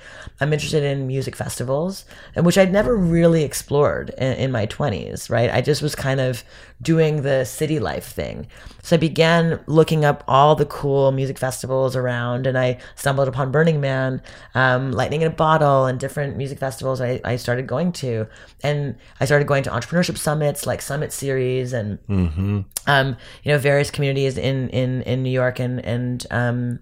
I'm 0.41 0.55
interested 0.55 0.83
in 0.83 1.07
music 1.07 1.37
festivals, 1.37 2.07
and 2.35 2.47
which 2.47 2.57
I'd 2.57 2.73
never 2.73 2.97
really 2.97 3.45
explored 3.45 4.11
in, 4.17 4.33
in 4.33 4.51
my 4.51 4.67
20s, 4.67 5.29
right? 5.29 5.51
I 5.51 5.61
just 5.61 5.83
was 5.83 5.95
kind 5.95 6.21
of 6.21 6.43
doing 6.81 7.21
the 7.21 7.45
city 7.45 7.79
life 7.79 8.07
thing. 8.07 8.47
So 8.83 8.97
I 8.97 8.99
began 8.99 9.61
looking 9.67 10.07
up 10.07 10.25
all 10.27 10.57
the 10.57 10.65
cool 10.65 11.13
music 11.13 11.39
festivals 11.39 11.95
around, 11.95 12.47
and 12.47 12.57
I 12.57 12.79
stumbled 12.97 13.29
upon 13.29 13.53
Burning 13.53 13.81
Man, 13.81 14.23
um, 14.55 14.93
Lightning 14.93 15.21
in 15.21 15.29
a 15.29 15.35
Bottle, 15.35 15.85
and 15.85 16.01
different 16.01 16.39
music 16.39 16.59
festivals 16.59 17.01
I, 17.01 17.21
I 17.25 17.37
started 17.37 17.67
going 17.67 17.93
to. 17.93 18.27
And 18.65 18.97
I 19.21 19.27
started 19.27 19.47
going 19.47 19.63
to 19.65 19.71
entrepreneurship 19.71 20.17
summits 20.31 20.67
like 20.67 20.81
Summit 20.83 21.13
Series 21.13 21.73
and 21.73 21.99
um, 22.87 23.17
you 23.43 23.53
know, 23.53 23.59
various 23.59 23.91
communities 23.91 24.39
in 24.39 24.69
in 24.71 25.03
in 25.03 25.23
New 25.23 25.31
York 25.43 25.59
and 25.59 25.85
and 25.85 26.27
um, 26.31 26.79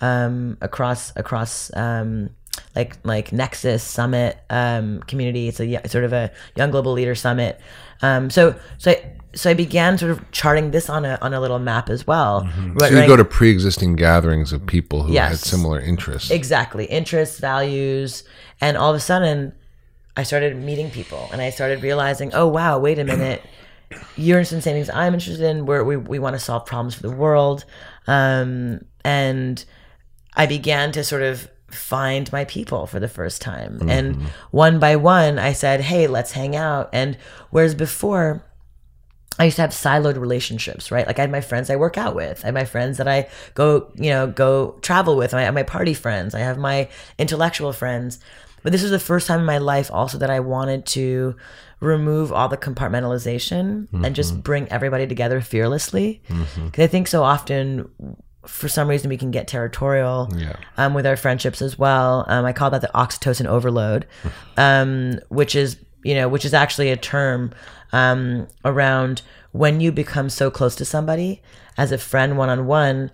um, 0.00 0.56
across 0.60 1.12
across 1.16 1.74
um, 1.76 2.30
like 2.76 2.96
like 3.04 3.32
Nexus 3.32 3.82
Summit 3.82 4.38
um, 4.50 5.00
community. 5.10 5.48
It's 5.48 5.60
a 5.60 5.88
sort 5.88 6.04
of 6.04 6.12
a 6.12 6.30
young 6.56 6.70
global 6.70 6.92
leader 6.92 7.14
summit. 7.14 7.60
Um, 8.02 8.30
so 8.30 8.54
so 8.78 8.90
I, 8.92 8.96
so 9.34 9.50
I 9.50 9.54
began 9.54 9.98
sort 9.98 10.12
of 10.12 10.30
charting 10.30 10.70
this 10.70 10.88
on 10.90 11.04
a 11.04 11.18
on 11.22 11.34
a 11.34 11.40
little 11.40 11.58
map 11.58 11.88
as 11.90 12.06
well. 12.06 12.48
So 12.78 12.86
you 12.88 13.06
go 13.06 13.16
to 13.16 13.24
pre-existing 13.24 13.96
gatherings 13.96 14.52
of 14.52 14.66
people 14.66 15.02
who 15.04 15.12
had 15.30 15.38
similar 15.38 15.80
interests. 15.80 16.30
exactly 16.30 16.84
interests, 16.86 17.38
values, 17.40 18.24
and 18.60 18.76
all 18.76 18.90
of 18.90 18.96
a 18.96 19.00
sudden, 19.00 19.52
I 20.16 20.24
started 20.24 20.56
meeting 20.56 20.90
people, 20.90 21.28
and 21.32 21.40
I 21.40 21.50
started 21.50 21.82
realizing, 21.82 22.32
oh 22.34 22.46
wow, 22.46 22.78
wait 22.78 22.98
a 22.98 23.04
minute. 23.04 23.42
You're 24.16 24.38
interested 24.38 24.56
in 24.56 24.58
the 24.58 24.62
same 24.62 24.74
things 24.76 24.90
I'm 24.90 25.14
interested 25.14 25.44
in. 25.44 25.66
Where 25.66 25.84
we 25.84 25.96
we 25.96 26.18
want 26.18 26.34
to 26.34 26.40
solve 26.40 26.66
problems 26.66 26.94
for 26.94 27.02
the 27.02 27.10
world, 27.10 27.64
um, 28.06 28.84
and 29.04 29.64
I 30.34 30.46
began 30.46 30.92
to 30.92 31.04
sort 31.04 31.22
of 31.22 31.48
find 31.70 32.30
my 32.32 32.44
people 32.44 32.86
for 32.86 33.00
the 33.00 33.08
first 33.08 33.40
time. 33.40 33.88
And 33.88 34.16
one 34.50 34.78
by 34.78 34.96
one, 34.96 35.38
I 35.38 35.52
said, 35.52 35.80
hey, 35.80 36.06
let's 36.06 36.32
hang 36.32 36.54
out. 36.54 36.90
And 36.92 37.16
whereas 37.50 37.74
before, 37.74 38.44
I 39.38 39.44
used 39.44 39.56
to 39.56 39.62
have 39.62 39.70
siloed 39.70 40.18
relationships, 40.20 40.90
right? 40.90 41.06
Like 41.06 41.18
I 41.18 41.22
had 41.22 41.30
my 41.30 41.40
friends 41.40 41.70
I 41.70 41.76
work 41.76 41.96
out 41.96 42.14
with, 42.14 42.42
I 42.44 42.48
have 42.48 42.54
my 42.54 42.66
friends 42.66 42.98
that 42.98 43.08
I 43.08 43.28
go, 43.54 43.90
you 43.94 44.10
know, 44.10 44.26
go 44.26 44.78
travel 44.82 45.16
with. 45.16 45.32
I 45.32 45.42
have 45.42 45.54
my 45.54 45.62
party 45.62 45.94
friends, 45.94 46.34
I 46.34 46.40
have 46.40 46.58
my 46.58 46.88
intellectual 47.18 47.72
friends. 47.72 48.20
But 48.62 48.72
this 48.72 48.82
was 48.82 48.90
the 48.90 48.98
first 48.98 49.26
time 49.26 49.40
in 49.40 49.46
my 49.46 49.58
life 49.58 49.90
also 49.92 50.18
that 50.18 50.30
I 50.30 50.40
wanted 50.40 50.86
to 50.86 51.36
remove 51.80 52.32
all 52.32 52.48
the 52.48 52.56
compartmentalization 52.56 53.88
and 54.04 54.14
just 54.14 54.42
bring 54.42 54.68
everybody 54.70 55.06
together 55.06 55.40
fearlessly. 55.40 56.22
Because 56.28 56.84
I 56.84 56.86
think 56.86 57.08
so 57.08 57.22
often, 57.24 57.88
for 58.46 58.68
some 58.68 58.88
reason, 58.88 59.08
we 59.08 59.16
can 59.16 59.30
get 59.30 59.48
territorial 59.48 60.28
Yeah. 60.36 60.56
um, 60.76 60.94
with 60.94 61.06
our 61.06 61.16
friendships 61.16 61.60
as 61.62 61.78
well. 61.78 62.24
Um, 62.28 62.44
I 62.44 62.52
call 62.52 62.70
that 62.70 62.80
the 62.82 62.90
oxytocin 62.94 63.46
overload, 63.46 64.06
um, 64.56 65.18
which 65.28 65.54
is 65.54 65.76
you 66.04 66.14
know 66.16 66.28
which 66.28 66.44
is 66.44 66.52
actually 66.52 66.90
a 66.90 66.96
term 66.96 67.52
um, 67.92 68.48
around 68.64 69.22
when 69.52 69.80
you 69.80 69.92
become 69.92 70.28
so 70.28 70.50
close 70.50 70.74
to 70.76 70.84
somebody 70.84 71.42
as 71.78 71.92
a 71.92 71.98
friend 71.98 72.36
one 72.38 72.48
on 72.48 72.66
one. 72.66 73.10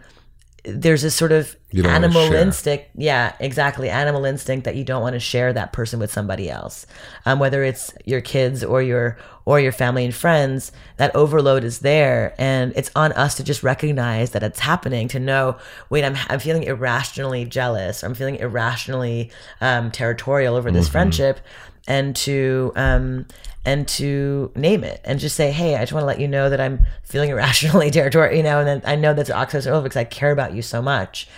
There's 0.70 1.02
this 1.02 1.14
sort 1.14 1.32
of 1.32 1.56
You 1.70 1.82
don't 1.82 1.92
wanna 1.92 2.06
animal 2.06 2.32
instinct, 2.32 2.86
yeah, 2.94 3.34
exactly, 3.40 3.88
animal 3.88 4.24
instinct 4.24 4.64
that 4.64 4.76
you 4.76 4.84
don't 4.84 5.02
want 5.02 5.14
to 5.14 5.20
share 5.20 5.52
that 5.52 5.72
person 5.72 5.98
with 5.98 6.12
somebody 6.12 6.50
else, 6.50 6.86
um, 7.24 7.38
whether 7.38 7.64
it's 7.64 7.92
your 8.04 8.20
kids 8.20 8.62
or 8.62 8.82
your 8.82 9.16
or 9.44 9.58
your 9.58 9.72
family 9.72 10.04
and 10.04 10.14
friends. 10.14 10.72
That 10.98 11.14
overload 11.16 11.64
is 11.64 11.78
there, 11.78 12.34
and 12.38 12.72
it's 12.76 12.90
on 12.94 13.12
us 13.12 13.34
to 13.36 13.44
just 13.44 13.62
recognize 13.62 14.32
that 14.32 14.42
it's 14.42 14.60
happening. 14.60 15.08
To 15.08 15.18
know, 15.18 15.56
wait, 15.88 16.04
I'm 16.04 16.16
I'm 16.28 16.38
feeling 16.38 16.64
irrationally 16.64 17.44
jealous, 17.46 18.02
or 18.02 18.06
I'm 18.06 18.14
feeling 18.14 18.36
irrationally 18.36 19.30
um, 19.60 19.90
territorial 19.90 20.54
over 20.54 20.70
this 20.70 20.88
friendship, 20.88 21.40
and 21.86 22.14
to 22.16 22.72
um, 22.76 23.26
and 23.68 23.86
to 23.86 24.50
name 24.56 24.82
it 24.82 24.98
and 25.04 25.20
just 25.20 25.36
say, 25.36 25.50
hey, 25.50 25.76
I 25.76 25.80
just 25.80 25.92
want 25.92 26.02
to 26.02 26.06
let 26.06 26.18
you 26.18 26.26
know 26.26 26.48
that 26.48 26.58
I'm 26.58 26.86
feeling 27.02 27.28
irrationally 27.34 27.90
territorial, 27.90 28.34
you 28.34 28.42
know, 28.42 28.60
and 28.60 28.66
then 28.66 28.82
I 28.86 28.96
know 28.96 29.12
that's 29.12 29.28
overload 29.28 29.84
because 29.84 29.96
I 29.98 30.04
care 30.04 30.32
about 30.32 30.54
you 30.54 30.62
so 30.62 30.80
much. 30.80 31.28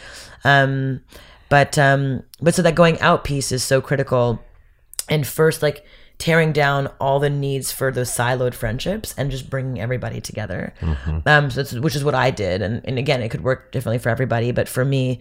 Um, 0.44 1.00
but 1.48 1.76
um, 1.76 2.22
but 2.40 2.54
so 2.54 2.62
that 2.62 2.76
going 2.76 3.00
out 3.00 3.24
piece 3.24 3.50
is 3.50 3.64
so 3.64 3.80
critical. 3.80 4.40
And 5.08 5.26
first 5.26 5.60
like 5.60 5.84
tearing 6.18 6.52
down 6.52 6.86
all 7.00 7.18
the 7.18 7.30
needs 7.30 7.72
for 7.72 7.90
those 7.90 8.10
siloed 8.10 8.54
friendships 8.54 9.12
and 9.18 9.32
just 9.32 9.50
bringing 9.50 9.80
everybody 9.80 10.20
together. 10.20 10.72
Um 11.26 11.50
so 11.50 11.80
which 11.80 11.96
is 11.96 12.04
what 12.04 12.14
i 12.14 12.30
did. 12.30 12.62
And, 12.62 12.80
and 12.84 12.96
again 12.96 13.22
it 13.22 13.30
could 13.30 13.42
work 13.42 13.72
differently 13.72 13.98
for 13.98 14.10
everybody. 14.10 14.52
But 14.52 14.68
for 14.68 14.84
me 14.84 15.18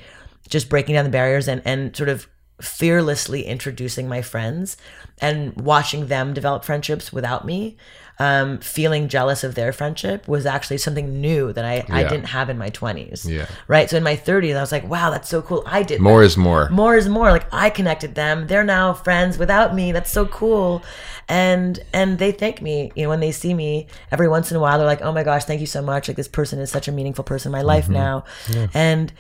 just 0.48 0.70
breaking 0.70 0.94
down 0.94 1.06
the 1.06 1.10
barriers 1.10 1.48
and 1.48 1.64
and 1.66 1.96
sort 1.96 2.10
of 2.10 2.28
fearlessly 2.62 3.46
introducing 3.46 4.08
my 4.08 4.22
friends 4.22 4.78
and 5.22 5.56
watching 5.60 6.08
them 6.08 6.34
develop 6.34 6.64
friendships 6.64 7.12
without 7.14 7.46
me 7.46 7.78
um, 8.22 8.58
feeling 8.58 9.08
jealous 9.08 9.46
of 9.46 9.56
their 9.56 9.72
friendship 9.72 10.28
was 10.28 10.46
actually 10.46 10.78
something 10.78 11.22
new 11.22 11.54
that 11.54 11.64
I, 11.64 11.86
I 11.90 12.04
didn't 12.04 12.26
have 12.26 12.50
in 12.50 12.58
my 12.58 12.70
20s 12.70 13.26
Yeah. 13.26 13.46
right? 13.70 13.90
So 13.90 13.96
in 13.96 14.04
my 14.04 14.18
30s 14.18 14.58
i 14.58 14.60
was 14.60 14.74
like 14.74 14.86
wow 14.90 15.10
that's 15.10 15.30
so 15.30 15.42
cool. 15.42 15.64
I 15.66 15.84
did 15.84 16.02
More 16.02 16.22
is 16.22 16.36
more. 16.36 16.68
more 16.70 16.98
is 16.98 17.08
more. 17.08 17.32
Like 17.32 17.46
i 17.54 17.70
connected 17.70 18.16
them. 18.16 18.48
They're 18.48 18.66
now 18.66 18.94
friends 18.94 19.38
without 19.38 19.74
me. 19.74 19.94
That's 19.94 20.12
so 20.12 20.26
cool. 20.26 20.84
And 21.30 21.80
and 21.94 22.20
they 22.20 22.34
thank 22.34 22.62
me. 22.62 22.92
You 22.94 23.04
know 23.04 23.10
when 23.10 23.22
they 23.22 23.32
see 23.32 23.54
me 23.54 23.88
every 24.12 24.28
once 24.28 24.52
in 24.52 24.58
a 24.58 24.60
while 24.60 24.78
they're 24.78 24.88
like 24.88 25.02
oh 25.02 25.14
my 25.14 25.24
gosh 25.24 25.46
thank 25.46 25.62
you 25.62 25.68
so 25.68 25.82
much. 25.82 26.10
Like 26.10 26.18
this 26.18 26.28
person 26.28 26.60
is 26.60 26.70
such 26.70 26.90
a 26.90 26.92
meaningful 26.92 27.24
person 27.24 27.50
in 27.50 27.54
my 27.54 27.62
life 27.62 27.88
now. 27.88 28.26
And 28.74 29.14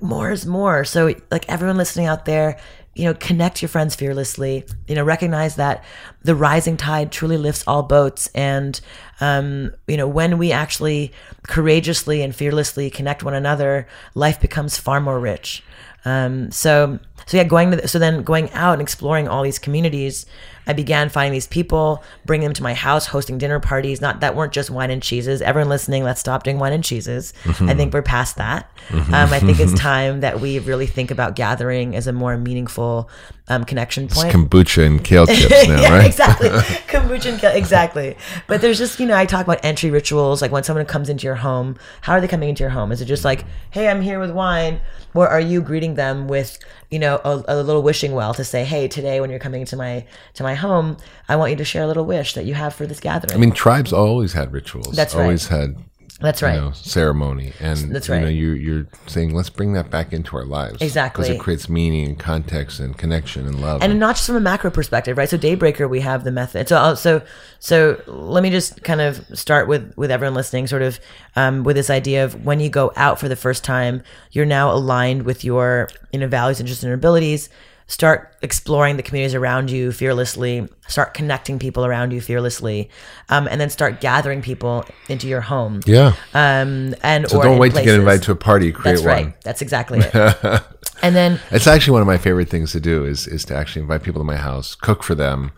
more 0.00 0.32
is 0.32 0.44
more. 0.44 0.84
So 0.84 1.14
like 1.30 1.48
everyone 1.48 1.76
listening 1.76 2.06
out 2.06 2.24
there 2.24 2.58
you 2.94 3.04
know 3.04 3.14
connect 3.14 3.62
your 3.62 3.68
friends 3.68 3.94
fearlessly 3.94 4.64
you 4.88 4.94
know 4.94 5.04
recognize 5.04 5.56
that 5.56 5.84
the 6.22 6.34
rising 6.34 6.76
tide 6.76 7.12
truly 7.12 7.38
lifts 7.38 7.64
all 7.66 7.82
boats. 7.82 8.28
And 8.34 8.80
um, 9.20 9.72
you 9.86 9.96
know 9.96 10.08
when 10.08 10.38
we 10.38 10.52
actually 10.52 11.12
courageously 11.44 12.22
and 12.22 12.34
fearlessly 12.34 12.90
connect 12.90 13.22
one 13.22 13.34
another 13.34 13.86
life 14.14 14.40
becomes 14.40 14.76
far 14.78 15.00
more 15.00 15.20
rich. 15.20 15.62
Um, 16.04 16.50
so 16.50 16.98
so 17.26 17.36
yeah, 17.36 17.44
going 17.44 17.70
to 17.70 17.76
the, 17.78 17.88
so 17.88 17.98
then 17.98 18.22
going 18.22 18.50
out 18.52 18.74
and 18.74 18.82
exploring 18.82 19.28
all 19.28 19.42
these 19.42 19.58
communities, 19.58 20.26
I 20.66 20.72
began 20.72 21.08
finding 21.08 21.32
these 21.32 21.46
people, 21.46 22.02
bringing 22.24 22.44
them 22.44 22.54
to 22.54 22.62
my 22.62 22.74
house, 22.74 23.06
hosting 23.06 23.38
dinner 23.38 23.58
parties. 23.58 24.00
Not 24.00 24.20
that 24.20 24.36
weren't 24.36 24.52
just 24.52 24.70
wine 24.70 24.90
and 24.90 25.02
cheeses. 25.02 25.42
Everyone 25.42 25.68
listening, 25.68 26.04
let's 26.04 26.20
stop 26.20 26.42
doing 26.42 26.58
wine 26.58 26.72
and 26.72 26.84
cheeses. 26.84 27.32
I 27.44 27.74
think 27.74 27.92
we're 27.92 28.02
past 28.02 28.36
that. 28.36 28.70
Um, 28.92 29.12
I 29.12 29.40
think 29.40 29.58
it's 29.58 29.74
time 29.80 30.20
that 30.20 30.40
we 30.40 30.58
really 30.60 30.86
think 30.86 31.10
about 31.10 31.34
gathering 31.34 31.96
as 31.96 32.06
a 32.06 32.12
more 32.12 32.36
meaningful 32.36 33.10
um, 33.48 33.64
connection 33.64 34.06
point. 34.08 34.32
Kombucha 34.32 34.86
and 34.86 35.02
kale 35.02 35.26
chips 35.26 35.66
now, 35.66 35.80
yeah, 35.80 35.96
right? 35.96 36.06
exactly. 36.06 36.48
Kombucha 36.88 37.32
and 37.32 37.40
kale, 37.40 37.52
exactly. 37.52 38.16
But 38.46 38.60
there's 38.60 38.78
just, 38.78 39.00
you 39.00 39.06
know, 39.06 39.16
I 39.16 39.26
talk 39.26 39.44
about 39.44 39.64
entry 39.64 39.90
rituals. 39.90 40.40
Like 40.40 40.52
when 40.52 40.62
someone 40.62 40.86
comes 40.86 41.08
into 41.08 41.24
your 41.24 41.36
home, 41.36 41.76
how 42.02 42.12
are 42.12 42.20
they 42.20 42.28
coming 42.28 42.48
into 42.48 42.62
your 42.62 42.70
home? 42.70 42.92
Is 42.92 43.00
it 43.00 43.06
just 43.06 43.24
like, 43.24 43.44
hey, 43.70 43.88
I'm 43.88 44.02
here 44.02 44.20
with 44.20 44.30
wine? 44.30 44.80
Or 45.14 45.26
are 45.26 45.40
you 45.40 45.60
greeting 45.60 45.94
them 45.94 46.28
with, 46.28 46.58
you 46.90 47.00
know, 47.00 47.09
a, 47.16 47.44
a 47.48 47.62
little 47.62 47.82
wishing 47.82 48.12
well 48.12 48.34
to 48.34 48.44
say, 48.44 48.64
hey, 48.64 48.88
today 48.88 49.20
when 49.20 49.30
you're 49.30 49.38
coming 49.38 49.64
to 49.66 49.76
my 49.76 50.06
to 50.34 50.42
my 50.42 50.54
home, 50.54 50.96
I 51.28 51.36
want 51.36 51.50
you 51.50 51.56
to 51.56 51.64
share 51.64 51.82
a 51.82 51.86
little 51.86 52.06
wish 52.06 52.34
that 52.34 52.44
you 52.44 52.54
have 52.54 52.74
for 52.74 52.86
this 52.86 53.00
gathering. 53.00 53.32
I 53.32 53.40
mean, 53.40 53.52
tribes 53.52 53.92
always 53.92 54.32
had 54.32 54.52
rituals. 54.52 54.94
That's 54.94 55.14
right. 55.14 55.24
Always 55.24 55.48
had 55.48 55.76
That's 56.20 56.42
right. 56.42 56.54
you 56.56 56.60
know, 56.60 56.72
ceremony, 56.72 57.52
and 57.60 57.94
That's 57.94 58.08
you 58.08 58.14
know, 58.16 58.24
right. 58.24 58.28
you 58.34 58.50
you're 58.52 58.86
saying 59.06 59.34
let's 59.34 59.48
bring 59.50 59.72
that 59.72 59.90
back 59.90 60.12
into 60.12 60.36
our 60.36 60.44
lives 60.44 60.82
Exactly. 60.82 61.22
because 61.22 61.36
it 61.36 61.40
creates 61.40 61.68
meaning 61.68 62.06
and 62.08 62.18
context 62.18 62.78
and 62.78 62.96
connection 62.96 63.46
and 63.46 63.60
love. 63.60 63.82
and 63.82 63.98
not 63.98 64.16
just 64.16 64.26
from 64.26 64.36
a 64.36 64.40
macro 64.40 64.70
perspective, 64.70 65.16
right? 65.16 65.28
So 65.28 65.38
Daybreaker, 65.38 65.88
we 65.88 66.00
have 66.00 66.24
the 66.24 66.30
method. 66.32 66.68
So 66.68 66.76
uh, 66.76 66.94
so 66.94 67.22
so 67.58 68.02
let 68.06 68.42
me 68.42 68.50
just 68.50 68.82
kind 68.84 69.00
of 69.00 69.24
start 69.38 69.66
with 69.66 69.92
with 69.96 70.10
everyone 70.10 70.34
listening, 70.34 70.66
sort 70.66 70.82
of 70.82 71.00
um, 71.36 71.64
with 71.64 71.76
this 71.76 71.90
idea 71.90 72.24
of 72.24 72.44
when 72.44 72.60
you 72.60 72.68
go 72.68 72.92
out 72.96 73.18
for 73.18 73.28
the 73.28 73.36
first 73.36 73.64
time, 73.64 74.02
you're 74.32 74.46
now 74.46 74.70
aligned 74.72 75.22
with 75.22 75.44
your 75.44 75.88
you 76.12 76.18
know 76.20 76.28
values, 76.28 76.60
interests, 76.60 76.84
and 76.84 76.92
abilities. 76.92 77.48
Start 77.90 78.36
exploring 78.40 78.96
the 78.98 79.02
communities 79.02 79.34
around 79.34 79.68
you 79.68 79.90
fearlessly. 79.90 80.68
Start 80.86 81.12
connecting 81.12 81.58
people 81.58 81.84
around 81.84 82.12
you 82.12 82.20
fearlessly, 82.20 82.88
um, 83.30 83.48
and 83.48 83.60
then 83.60 83.68
start 83.68 84.00
gathering 84.00 84.42
people 84.42 84.84
into 85.08 85.26
your 85.26 85.40
home. 85.40 85.80
yeah. 85.86 86.12
Um, 86.32 86.94
and 87.02 87.28
so 87.28 87.38
or 87.38 87.42
don't 87.42 87.58
wait 87.58 87.74
to 87.74 87.82
get 87.82 87.96
invited 87.98 88.22
to 88.22 88.30
a 88.32 88.36
party. 88.36 88.70
Create 88.70 88.92
That's 88.94 89.04
one. 89.04 89.24
right. 89.24 89.40
That's 89.42 89.60
exactly 89.60 89.98
it. 90.04 90.62
and 91.02 91.16
then 91.16 91.40
It's 91.50 91.66
actually 91.66 91.94
one 91.94 92.02
of 92.02 92.06
my 92.06 92.16
favorite 92.18 92.48
things 92.48 92.70
to 92.72 92.80
do 92.80 93.04
is 93.04 93.26
is 93.26 93.44
to 93.46 93.56
actually 93.56 93.82
invite 93.82 94.04
people 94.04 94.20
to 94.20 94.24
my 94.24 94.36
house, 94.36 94.76
cook 94.76 95.02
for 95.02 95.16
them, 95.16 95.50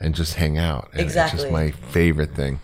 and 0.00 0.12
just 0.12 0.34
hang 0.34 0.58
out. 0.58 0.88
And 0.90 1.02
It's 1.02 1.10
Exactly. 1.12 1.38
just 1.38 1.52
my 1.52 1.70
favorite 1.70 2.34
thing. 2.34 2.58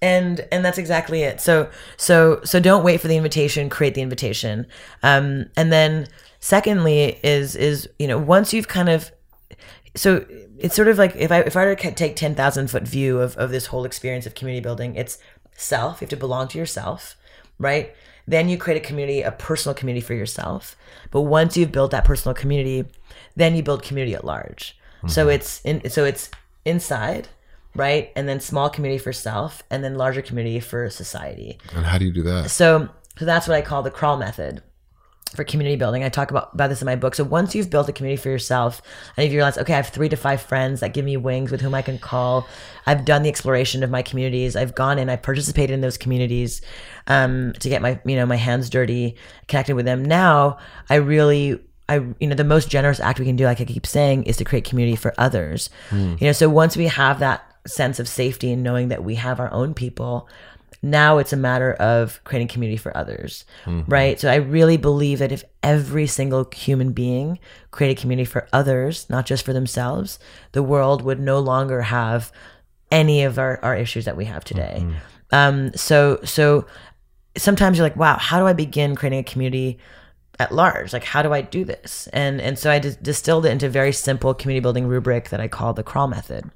And 0.00 0.46
and 0.52 0.64
that's 0.64 0.78
exactly 0.78 1.22
it. 1.22 1.40
So 1.40 1.70
so 1.96 2.40
so 2.44 2.60
don't 2.60 2.84
wait 2.84 3.00
for 3.00 3.08
the 3.08 3.16
invitation 3.16 3.68
create 3.68 3.94
the 3.94 4.02
invitation. 4.02 4.66
Um 5.02 5.46
and 5.56 5.72
then 5.72 6.08
secondly 6.40 7.18
is 7.22 7.56
is 7.56 7.88
you 7.98 8.06
know 8.06 8.18
once 8.18 8.52
you've 8.52 8.68
kind 8.68 8.88
of 8.88 9.10
so 9.96 10.24
it's 10.58 10.74
sort 10.76 10.86
of 10.86 10.98
like 10.98 11.16
if 11.16 11.32
i 11.32 11.40
if 11.40 11.56
i 11.56 11.64
were 11.64 11.74
to 11.74 11.92
take 11.92 12.14
10,000 12.14 12.70
foot 12.70 12.84
view 12.84 13.20
of 13.20 13.36
of 13.36 13.50
this 13.50 13.66
whole 13.66 13.84
experience 13.84 14.24
of 14.24 14.36
community 14.36 14.62
building 14.62 14.94
it's 14.94 15.18
self 15.56 16.00
you 16.00 16.04
have 16.04 16.10
to 16.10 16.16
belong 16.16 16.46
to 16.46 16.58
yourself 16.58 17.16
right? 17.58 17.94
Then 18.26 18.48
you 18.48 18.58
create 18.58 18.76
a 18.76 18.86
community 18.86 19.22
a 19.22 19.32
personal 19.32 19.74
community 19.74 20.04
for 20.04 20.14
yourself. 20.14 20.76
But 21.10 21.22
once 21.22 21.56
you've 21.56 21.72
built 21.72 21.90
that 21.90 22.04
personal 22.04 22.34
community 22.34 22.84
then 23.36 23.54
you 23.54 23.62
build 23.62 23.82
community 23.82 24.14
at 24.14 24.24
large. 24.24 24.76
So 25.06 25.28
it's 25.28 25.60
in 25.62 25.88
so 25.90 26.04
it's 26.04 26.30
inside 26.64 27.28
right? 27.78 28.12
And 28.16 28.28
then 28.28 28.40
small 28.40 28.68
community 28.68 28.98
for 28.98 29.12
self 29.12 29.62
and 29.70 29.82
then 29.82 29.94
larger 29.94 30.22
community 30.22 30.60
for 30.60 30.90
society. 30.90 31.58
And 31.74 31.86
how 31.86 31.98
do 31.98 32.04
you 32.04 32.12
do 32.12 32.22
that? 32.24 32.50
so 32.50 32.88
so 33.18 33.24
that's 33.24 33.48
what 33.48 33.56
i 33.56 33.62
call 33.62 33.82
the 33.82 33.90
crawl 33.90 34.16
method 34.16 34.62
for 35.34 35.44
community 35.44 35.76
building. 35.76 36.02
I 36.02 36.08
talk 36.08 36.30
about, 36.30 36.54
about 36.54 36.68
this 36.68 36.80
in 36.80 36.86
my 36.86 36.96
book. 36.96 37.14
So 37.14 37.22
once 37.22 37.54
you've 37.54 37.68
built 37.68 37.88
a 37.88 37.92
community 37.92 38.20
for 38.20 38.30
yourself 38.30 38.80
and 39.16 39.26
if 39.26 39.32
you 39.32 39.38
realize 39.38 39.58
okay 39.58 39.74
i 39.74 39.76
have 39.76 39.88
three 39.88 40.08
to 40.08 40.16
five 40.16 40.40
friends 40.40 40.80
that 40.80 40.94
give 40.94 41.04
me 41.04 41.16
wings 41.16 41.50
with 41.50 41.60
whom 41.60 41.74
i 41.74 41.82
can 41.82 41.98
call 41.98 42.48
i've 42.86 43.04
done 43.04 43.22
the 43.22 43.28
exploration 43.28 43.82
of 43.82 43.90
my 43.90 44.00
communities 44.02 44.56
i've 44.56 44.74
gone 44.74 44.98
in 44.98 45.10
i've 45.10 45.22
participated 45.22 45.74
in 45.74 45.80
those 45.82 45.98
communities 45.98 46.62
um, 47.08 47.52
to 47.54 47.68
get 47.68 47.82
my 47.82 48.00
you 48.04 48.16
know 48.16 48.24
my 48.24 48.36
hands 48.36 48.70
dirty 48.70 49.16
connected 49.48 49.74
with 49.74 49.84
them. 49.84 50.04
Now 50.04 50.58
i 50.88 50.94
really 50.94 51.60
I, 51.90 51.96
you 52.20 52.26
know, 52.26 52.34
the 52.34 52.44
most 52.44 52.68
generous 52.68 53.00
act 53.00 53.18
we 53.18 53.24
can 53.24 53.36
do, 53.36 53.44
like 53.46 53.62
I 53.62 53.64
keep 53.64 53.86
saying, 53.86 54.24
is 54.24 54.36
to 54.36 54.44
create 54.44 54.64
community 54.64 54.94
for 54.94 55.14
others. 55.16 55.70
You 56.20 56.26
know, 56.26 56.32
so 56.32 56.46
once 56.50 56.76
we 56.76 56.86
have 56.86 57.20
that 57.20 57.47
sense 57.68 58.00
of 58.00 58.08
safety 58.08 58.52
and 58.52 58.62
knowing 58.62 58.88
that 58.88 59.04
we 59.04 59.16
have 59.16 59.40
our 59.40 59.52
own 59.52 59.74
people, 59.74 60.28
now 60.82 61.18
it's 61.18 61.32
a 61.32 61.36
matter 61.36 61.72
of 61.74 62.20
creating 62.24 62.48
community 62.48 62.76
for 62.76 62.96
others, 62.96 63.44
right? 63.86 64.18
So 64.20 64.30
I 64.30 64.36
really 64.36 64.76
believe 64.76 65.18
that 65.18 65.32
if 65.32 65.42
every 65.62 66.06
single 66.06 66.48
human 66.54 66.92
being 66.92 67.38
created 67.72 68.00
community 68.00 68.26
for 68.26 68.46
others, 68.52 69.08
not 69.10 69.26
just 69.26 69.44
for 69.44 69.52
themselves, 69.52 70.18
the 70.52 70.62
world 70.62 71.02
would 71.02 71.18
no 71.20 71.40
longer 71.40 71.82
have 71.82 72.30
any 72.90 73.24
of 73.24 73.38
our, 73.38 73.58
our 73.64 73.76
issues 73.76 74.04
that 74.04 74.16
we 74.16 74.24
have 74.26 74.44
today. 74.44 74.86
Um, 75.32 75.72
so, 75.74 76.20
so 76.24 76.64
sometimes 77.36 77.76
you're 77.76 77.86
like, 77.86 77.96
wow, 77.96 78.16
how 78.16 78.38
do 78.38 78.46
I 78.46 78.52
begin 78.52 78.94
creating 78.94 79.18
a 79.20 79.24
community 79.24 79.78
at 80.38 80.52
large? 80.52 80.92
Like, 80.92 81.04
how 81.04 81.22
do 81.22 81.32
I 81.32 81.40
do 81.42 81.64
this? 81.64 82.08
And 82.12 82.40
and 82.40 82.58
so 82.58 82.70
I 82.70 82.78
distilled 82.78 83.46
it 83.46 83.50
into 83.50 83.66
a 83.66 83.68
very 83.70 83.92
simple 83.92 84.32
community 84.32 84.62
building 84.62 84.86
rubric 84.86 85.30
that 85.30 85.40
I 85.40 85.48
call 85.48 85.74
the 85.74 85.82
crawl 85.82 86.06
method 86.08 86.50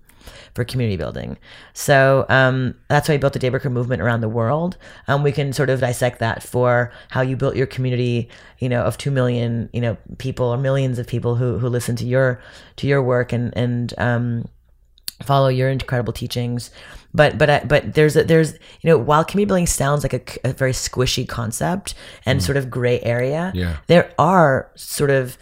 for 0.55 0.65
community 0.65 0.97
building. 0.97 1.39
So 1.73 2.27
um, 2.29 2.75
that's 2.89 3.09
why 3.09 3.15
I 3.15 3.19
built 3.19 3.33
the 3.33 3.39
Daybreaker 3.39 3.71
movement 3.73 4.03
around 4.03 4.21
the 4.21 4.29
world. 4.29 4.77
Um, 5.09 5.23
we 5.23 5.33
can 5.33 5.53
sort 5.53 5.71
of 5.71 5.81
dissect 5.81 6.19
that 6.19 6.43
for 6.43 6.93
how 7.09 7.23
you 7.23 7.37
built 7.37 7.57
your 7.57 7.67
community, 7.67 8.29
you 8.59 8.69
know, 8.69 8.83
of 8.83 8.99
two 8.99 9.11
million, 9.11 9.71
you 9.73 9.81
know, 9.81 9.97
people 10.19 10.47
or 10.47 10.59
millions 10.59 10.99
of 10.99 11.07
people 11.07 11.37
who 11.37 11.59
who 11.59 11.69
listen 11.69 11.97
to 11.97 12.07
your 12.07 12.41
to 12.77 12.87
your 12.87 13.03
work 13.03 13.33
and 13.33 13.57
and 13.57 13.95
um, 13.99 14.47
follow 15.23 15.49
your 15.49 15.69
incredible 15.71 16.13
teachings 16.13 16.71
but 17.15 17.39
but 17.39 17.69
but 17.69 17.95
there's 17.95 18.17
a, 18.17 18.25
there's 18.25 18.55
you 18.55 18.91
know 18.91 18.99
while 18.99 19.25
community 19.25 19.47
building 19.49 19.67
sounds 19.69 20.03
like 20.03 20.13
a, 20.45 20.49
a 20.49 20.53
very 20.53 20.73
squishy 20.73 21.29
concept 21.29 21.95
and 22.27 22.43
sort 22.43 22.57
of 22.57 22.69
gray 22.69 22.99
area 23.03 23.53
Yeah. 23.55 23.77
there 23.87 24.13
are 24.19 24.69
sort 24.75 25.11
of 25.11 25.39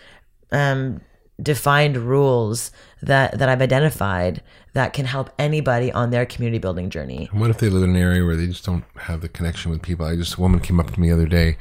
um, 0.52 1.00
defined 1.42 1.96
rules 1.96 2.70
that 3.02 3.38
that 3.38 3.48
I've 3.48 3.62
identified 3.62 4.42
that 4.72 4.92
can 4.92 5.06
help 5.06 5.30
anybody 5.38 5.90
on 5.92 6.10
their 6.10 6.26
community 6.26 6.58
building 6.58 6.90
journey 6.90 7.28
And 7.32 7.40
what 7.40 7.50
if 7.50 7.58
they 7.58 7.68
live 7.68 7.82
in 7.82 7.90
an 7.90 7.96
area 7.96 8.24
where 8.24 8.36
they 8.36 8.46
just 8.46 8.64
don't 8.64 8.84
have 8.96 9.20
the 9.20 9.28
connection 9.28 9.70
with 9.70 9.82
people? 9.82 10.06
I 10.06 10.16
just 10.16 10.36
a 10.36 10.40
woman 10.40 10.60
came 10.60 10.78
up 10.78 10.92
to 10.92 11.00
me 11.00 11.08
the 11.08 11.14
other 11.14 11.26
day, 11.26 11.56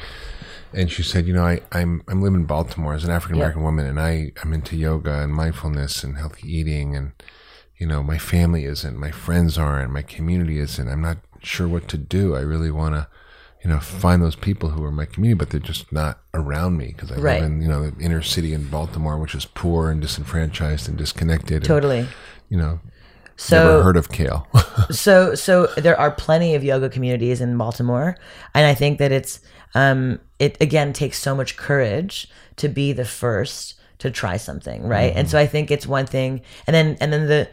and 0.74 0.92
she 0.92 1.04
said, 1.04 1.26
"You 1.28 1.34
know, 1.34 1.46
I, 1.46 1.62
I'm 1.72 2.04
I'm 2.08 2.22
living 2.22 2.42
in 2.42 2.46
Baltimore 2.46 2.94
as 2.94 3.04
an 3.04 3.12
African 3.12 3.38
American 3.38 3.64
woman, 3.64 3.86
and 3.86 4.00
I 4.00 4.32
I'm 4.44 4.54
into 4.54 4.76
yoga 4.76 5.22
and 5.24 5.34
mindfulness 5.34 6.04
and 6.04 6.18
healthy 6.18 6.48
eating, 6.52 6.96
and 6.96 7.12
you 7.78 7.88
know, 7.88 8.04
my 8.04 8.18
family 8.18 8.66
isn't, 8.66 8.98
my 8.98 9.12
friends 9.12 9.58
aren't, 9.58 9.94
my 9.94 10.02
community 10.02 10.60
isn't. 10.60 10.88
I'm 10.88 11.02
not 11.02 11.18
sure 11.42 11.68
what 11.68 11.88
to 11.90 11.98
do. 11.98 12.36
I 12.36 12.42
really 12.42 12.72
want 12.72 12.96
to." 12.96 13.08
You 13.64 13.70
know, 13.70 13.80
find 13.80 14.22
those 14.22 14.38
people 14.38 14.70
who 14.70 14.84
are 14.86 14.92
my 14.92 15.06
community, 15.06 15.38
but 15.38 15.50
they're 15.50 15.60
just 15.60 15.92
not 15.92 16.20
around 16.34 16.78
me 16.78 16.88
because 16.96 17.12
I 17.12 17.16
Right. 17.16 17.42
live 17.42 17.52
in 17.52 17.62
you 17.62 17.68
know 17.68 17.90
the 17.90 18.02
inner 18.04 18.22
city 18.22 18.54
in 18.54 18.70
Baltimore, 18.70 19.18
which 19.18 19.36
is 19.36 19.46
poor 19.46 19.92
and 19.92 20.02
disenfranchised 20.02 20.88
and 20.88 20.98
disconnected. 20.98 21.58
and, 21.58 21.66
totally 21.66 22.08
you 22.50 22.58
know, 22.58 22.80
so 23.36 23.56
never 23.58 23.84
heard 23.84 23.98
of 23.98 24.10
kale. 24.10 24.48
so 24.92 25.36
so 25.36 25.68
there 25.78 26.00
are 26.00 26.10
plenty 26.12 26.56
of 26.56 26.64
yoga 26.64 26.90
communities 26.90 27.42
in 27.42 27.58
Baltimore, 27.58 28.16
and 28.54 28.66
I 28.66 28.74
think 28.74 28.98
that 29.00 29.12
it's 29.12 29.42
um 29.76 30.20
it 30.40 30.58
again 30.62 30.94
takes 30.94 31.20
so 31.20 31.36
much 31.36 31.58
courage 31.58 32.28
to 32.56 32.70
be 32.70 32.94
the 32.94 33.06
first 33.06 33.76
to 34.00 34.10
try 34.10 34.38
something, 34.38 34.84
right? 34.88 35.14
And 35.16 35.30
so 35.30 35.38
I 35.38 35.46
think 35.46 35.70
it's 35.70 35.86
one 35.86 36.06
thing, 36.06 36.42
and 36.66 36.74
then 36.74 36.98
and 37.02 37.12
then 37.12 37.28
the 37.28 37.50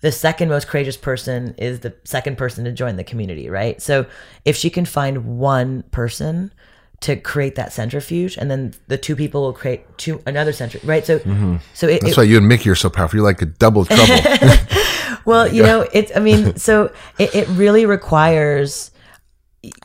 the 0.00 0.12
second 0.12 0.48
most 0.48 0.66
courageous 0.66 0.96
person 0.96 1.54
is 1.58 1.80
the 1.80 1.94
second 2.04 2.38
person 2.38 2.64
to 2.64 2.72
join 2.72 2.96
the 2.96 3.04
community, 3.04 3.50
right? 3.50 3.80
So 3.82 4.06
if 4.44 4.56
she 4.56 4.70
can 4.70 4.84
find 4.84 5.38
one 5.38 5.82
person 5.90 6.52
to 7.00 7.16
create 7.16 7.54
that 7.54 7.72
centrifuge, 7.72 8.36
and 8.36 8.50
then 8.50 8.74
the 8.88 8.98
two 8.98 9.16
people 9.16 9.42
will 9.42 9.52
create 9.52 9.86
two 9.98 10.22
another 10.26 10.52
centrifuge, 10.52 10.88
right? 10.88 11.06
So 11.06 11.18
mm-hmm. 11.18 11.56
so 11.74 11.86
it, 11.88 12.00
That's 12.02 12.12
it- 12.12 12.16
why 12.18 12.24
you 12.24 12.36
and 12.38 12.46
Miki 12.48 12.68
are 12.70 12.74
so 12.74 12.90
powerful. 12.90 13.18
You're 13.18 13.26
like 13.26 13.42
a 13.42 13.46
double 13.46 13.84
trouble. 13.84 14.56
well, 15.24 15.48
you 15.52 15.62
know, 15.62 15.86
it's, 15.92 16.12
I 16.14 16.20
mean, 16.20 16.56
so 16.56 16.92
it, 17.18 17.34
it 17.34 17.48
really 17.48 17.86
requires, 17.86 18.90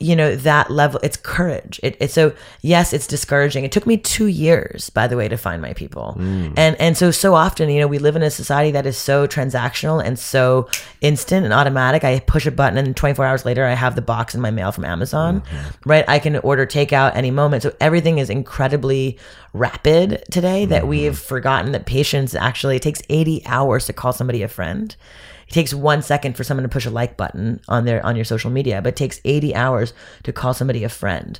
you 0.00 0.16
know, 0.16 0.34
that 0.36 0.70
level, 0.70 0.98
it's 1.02 1.18
courage. 1.18 1.78
It, 1.82 1.98
it's 2.00 2.14
so, 2.14 2.32
yes, 2.62 2.94
it's 2.94 3.06
discouraging. 3.06 3.64
It 3.64 3.72
took 3.72 3.86
me 3.86 3.98
two 3.98 4.26
years, 4.26 4.88
by 4.88 5.06
the 5.06 5.18
way, 5.18 5.28
to 5.28 5.36
find 5.36 5.60
my 5.60 5.74
people. 5.74 6.16
Mm. 6.18 6.54
And, 6.56 6.80
and 6.80 6.96
so, 6.96 7.10
so 7.10 7.34
often, 7.34 7.68
you 7.68 7.80
know, 7.80 7.86
we 7.86 7.98
live 7.98 8.16
in 8.16 8.22
a 8.22 8.30
society 8.30 8.70
that 8.70 8.86
is 8.86 8.96
so 8.96 9.26
transactional 9.26 10.02
and 10.02 10.18
so 10.18 10.70
instant 11.02 11.44
and 11.44 11.52
automatic. 11.52 12.04
I 12.04 12.20
push 12.20 12.46
a 12.46 12.50
button 12.50 12.78
and 12.78 12.96
24 12.96 13.26
hours 13.26 13.44
later, 13.44 13.66
I 13.66 13.74
have 13.74 13.96
the 13.96 14.02
box 14.02 14.34
in 14.34 14.40
my 14.40 14.50
mail 14.50 14.72
from 14.72 14.86
Amazon, 14.86 15.42
mm-hmm. 15.42 15.88
right? 15.90 16.06
I 16.08 16.20
can 16.20 16.36
order 16.38 16.64
takeout 16.64 17.14
any 17.14 17.30
moment. 17.30 17.62
So 17.62 17.74
everything 17.78 18.16
is 18.16 18.30
incredibly 18.30 19.18
rapid 19.52 20.24
today 20.30 20.64
that 20.66 20.82
mm-hmm. 20.82 20.90
we've 20.90 21.18
forgotten 21.18 21.72
that 21.72 21.84
patience 21.84 22.34
actually 22.34 22.76
it 22.76 22.82
takes 22.82 23.02
80 23.10 23.42
hours 23.44 23.86
to 23.86 23.92
call 23.92 24.14
somebody 24.14 24.42
a 24.42 24.48
friend. 24.48 24.96
It 25.48 25.52
takes 25.52 25.72
one 25.72 26.02
second 26.02 26.36
for 26.36 26.44
someone 26.44 26.62
to 26.62 26.68
push 26.68 26.86
a 26.86 26.90
like 26.90 27.16
button 27.16 27.60
on 27.68 27.84
their 27.84 28.04
on 28.04 28.16
your 28.16 28.24
social 28.24 28.50
media, 28.50 28.82
but 28.82 28.90
it 28.90 28.96
takes 28.96 29.20
80 29.24 29.54
hours 29.54 29.92
to 30.24 30.32
call 30.32 30.54
somebody 30.54 30.84
a 30.84 30.88
friend. 30.88 31.38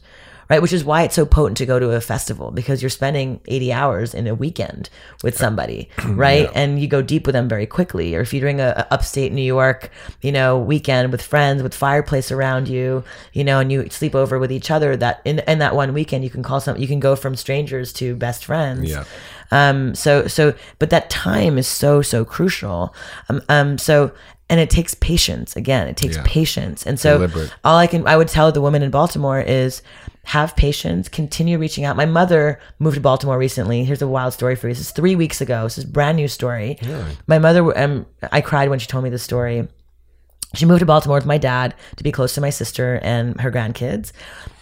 Right? 0.49 0.63
Which 0.63 0.73
is 0.73 0.85
why 0.85 1.03
it's 1.03 1.15
so 1.15 1.27
potent 1.27 1.57
to 1.59 1.67
go 1.67 1.79
to 1.79 1.91
a 1.93 2.01
festival 2.01 2.51
because 2.51 2.83
you're 2.83 2.91
spending 2.91 3.41
80 3.47 3.73
hours 3.73 4.15
in 4.15 4.27
a 4.27 4.35
weekend 4.35 4.89
with 5.23 5.37
somebody, 5.37 5.89
right? 6.07 6.51
And 6.55 6.81
you 6.81 6.89
go 6.89 7.03
deep 7.03 7.27
with 7.27 7.35
them 7.35 7.49
very 7.49 7.67
quickly. 7.67 8.15
Or 8.15 8.21
if 8.21 8.33
you're 8.33 8.41
doing 8.43 8.61
a, 8.61 8.75
a 8.77 8.95
upstate 8.95 9.33
New 9.33 9.43
York, 9.43 9.91
you 10.23 10.33
know, 10.33 10.59
weekend 10.59 11.13
with 11.13 11.23
friends 11.23 11.63
with 11.63 11.75
fireplace 11.75 12.31
around 12.31 12.69
you, 12.69 13.03
you 13.33 13.45
know, 13.45 13.61
and 13.61 13.71
you 13.73 13.89
sleep 13.91 14.15
over 14.15 14.39
with 14.39 14.53
each 14.53 14.71
other, 14.71 14.97
that 14.97 15.21
in, 15.25 15.41
in 15.41 15.59
that 15.59 15.75
one 15.75 15.93
weekend 15.93 16.25
you 16.25 16.31
can 16.31 16.43
call 16.43 16.61
some, 16.61 16.77
you 16.77 16.87
can 16.87 17.01
go 17.01 17.17
from 17.17 17.35
strangers 17.37 17.93
to 17.95 18.15
best 18.15 18.45
friends. 18.45 18.89
Yeah. 18.91 19.05
Um, 19.51 19.95
so, 19.95 20.27
so, 20.27 20.55
but 20.79 20.91
that 20.91 21.09
time 21.11 21.57
is 21.59 21.69
so, 21.69 22.03
so 22.03 22.25
crucial. 22.25 22.95
Um, 23.29 23.43
um, 23.49 23.79
so, 23.79 24.13
and 24.49 24.61
it 24.61 24.71
takes 24.71 24.95
patience. 24.95 25.57
Again, 25.57 25.89
it 25.89 25.97
takes 25.97 26.17
Yeah. 26.17 26.23
patience. 26.25 26.87
And 26.87 27.01
so, 27.01 27.19
Deliberate. 27.19 27.53
all 27.65 27.77
I 27.77 27.87
can, 27.89 28.07
I 28.07 28.17
would 28.17 28.29
tell 28.29 28.51
the 28.53 28.61
women 28.61 28.83
in 28.83 28.91
Baltimore 28.91 29.41
is 29.41 29.83
have 30.27 30.57
patience, 30.57 31.09
continue 31.09 31.57
reaching 31.57 31.85
out. 31.85 31.97
My 31.97 32.05
mother 32.05 32.59
moved 32.81 32.97
to 32.97 33.01
Baltimore 33.01 33.39
recently. 33.39 33.85
Here's 33.85 34.03
a 34.03 34.09
wild 34.09 34.33
story 34.33 34.57
for 34.57 34.67
you. 34.67 34.75
This 34.75 34.81
is 34.81 34.91
three 34.91 35.15
weeks 35.15 35.41
ago. 35.41 35.65
This 35.65 35.79
is 35.79 35.85
a 35.85 35.89
brand 35.89 36.17
new 36.17 36.27
story. 36.27 36.79
My 37.29 37.39
mother, 37.39 37.77
um, 37.79 38.07
I 38.33 38.41
cried 38.41 38.69
when 38.69 38.81
she 38.81 38.89
told 38.89 39.05
me 39.05 39.11
the 39.11 39.19
story 39.19 39.69
she 40.55 40.65
moved 40.65 40.81
to 40.81 40.87
Baltimore 40.87 41.17
with 41.17 41.27
my 41.27 41.39
dad 41.39 41.75
to 41.97 42.05
be 42.05 42.13
close 42.13 42.35
to 42.35 42.41
my 42.41 42.51
sister 42.51 42.99
and 43.03 43.41
her 43.41 43.53
grandkids. 43.53 44.13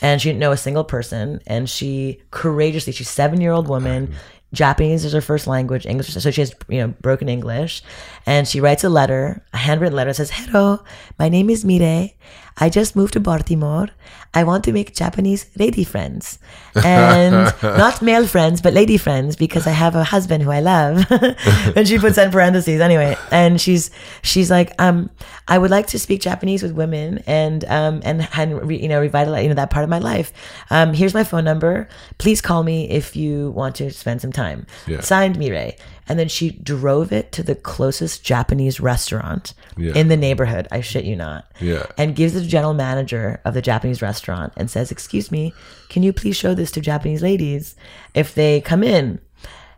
And 0.02 0.20
she 0.20 0.28
didn't 0.28 0.40
know 0.40 0.52
a 0.52 0.56
single 0.56 0.84
person. 0.84 1.40
And 1.46 1.68
she 1.68 2.20
courageously, 2.30 2.92
she's 2.92 3.08
a 3.08 3.12
seven 3.12 3.40
year 3.40 3.52
old 3.52 3.68
woman. 3.68 4.14
Japanese 4.52 5.04
is 5.04 5.12
her 5.12 5.20
first 5.20 5.46
language, 5.46 5.84
English. 5.84 6.12
So 6.14 6.30
she 6.30 6.40
has, 6.40 6.54
you 6.68 6.78
know, 6.78 6.88
broken 7.00 7.28
English. 7.28 7.82
And 8.26 8.46
she 8.46 8.60
writes 8.60 8.84
a 8.84 8.88
letter, 8.88 9.44
a 9.52 9.56
handwritten 9.56 9.96
letter 9.96 10.10
that 10.10 10.14
says, 10.14 10.30
Hello, 10.30 10.82
my 11.18 11.28
name 11.28 11.50
is 11.50 11.64
Mire. 11.64 12.10
I 12.56 12.68
just 12.68 12.94
moved 12.94 13.14
to 13.14 13.20
Baltimore. 13.20 13.88
I 14.32 14.44
want 14.44 14.64
to 14.64 14.72
make 14.72 14.94
Japanese 14.94 15.46
lady 15.56 15.84
friends. 15.84 16.38
And 16.84 17.52
not 17.62 18.00
male 18.00 18.26
friends, 18.26 18.62
but 18.62 18.72
lady 18.72 18.96
friends 18.96 19.34
because 19.36 19.66
I 19.66 19.70
have 19.70 19.96
a 19.96 20.04
husband 20.04 20.42
who 20.42 20.50
I 20.50 20.60
love. 20.60 21.06
and 21.76 21.86
she 21.86 21.98
puts 21.98 22.16
in 22.16 22.30
parentheses 22.30 22.80
anyway. 22.80 23.16
And 23.30 23.60
she's 23.60 23.90
she's 24.22 24.50
like, 24.50 24.72
um, 24.80 25.10
I 25.48 25.58
would 25.58 25.70
like 25.70 25.88
to 25.88 25.98
speak 25.98 26.20
Japanese 26.20 26.62
with 26.62 26.72
women 26.72 27.22
and 27.26 27.64
um 27.66 28.00
and 28.04 28.28
and 28.34 28.66
re, 28.66 28.76
you 28.80 28.88
know 28.88 29.00
revitalize 29.00 29.42
you 29.42 29.48
know 29.48 29.54
that 29.56 29.70
part 29.70 29.84
of 29.84 29.90
my 29.90 29.98
life. 29.98 30.32
Um, 30.70 30.94
here's 30.94 31.14
my 31.14 31.24
phone 31.24 31.44
number. 31.44 31.88
Please 32.18 32.40
call 32.40 32.62
me 32.62 32.88
if 32.88 33.16
you 33.16 33.50
want 33.50 33.74
to 33.76 33.90
spend 33.90 34.20
some 34.20 34.32
time. 34.32 34.66
Yeah. 34.86 35.00
Signed 35.00 35.38
Mire. 35.38 35.72
And 36.06 36.18
then 36.18 36.28
she 36.28 36.50
drove 36.50 37.12
it 37.12 37.32
to 37.32 37.42
the 37.42 37.54
closest 37.54 38.22
Japanese 38.24 38.78
restaurant 38.80 39.54
Yeah. 39.76 39.92
in 39.94 40.08
the 40.08 40.16
neighborhood. 40.18 40.68
I 40.70 40.80
shit 40.82 41.04
you 41.04 41.16
not 41.16 41.46
Yeah. 41.60 41.86
and 41.96 42.14
gives 42.14 42.34
the 42.34 42.42
general 42.42 42.74
manager 42.74 43.40
of 43.44 43.54
the 43.54 43.62
Japanese 43.62 44.02
restaurant 44.02 44.52
and 44.56 44.70
says, 44.70 44.90
"Excuse 44.90 45.30
me, 45.32 45.54
can 45.88 46.02
you 46.02 46.12
please 46.12 46.36
show 46.36 46.54
this 46.54 46.70
to 46.72 46.80
Japanese 46.80 47.22
ladies 47.22 47.74
if 48.14 48.34
they 48.34 48.60
come 48.60 48.82
in?" 48.82 49.18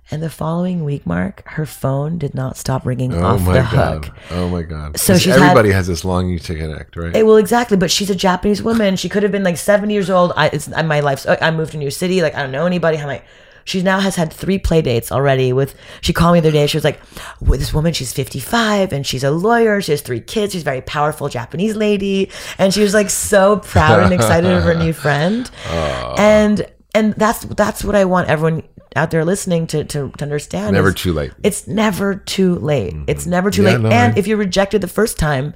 And 0.09 0.23
the 0.23 0.31
following 0.31 0.85
week, 0.85 1.05
Mark, 1.05 1.43
her 1.47 1.67
phone 1.67 2.17
did 2.19 2.33
not 2.33 2.57
stop 2.57 2.87
ringing 2.87 3.13
Oh 3.13 3.25
off 3.25 3.41
my 3.43 3.55
the 3.55 3.63
god. 3.77 4.05
hook. 4.05 4.15
Oh 4.31 4.49
my 4.49 4.63
god. 4.63 4.99
So 4.99 5.19
she's 5.19 5.33
had- 5.35 5.43
everybody 5.43 5.73
has 5.73 5.89
this 5.89 6.05
longing 6.05 6.39
to 6.39 6.55
connect, 6.55 6.97
right? 6.97 7.15
It, 7.17 7.27
well, 7.27 7.37
exactly, 7.39 7.77
but 7.77 7.91
she's 7.91 8.09
a 8.09 8.15
Japanese 8.15 8.63
woman. 8.63 8.95
She 8.95 9.09
could 9.09 9.25
have 9.25 9.33
been 9.33 9.43
like 9.43 9.57
70 9.57 9.93
years 9.95 10.09
old. 10.09 10.33
I, 10.37 10.47
it's 10.53 10.71
I- 10.77 10.83
my 10.83 11.01
life's. 11.01 11.27
I 11.27 11.51
moved 11.51 11.73
to 11.73 11.79
a 11.79 11.81
new 11.81 11.91
city. 11.91 12.23
Like 12.23 12.37
I 12.37 12.43
don't 12.43 12.53
know 12.53 12.67
anybody. 12.67 12.99
I'm 12.99 13.09
like, 13.09 13.25
she 13.67 13.83
now 13.83 13.99
has 14.01 14.17
had 14.17 14.33
three 14.33 14.59
play 14.59 14.81
dates 14.81 15.13
already. 15.13 15.53
With 15.53 15.75
she 16.01 16.13
called 16.13 16.35
me 16.35 16.41
the 16.41 16.49
other 16.49 16.53
day. 16.53 16.67
She 16.67 16.77
was 16.77 16.85
like, 16.85 17.01
well, 17.41 17.59
this 17.59 17.75
woman. 17.75 17.93
She's 17.93 18.13
55 18.13 18.93
and 18.93 19.07
she's 19.07 19.25
a 19.25 19.31
lawyer. 19.31 19.83
She 19.83 19.93
has 19.93 20.01
three 20.01 20.21
kids. 20.21 20.53
She's 20.53 20.63
a 20.63 20.65
very 20.65 20.81
powerful 20.81 21.29
Japanese 21.29 21.77
lady, 21.77 22.31
and 22.59 22.73
she 22.73 22.81
was 22.81 22.95
like 22.95 23.11
so 23.11 23.59
proud 23.59 24.05
and 24.05 24.15
excited 24.15 24.51
of 24.51 24.63
her 24.63 24.75
new 24.75 24.93
friend. 25.05 25.51
And 25.69 26.67
and 26.95 27.13
that's 27.15 27.45
that's 27.45 27.85
what 27.85 27.95
I 27.95 28.05
want 28.05 28.29
everyone 28.29 28.63
out 28.95 29.11
there 29.11 29.25
listening 29.25 29.67
to 29.69 29.85
to, 29.85 30.11
to 30.11 30.23
understand. 30.23 30.75
Never 30.75 30.93
too 30.93 31.13
late. 31.13 31.33
It's 31.43 31.67
never 31.67 32.15
too 32.15 32.55
late. 32.55 32.95
It's 33.09 33.23
mm-hmm. 33.23 33.31
never 33.31 33.51
too 33.51 33.63
Yeah, 33.65 33.73
late. 33.73 33.81
no, 33.81 33.89
and 33.91 34.17
if 34.17 34.27
you're 34.27 34.39
rejected 34.39 34.81
the 34.81 34.89
first 34.89 35.19
time, 35.19 35.55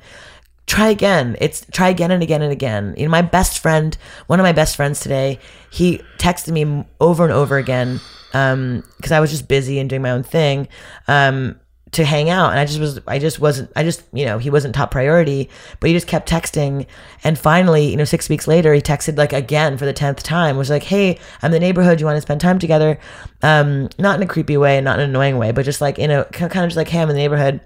try 0.70 0.88
again. 0.88 1.36
It's 1.40 1.66
try 1.72 1.88
again 1.88 2.12
and 2.12 2.22
again 2.22 2.42
and 2.42 2.52
again. 2.52 2.94
You 2.96 3.04
know, 3.04 3.10
my 3.10 3.22
best 3.22 3.58
friend, 3.58 3.96
one 4.28 4.38
of 4.38 4.44
my 4.44 4.52
best 4.52 4.76
friends 4.76 5.00
today, 5.00 5.40
he 5.70 6.00
texted 6.18 6.52
me 6.52 6.84
over 7.00 7.24
and 7.24 7.32
over 7.32 7.56
again 7.56 8.00
because 8.30 9.10
I 9.10 9.18
was 9.18 9.32
just 9.32 9.48
busy 9.48 9.80
and 9.80 9.90
doing 9.90 10.02
my 10.02 10.12
own 10.12 10.22
thing. 10.22 10.68
Um, 11.08 11.58
to 11.92 12.04
hang 12.04 12.30
out 12.30 12.50
and 12.52 12.60
I 12.60 12.66
just 12.66 12.78
was 12.78 13.00
I 13.08 13.18
just 13.18 13.40
wasn't 13.40 13.72
I 13.74 13.82
just 13.82 14.04
you 14.12 14.24
know 14.24 14.38
he 14.38 14.48
wasn't 14.48 14.76
top 14.76 14.92
priority 14.92 15.50
but 15.80 15.88
he 15.88 15.92
just 15.92 16.06
kept 16.06 16.30
texting 16.30 16.86
and 17.24 17.36
finally 17.36 17.90
you 17.90 17.96
know 17.96 18.04
6 18.04 18.28
weeks 18.28 18.46
later 18.46 18.72
he 18.72 18.80
texted 18.80 19.18
like 19.18 19.32
again 19.32 19.76
for 19.76 19.86
the 19.86 19.92
10th 19.92 20.22
time 20.22 20.56
was 20.56 20.70
like 20.70 20.84
hey 20.84 21.18
I'm 21.42 21.46
in 21.46 21.50
the 21.50 21.58
neighborhood 21.58 21.98
you 21.98 22.06
want 22.06 22.16
to 22.16 22.20
spend 22.20 22.40
time 22.40 22.60
together 22.60 23.00
um 23.42 23.88
not 23.98 24.16
in 24.16 24.22
a 24.22 24.28
creepy 24.28 24.56
way 24.56 24.80
not 24.80 25.00
in 25.00 25.04
an 25.04 25.10
annoying 25.10 25.36
way 25.36 25.50
but 25.50 25.64
just 25.64 25.80
like 25.80 25.98
in 25.98 26.12
a 26.12 26.26
kind 26.26 26.44
of 26.58 26.68
just 26.68 26.76
like 26.76 26.86
hey 26.86 27.00
I'm 27.00 27.10
in 27.10 27.16
the 27.16 27.22
neighborhood 27.22 27.60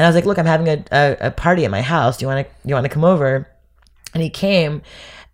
and 0.00 0.06
I 0.06 0.08
was 0.08 0.14
like 0.16 0.24
look 0.24 0.38
I'm 0.38 0.46
having 0.46 0.68
a, 0.68 0.84
a, 0.92 1.16
a 1.28 1.30
party 1.30 1.64
at 1.64 1.70
my 1.70 1.82
house 1.82 2.16
do 2.16 2.24
you 2.24 2.28
want 2.28 2.46
to 2.46 2.68
you 2.68 2.74
want 2.74 2.84
to 2.84 2.88
come 2.90 3.04
over 3.04 3.46
and 4.14 4.22
he 4.22 4.30
came 4.30 4.82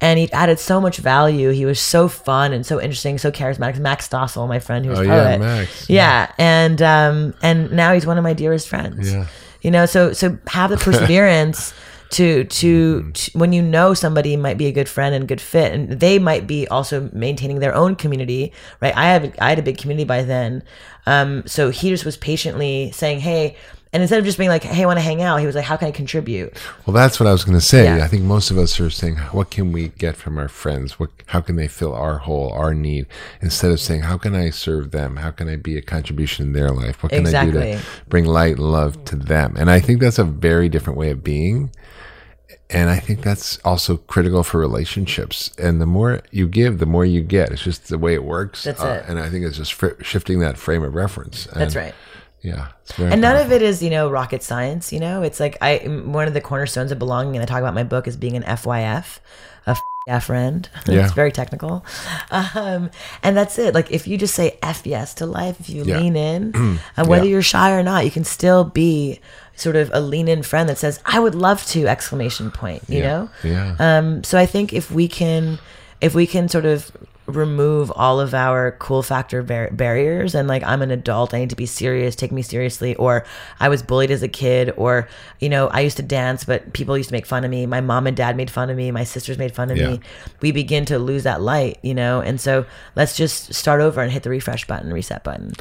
and 0.01 0.19
he 0.19 0.31
added 0.33 0.59
so 0.59 0.79
much 0.79 0.99
value. 0.99 1.49
He 1.53 1.65
was 1.65 1.81
so 1.81 2.07
fun 2.07 2.53
and 2.53 2.67
so 2.67 2.79
interesting, 2.79 3.17
so 3.17 3.33
charismatic. 3.33 3.79
Max 3.79 4.07
Stossel, 4.07 4.47
my 4.47 4.59
friend 4.59 4.85
who's 4.85 4.99
Oh, 4.99 5.03
a 5.03 5.07
yeah, 5.07 5.25
poet. 5.25 5.39
Max. 5.41 5.89
Yeah. 5.89 6.31
And 6.37 6.83
um 6.83 7.35
and 7.43 7.73
now 7.73 7.95
he's 7.95 8.05
one 8.05 8.19
of 8.19 8.23
my 8.25 8.35
dearest 8.35 8.69
friends. 8.69 9.11
Yeah. 9.11 9.27
You 9.63 9.71
know, 9.71 9.87
so 9.87 10.13
so 10.13 10.37
have 10.49 10.69
the 10.69 10.77
perseverance 10.87 11.73
to, 12.11 12.45
to 12.45 13.11
to 13.11 13.39
when 13.39 13.55
you 13.55 13.63
know 13.63 13.95
somebody 13.95 14.37
might 14.37 14.59
be 14.59 14.67
a 14.67 14.73
good 14.73 14.89
friend 14.89 15.15
and 15.15 15.27
good 15.27 15.41
fit 15.41 15.73
and 15.73 15.99
they 15.99 16.19
might 16.19 16.47
be 16.47 16.69
also 16.69 17.09
maintaining 17.15 17.61
their 17.61 17.75
own 17.75 17.97
community, 17.97 18.53
right? 18.83 18.95
I 18.95 19.07
have 19.07 19.35
I 19.41 19.49
had 19.49 19.59
a 19.59 19.63
big 19.63 19.79
community 19.79 20.05
by 20.05 20.23
then. 20.25 20.63
Um 21.07 21.43
so 21.47 21.71
he 21.71 21.89
just 21.89 22.05
was 22.05 22.19
patiently 22.19 22.91
saying, 22.93 23.21
"Hey, 23.21 23.57
and 23.97 24.03
instead 24.03 24.19
of 24.19 24.27
just 24.27 24.37
being 24.37 24.51
like, 24.51 24.63
"Hey, 24.63 24.83
I 24.83 24.87
want 24.87 24.99
to 24.99 25.03
hang 25.03 25.23
out," 25.23 25.39
he 25.41 25.47
was 25.47 25.55
like, 25.55 25.65
"How 25.65 25.79
can 25.79 25.89
I 25.89 25.91
contribute?" 25.91 26.53
Well, 26.85 26.93
that's 26.93 27.19
what 27.19 27.27
I 27.27 27.33
was 27.33 27.45
going 27.45 27.57
to 27.57 27.65
say. 27.65 27.85
Yeah. 27.85 28.05
I 28.05 28.09
think 28.09 28.25
most 28.25 28.51
of 28.51 28.59
us 28.59 28.79
are 28.79 28.91
saying, 28.91 29.17
"What 29.33 29.51
can 29.51 29.73
we 29.73 29.89
get 29.89 30.17
from 30.17 30.37
our 30.37 30.49
friends? 30.49 31.01
What? 31.01 31.09
How 31.29 31.41
can 31.41 31.57
they 31.57 31.67
fill 31.67 31.95
our 31.95 32.19
hole, 32.19 32.53
our 32.53 32.75
need?" 32.75 33.07
Instead 33.41 33.71
of 33.71 33.81
saying, 33.81 34.03
"How 34.03 34.19
can 34.19 34.35
I 34.35 34.51
serve 34.51 34.91
them? 34.91 35.17
How 35.17 35.31
can 35.31 35.49
I 35.49 35.57
be 35.57 35.79
a 35.79 35.83
contribution 35.83 36.45
in 36.45 36.53
their 36.53 36.71
life? 36.71 37.03
What 37.03 37.11
can 37.11 37.27
I 37.27 37.47
do 37.47 37.53
to 37.53 37.81
bring 38.07 38.27
light 38.27 38.59
and 38.59 38.71
love 38.71 39.03
to 39.07 39.17
them?" 39.17 39.55
And 39.57 39.71
I 39.71 39.81
think 39.81 40.03
that's 40.03 40.19
a 40.19 40.25
very 40.25 40.69
different 40.69 40.99
way 40.99 41.09
of 41.09 41.25
being. 41.25 41.71
And 42.69 42.91
I 42.91 42.99
think 42.99 43.23
that's 43.23 43.59
also 43.65 43.97
critical 43.97 44.43
for 44.43 44.59
relationships. 44.59 45.53
And 45.57 45.81
the 45.81 45.87
more 45.87 46.21
you 46.33 46.49
give, 46.49 46.81
the 46.81 46.87
more 46.87 47.05
you 47.07 47.23
get. 47.23 47.51
It's 47.51 47.63
just 47.63 47.89
the 47.89 47.99
way 47.99 48.13
it 48.13 48.25
works. 48.25 48.67
Uh, 48.67 48.73
That's 48.73 48.83
it. 48.83 49.09
And 49.09 49.21
I 49.21 49.31
think 49.31 49.47
it's 49.47 49.57
just 49.57 49.73
fr- 49.73 50.03
shifting 50.03 50.41
that 50.41 50.59
frame 50.59 50.83
of 50.83 50.95
reference. 50.95 51.47
And, 51.47 51.61
That's 51.61 51.77
right. 51.77 51.95
Yeah. 52.43 52.69
It's 52.83 52.93
very 52.93 53.11
and 53.13 53.21
none 53.21 53.37
powerful. 53.37 53.57
of 53.57 53.61
it 53.61 53.63
is 53.63 53.83
you 53.83 53.91
know 53.91 54.09
rocket 54.11 54.43
science 54.43 54.93
you 54.93 55.01
know 55.01 55.23
it's 55.23 55.41
like 55.41 55.57
i 55.61 55.79
one 56.05 56.29
of 56.29 56.35
the 56.35 56.41
cornerstones 56.41 56.93
of 56.93 56.99
belonging 56.99 57.35
and 57.37 57.43
i 57.43 57.47
talk 57.47 57.59
about 57.59 57.75
my 57.75 57.83
book 57.83 58.07
is 58.07 58.17
being 58.17 58.37
an 58.37 58.45
fyf 58.45 59.19
a 59.67 59.71
f- 59.71 59.81
yeah 60.07 60.21
friend 60.21 60.69
Yeah. 60.87 61.03
it's 61.05 61.13
very 61.13 61.33
technical 61.33 61.85
um, 62.31 62.91
and 63.25 63.37
that's 63.37 63.59
it 63.59 63.75
like 63.75 63.91
if 63.91 64.07
you 64.07 64.17
just 64.17 64.35
say 64.37 64.57
f 64.63 64.87
yes 64.87 65.15
to 65.15 65.27
life 65.27 65.59
if 65.59 65.69
you 65.69 65.83
Yeah. 65.85 65.99
lean 65.99 66.15
in 66.15 66.53
and 66.97 67.09
whether 67.09 67.25
Yeah. 67.25 67.31
you're 67.33 67.43
shy 67.43 67.73
or 67.73 67.83
not 67.83 68.05
you 68.05 68.13
can 68.13 68.23
still 68.25 68.63
be 68.65 69.19
sort 69.57 69.75
of 69.75 69.91
a 69.93 70.01
lean 70.01 70.29
in 70.29 70.43
friend 70.45 70.69
that 70.69 70.79
says 70.79 71.01
i 71.07 71.19
would 71.19 71.35
love 71.35 71.65
to 71.67 71.87
exclamation 71.89 72.51
point 72.53 72.83
you 72.89 73.03
know 73.03 73.29
Yeah. 73.43 73.75
um, 73.81 74.23
so 74.23 74.39
I 74.39 74.47
think 74.47 74.73
if 74.73 74.91
we 74.93 75.09
can, 75.09 75.59
if 76.01 76.15
we 76.15 76.27
can 76.27 76.49
sort 76.49 76.67
of 76.67 76.93
remove 77.27 77.91
all 77.97 78.21
of 78.21 78.35
our 78.35 78.73
cool 78.73 79.03
factor 79.03 79.43
bar- 79.43 79.71
barriers 79.73 80.35
and 80.35 80.47
like 80.49 80.63
I'm 80.63 80.81
an 80.83 80.91
adult, 80.91 81.35
I 81.35 81.39
need 81.41 81.51
to 81.51 81.57
be 81.57 81.67
serious, 81.67 82.15
take 82.15 82.31
me 82.33 82.43
seriously, 82.43 82.95
or 82.97 83.25
I 83.59 83.69
was 83.69 83.83
bullied 83.83 84.11
as 84.11 84.23
a 84.23 84.29
kid, 84.29 84.73
or 84.77 85.09
you 85.41 85.49
know 85.49 85.69
I 85.69 85.81
used 85.81 85.97
to 85.97 86.03
dance, 86.03 86.45
but 86.45 86.73
people 86.73 86.97
used 86.97 87.09
to 87.09 87.15
make 87.15 87.27
fun 87.27 87.45
of 87.45 87.51
me. 87.51 87.67
My 87.67 87.81
mom 87.81 88.07
and 88.07 88.17
dad 88.17 88.37
made 88.37 88.51
fun 88.51 88.71
of 88.71 88.77
me. 88.77 88.91
My 88.91 89.05
sisters 89.05 89.39
made 89.39 89.55
fun 89.55 89.71
of 89.71 89.77
Yeah. 89.77 89.91
me. 89.93 90.01
We 90.41 90.53
begin 90.53 90.85
to 90.87 90.99
lose 90.99 91.25
that 91.25 91.41
light, 91.41 91.79
you 91.83 91.95
know, 91.95 92.21
and 92.21 92.41
so 92.41 92.65
let's 92.95 93.17
just 93.17 93.53
start 93.55 93.81
over 93.81 94.01
and 94.01 94.13
hit 94.13 94.23
the 94.23 94.31
refresh 94.31 94.67
button, 94.67 94.93
reset 94.93 95.25
button. 95.25 95.53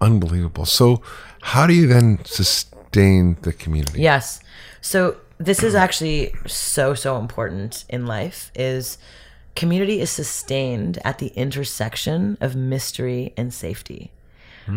Unbelievable. 0.00 0.66
So, 0.66 1.02
how 1.42 1.66
do 1.66 1.74
you 1.74 1.86
then 1.86 2.24
sustain 2.24 3.36
the 3.42 3.52
community? 3.52 4.00
Yes. 4.02 4.40
So 4.80 5.16
this 5.38 5.62
is 5.62 5.74
actually 5.74 6.32
so 6.46 6.94
so 6.94 7.16
important 7.18 7.84
in 7.88 8.06
life 8.06 8.50
is 8.54 8.98
community 9.58 10.00
is 10.00 10.08
sustained 10.08 11.00
at 11.04 11.18
the 11.18 11.26
intersection 11.28 12.38
of 12.40 12.54
mystery 12.54 13.34
and 13.36 13.52
safety. 13.52 14.12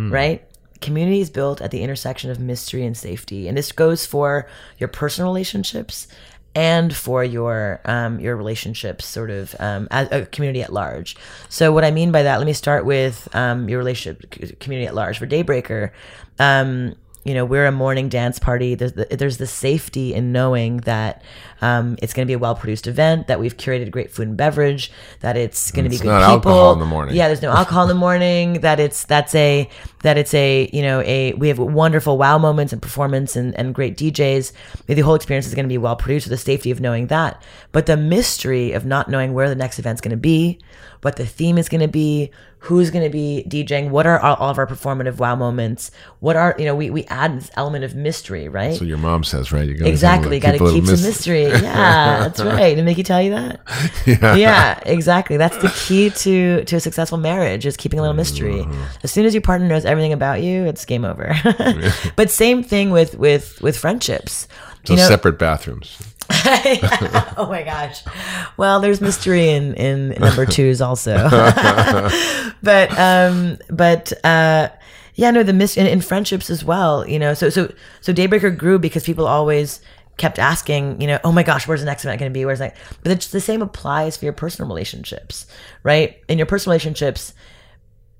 Right? 0.09 0.43
Community 0.81 1.21
is 1.21 1.29
built 1.29 1.61
at 1.61 1.69
the 1.69 1.83
intersection 1.83 2.31
of 2.31 2.39
mystery 2.39 2.83
and 2.83 2.97
safety. 2.97 3.47
And 3.47 3.55
this 3.55 3.71
goes 3.71 4.07
for 4.07 4.47
your 4.79 4.87
personal 4.87 5.29
relationships 5.29 6.07
and 6.55 6.95
for 6.95 7.23
your 7.23 7.79
um, 7.85 8.19
your 8.19 8.35
relationships 8.35 9.05
sort 9.05 9.29
of 9.29 9.55
um, 9.59 9.87
as 9.91 10.11
a 10.11 10.25
community 10.25 10.63
at 10.63 10.73
large. 10.73 11.15
So 11.47 11.71
what 11.71 11.85
I 11.85 11.91
mean 11.91 12.11
by 12.11 12.23
that, 12.23 12.37
let 12.37 12.47
me 12.47 12.53
start 12.53 12.83
with 12.83 13.29
um, 13.35 13.69
your 13.69 13.77
relationship 13.77 14.31
community 14.59 14.87
at 14.87 14.95
large. 14.95 15.19
For 15.19 15.27
Daybreaker, 15.27 15.91
um, 16.39 16.95
you 17.23 17.35
know, 17.35 17.45
we're 17.45 17.67
a 17.67 17.71
morning 17.71 18.09
dance 18.09 18.39
party. 18.39 18.73
There's 18.73 18.93
the, 18.93 19.05
there's 19.05 19.37
the 19.37 19.45
safety 19.45 20.13
in 20.13 20.31
knowing 20.31 20.77
that 20.77 21.21
um, 21.61 21.95
it's 22.01 22.13
going 22.13 22.25
to 22.25 22.27
be 22.27 22.33
a 22.33 22.39
well 22.39 22.55
produced 22.55 22.87
event, 22.87 23.27
that 23.27 23.39
we've 23.39 23.55
curated 23.55 23.91
great 23.91 24.09
food 24.11 24.27
and 24.27 24.37
beverage, 24.37 24.91
that 25.19 25.37
it's 25.37 25.71
going 25.71 25.83
to 25.83 25.89
be 25.89 25.97
good 25.97 26.07
not 26.07 26.21
people. 26.21 26.51
alcohol 26.51 26.73
in 26.73 26.79
the 26.79 26.85
morning. 26.85 27.15
Yeah, 27.15 27.27
there's 27.27 27.41
no 27.43 27.51
alcohol 27.51 27.83
in 27.83 27.89
the 27.89 27.93
morning. 27.95 28.61
That 28.61 28.79
it's 28.79 29.05
that's 29.05 29.35
a 29.35 29.69
that 30.01 30.17
it's 30.17 30.33
a 30.33 30.69
you 30.73 30.81
know 30.81 31.01
a 31.01 31.33
we 31.33 31.47
have 31.49 31.59
wonderful 31.59 32.17
wow 32.17 32.39
moments 32.39 32.73
and 32.73 32.81
performance 32.81 33.35
and, 33.35 33.55
and 33.55 33.75
great 33.75 33.97
DJs. 33.97 34.51
The 34.87 35.01
whole 35.01 35.15
experience 35.15 35.45
is 35.45 35.53
going 35.53 35.65
to 35.65 35.69
be 35.69 35.77
well 35.77 35.95
produced 35.95 36.25
with 36.25 36.31
the 36.31 36.43
safety 36.43 36.71
of 36.71 36.81
knowing 36.81 37.07
that. 37.07 37.41
But 37.71 37.85
the 37.85 37.97
mystery 37.97 38.71
of 38.71 38.85
not 38.85 39.09
knowing 39.09 39.33
where 39.33 39.47
the 39.47 39.55
next 39.55 39.77
event's 39.77 40.01
going 40.01 40.11
to 40.11 40.17
be, 40.17 40.59
what 41.01 41.15
the 41.15 41.25
theme 41.25 41.57
is 41.57 41.67
going 41.67 41.81
to 41.81 41.87
be, 41.87 42.31
who's 42.59 42.91
going 42.91 43.03
to 43.03 43.09
be 43.09 43.43
DJing, 43.47 43.89
what 43.89 44.05
are 44.05 44.19
all, 44.19 44.35
all 44.35 44.49
of 44.49 44.57
our 44.59 44.67
performative 44.67 45.17
wow 45.17 45.35
moments, 45.35 45.89
what 46.19 46.35
are 46.35 46.55
you 46.59 46.65
know 46.65 46.75
we 46.75 46.89
we 46.89 47.05
add 47.05 47.35
this 47.35 47.49
element 47.55 47.83
of 47.83 47.95
mystery, 47.95 48.47
right? 48.47 48.75
So 48.75 48.85
your 48.85 48.99
mom 48.99 49.23
says, 49.23 49.51
right? 49.51 49.67
You 49.67 49.75
gotta 49.75 49.89
Exactly. 49.89 50.39
Got 50.39 50.53
to 50.53 50.57
keep 50.59 50.85
some 50.85 50.93
mys- 50.93 51.03
mystery. 51.03 51.45
Yeah, 51.61 52.19
that's 52.19 52.41
right. 52.41 52.75
Did 52.75 52.85
Nikki 52.85 53.03
tell 53.03 53.21
you 53.21 53.31
that? 53.31 53.61
Yeah. 54.05 54.35
Yeah, 54.35 54.79
exactly. 54.85 55.37
That's 55.37 55.57
the 55.57 55.69
key 55.69 56.09
to 56.09 56.63
to 56.65 56.75
a 56.75 56.79
successful 56.79 57.17
marriage 57.17 57.65
is 57.65 57.77
keeping 57.77 57.99
a 57.99 58.01
little 58.01 58.15
mystery. 58.15 58.55
Mm-hmm. 58.55 58.83
As 59.03 59.11
soon 59.11 59.25
as 59.25 59.33
your 59.33 59.41
partner 59.41 59.67
knows 59.67 59.85
everything 59.85 60.13
about 60.13 60.41
you, 60.41 60.65
it's 60.65 60.85
game 60.85 61.05
over. 61.05 61.35
but 62.15 62.29
same 62.29 62.63
thing 62.63 62.91
with 62.91 63.15
with 63.15 63.61
with 63.61 63.77
friendships. 63.77 64.47
So 64.85 64.93
you 64.93 64.97
know, 64.97 65.07
separate 65.07 65.37
bathrooms. 65.37 65.97
oh 67.37 67.47
my 67.49 67.63
gosh. 67.63 68.03
Well, 68.57 68.79
there's 68.79 69.01
mystery 69.01 69.49
in 69.49 69.73
in 69.75 70.09
number 70.19 70.45
twos 70.45 70.81
also. 70.81 71.15
but 72.63 72.97
um 72.97 73.57
but 73.69 74.13
uh 74.25 74.69
yeah, 75.15 75.31
no, 75.31 75.43
the 75.43 75.53
mis 75.53 75.77
in, 75.77 75.85
in 75.87 76.01
friendships 76.01 76.49
as 76.49 76.63
well, 76.63 77.07
you 77.07 77.19
know. 77.19 77.33
So 77.33 77.49
so 77.49 77.71
so 78.01 78.13
Daybreaker 78.13 78.55
grew 78.55 78.79
because 78.79 79.03
people 79.03 79.27
always 79.27 79.81
kept 80.17 80.39
asking, 80.39 81.01
you 81.01 81.07
know, 81.07 81.19
oh 81.23 81.31
my 81.31 81.43
gosh, 81.43 81.67
where's 81.67 81.79
the 81.81 81.85
next 81.85 82.05
event 82.05 82.19
going 82.19 82.31
to 82.31 82.33
be? 82.33 82.45
Where's 82.45 82.59
that? 82.59 82.75
But 83.03 83.11
it's 83.11 83.27
the 83.27 83.41
same 83.41 83.61
applies 83.61 84.17
for 84.17 84.25
your 84.25 84.33
personal 84.33 84.69
relationships, 84.69 85.47
right? 85.83 86.21
In 86.27 86.37
your 86.37 86.45
personal 86.45 86.73
relationships, 86.73 87.33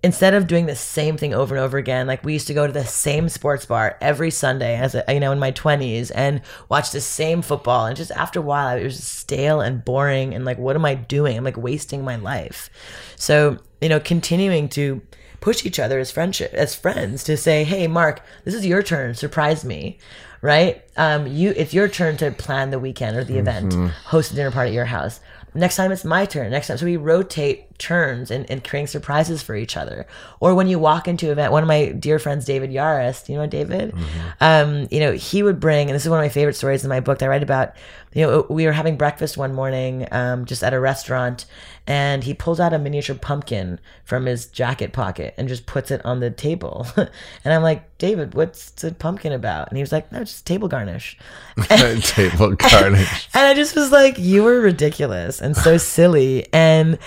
instead 0.04 0.34
of 0.34 0.48
doing 0.48 0.66
the 0.66 0.76
same 0.76 1.16
thing 1.16 1.34
over 1.34 1.56
and 1.56 1.64
over 1.64 1.78
again, 1.78 2.08
like 2.08 2.24
we 2.24 2.34
used 2.34 2.48
to 2.48 2.54
go 2.54 2.66
to 2.66 2.74
the 2.74 2.86
same 2.86 3.30
sports 3.30 3.66
bar 3.66 3.98
every 4.02 4.32
Sunday 4.32 4.76
as 4.76 4.96
a, 4.96 5.04
you 5.10 5.20
know 5.20 5.32
in 5.32 5.40
my 5.40 5.52
twenties 5.52 6.12
and 6.12 6.42
watch 6.70 6.92
the 6.92 7.02
same 7.02 7.42
football, 7.42 7.86
and 7.86 7.96
just 7.96 8.12
after 8.12 8.40
a 8.40 8.44
while 8.44 8.78
it 8.78 8.84
was 8.84 8.98
just 8.98 9.14
stale 9.14 9.62
and 9.62 9.86
boring, 9.86 10.34
and 10.34 10.46
like 10.46 10.58
what 10.58 10.76
am 10.76 10.86
I 10.86 10.96
doing? 10.96 11.38
I'm 11.38 11.44
like 11.44 11.58
wasting 11.58 12.04
my 12.04 12.16
life. 12.16 12.70
So 13.16 13.60
you 13.80 13.90
know, 13.90 14.00
continuing 14.00 14.70
to 14.70 15.02
push 15.40 15.66
each 15.66 15.80
other 15.80 16.00
as 16.00 16.12
friendship 16.12 16.54
as 16.54 16.76
friends 16.76 17.24
to 17.24 17.36
say, 17.36 17.64
hey, 17.64 17.88
Mark, 17.88 18.22
this 18.46 18.54
is 18.54 18.66
your 18.66 18.84
turn, 18.84 19.16
surprise 19.16 19.66
me. 19.66 19.98
Right? 20.44 20.84
Um, 20.98 21.28
you 21.28 21.54
it's 21.56 21.74
your 21.74 21.88
turn 21.88 22.18
to 22.18 22.32
plan 22.32 22.72
the 22.72 22.80
weekend 22.80 23.16
or 23.16 23.24
the 23.24 23.38
event, 23.38 23.74
host 24.06 24.32
a 24.32 24.36
dinner 24.36 24.50
party 24.50 24.70
at 24.70 24.74
your 24.74 24.86
house. 24.86 25.20
Next 25.54 25.76
time 25.76 25.92
it's 25.92 26.06
my 26.06 26.26
turn. 26.26 26.50
Next 26.50 26.68
time, 26.68 26.78
so 26.78 26.86
we 26.86 26.98
rotate 26.98 27.71
turns 27.82 28.32
and, 28.32 28.50
and 28.50 28.64
creating 28.64 28.88
surprises 28.88 29.42
for 29.42 29.56
each 29.56 29.76
other. 29.76 30.06
Or 30.40 30.54
when 30.56 30.68
you 30.68 30.80
walk 30.80 31.08
into 31.08 31.26
an 31.26 31.32
event, 31.34 31.52
one 31.52 31.64
of 31.64 31.68
my 31.68 31.88
dear 31.88 32.20
friends, 32.20 32.46
David 32.46 32.70
Yarus, 32.70 33.28
you 33.28 33.36
know 33.36 33.48
David? 33.48 33.94
Um, 34.40 34.88
you 34.92 35.00
know, 35.00 35.12
he 35.12 35.44
would 35.44 35.60
bring, 35.60 35.90
and 35.90 35.96
this 35.96 36.04
is 36.04 36.10
one 36.10 36.20
of 36.20 36.24
my 36.24 36.30
favorite 36.30 36.56
stories 36.56 36.84
in 36.84 36.90
my 36.90 37.00
book 37.00 37.20
that 37.20 37.26
I 37.26 37.30
write 37.30 37.44
about. 37.44 37.74
You 38.14 38.26
know, 38.26 38.46
we 38.50 38.66
were 38.66 38.74
having 38.74 38.98
breakfast 38.98 39.38
one 39.38 39.54
morning, 39.54 40.08
um, 40.12 40.46
just 40.46 40.64
at 40.64 40.74
a 40.74 40.80
restaurant, 40.80 41.46
and 41.88 42.24
he 42.24 42.34
pulls 42.34 42.60
out 42.60 42.74
a 42.74 42.80
miniature 42.80 43.16
pumpkin 43.16 43.80
from 44.04 44.26
his 44.26 44.46
jacket 44.46 44.94
pocket 44.94 45.34
and 45.38 45.48
just 45.48 45.66
puts 45.66 45.92
it 45.92 46.06
on 46.06 46.20
the 46.20 46.30
table. 46.30 46.86
and 46.98 47.10
I'm 47.46 47.64
like, 47.64 47.98
David, 47.98 48.34
what's 48.34 48.72
the 48.72 48.94
pumpkin 48.94 49.32
about? 49.32 49.70
And 49.70 49.78
he 49.78 49.82
was 49.82 49.92
like, 49.92 50.12
No, 50.12 50.20
just 50.20 50.46
table 50.46 50.68
garnish. 50.68 51.18
Table 52.02 52.56
garnish. 52.56 53.30
And 53.34 53.46
I 53.46 53.54
just 53.54 53.76
was 53.76 53.92
like, 53.92 54.18
you 54.18 54.44
were 54.44 54.60
ridiculous 54.60 55.42
and 55.42 55.56
so 55.56 55.78
silly. 55.78 56.48
And 56.54 56.98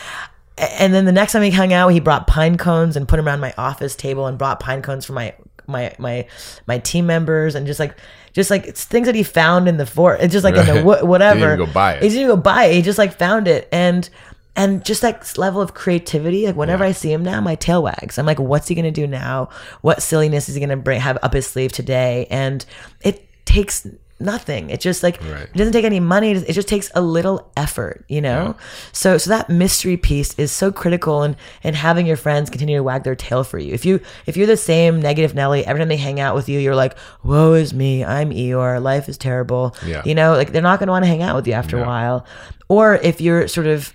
and 0.57 0.95
then 0.95 1.05
the 1.05 1.13
next 1.13 1.33
time 1.33 1.43
we 1.43 1.51
hung 1.51 1.73
out, 1.73 1.89
he 1.89 2.01
brought 2.01 2.27
pine 2.27 2.57
cones 2.57 2.97
and 2.97 3.09
put 3.09 3.17
them 3.17 3.27
around 3.27 3.41
my 3.41 3.53
office 3.59 3.97
table 3.97 4.27
and 4.27 4.39
brought 4.39 4.61
pine 4.61 4.83
cones 4.83 5.05
for 5.05 5.13
my 5.13 5.35
my 5.67 5.95
my 5.99 6.27
my 6.67 6.79
team 6.79 7.07
members 7.07 7.55
and 7.55 7.67
just 7.67 7.81
like 7.81 7.97
just 8.33 8.51
like 8.51 8.67
it's 8.67 8.85
things 8.85 9.07
that 9.07 9.15
he 9.15 9.23
found 9.23 9.69
in 9.69 9.77
the 9.79 9.87
fort. 9.87 10.21
It's 10.21 10.33
just 10.33 10.45
like 10.45 10.57
in 10.57 10.67
the 10.67 10.83
whatever. 11.05 11.57
Didn't 11.57 11.67
go 11.67 11.73
buy 11.73 11.95
it. 11.95 12.03
He 12.03 12.09
didn't 12.11 12.29
go 12.29 12.37
buy 12.37 12.65
it. 12.67 12.75
He 12.75 12.83
just 12.83 12.99
like 12.99 13.19
found 13.19 13.49
it 13.49 13.69
and. 13.73 14.09
And 14.57 14.85
just 14.85 15.03
that 15.03 15.37
level 15.37 15.61
of 15.61 15.75
creativity, 15.75 16.47
like 16.47 16.55
whenever 16.55 16.85
Yeah. 16.85 16.91
I 16.91 16.93
see 16.93 17.13
him 17.13 17.25
now, 17.25 17.41
my 17.41 17.57
tail 17.57 17.83
wags. 17.83 18.19
I'm 18.19 18.25
like, 18.25 18.39
what's 18.39 18.69
he 18.69 18.77
gonna 18.77 18.93
do 18.93 19.05
now? 19.05 19.49
What 19.81 20.01
silliness 20.01 20.49
is 20.49 20.55
he 20.55 20.61
gonna 20.61 20.77
bring 20.77 21.01
have 21.01 21.19
up 21.25 21.33
his 21.33 21.49
sleeve 21.49 21.73
today? 21.73 22.29
And 22.31 22.65
it 23.01 23.27
takes 23.47 23.85
nothing. 24.21 24.71
It 24.71 24.81
just 24.81 25.03
like 25.03 25.21
Right. 25.23 25.43
it 25.43 25.55
doesn't 25.55 25.73
take 25.73 25.85
any 25.85 26.01
money. 26.01 26.33
It 26.33 26.53
just 26.53 26.69
takes 26.69 26.91
a 26.95 27.01
little 27.01 27.51
effort, 27.57 28.05
you 28.09 28.21
know. 28.21 28.55
So 28.93 29.19
so 29.19 29.31
that 29.31 29.51
mystery 29.51 29.97
piece 29.97 30.35
is 30.39 30.53
so 30.53 30.71
critical, 30.73 31.23
and 31.23 31.37
and 31.63 31.75
having 31.77 32.07
your 32.07 32.17
friends 32.17 32.51
continue 32.51 32.77
to 32.77 32.83
wag 32.83 33.03
their 33.05 33.17
tail 33.17 33.45
for 33.45 33.59
you. 33.59 33.73
If 33.75 33.85
you 33.85 34.01
if 34.27 34.37
you're 34.37 34.47
the 34.47 34.57
same 34.57 35.01
negative 35.01 35.35
Nelly 35.35 35.67
every 35.67 35.81
time 35.81 35.89
they 35.89 35.97
hang 35.97 36.21
out 36.21 36.35
with 36.35 36.49
you, 36.49 36.59
you're 36.61 36.77
like, 36.77 36.97
"Woe 37.23 37.55
is 37.55 37.75
me, 37.75 38.05
I'm 38.05 38.31
Eeyore. 38.31 38.81
Life 38.83 39.09
is 39.09 39.19
terrible." 39.19 39.75
Yeah. 39.85 40.03
You 40.05 40.15
know, 40.15 40.35
like 40.35 40.53
they're 40.53 40.63
not 40.63 40.79
going 40.79 40.87
to 40.89 40.93
want 40.93 41.05
to 41.05 41.09
hang 41.09 41.23
out 41.23 41.35
with 41.37 41.47
you 41.47 41.53
after 41.55 41.79
a 41.83 41.85
while. 41.87 42.25
Or 42.69 42.95
if 42.97 43.21
you're 43.21 43.49
sort 43.49 43.67
of 43.67 43.93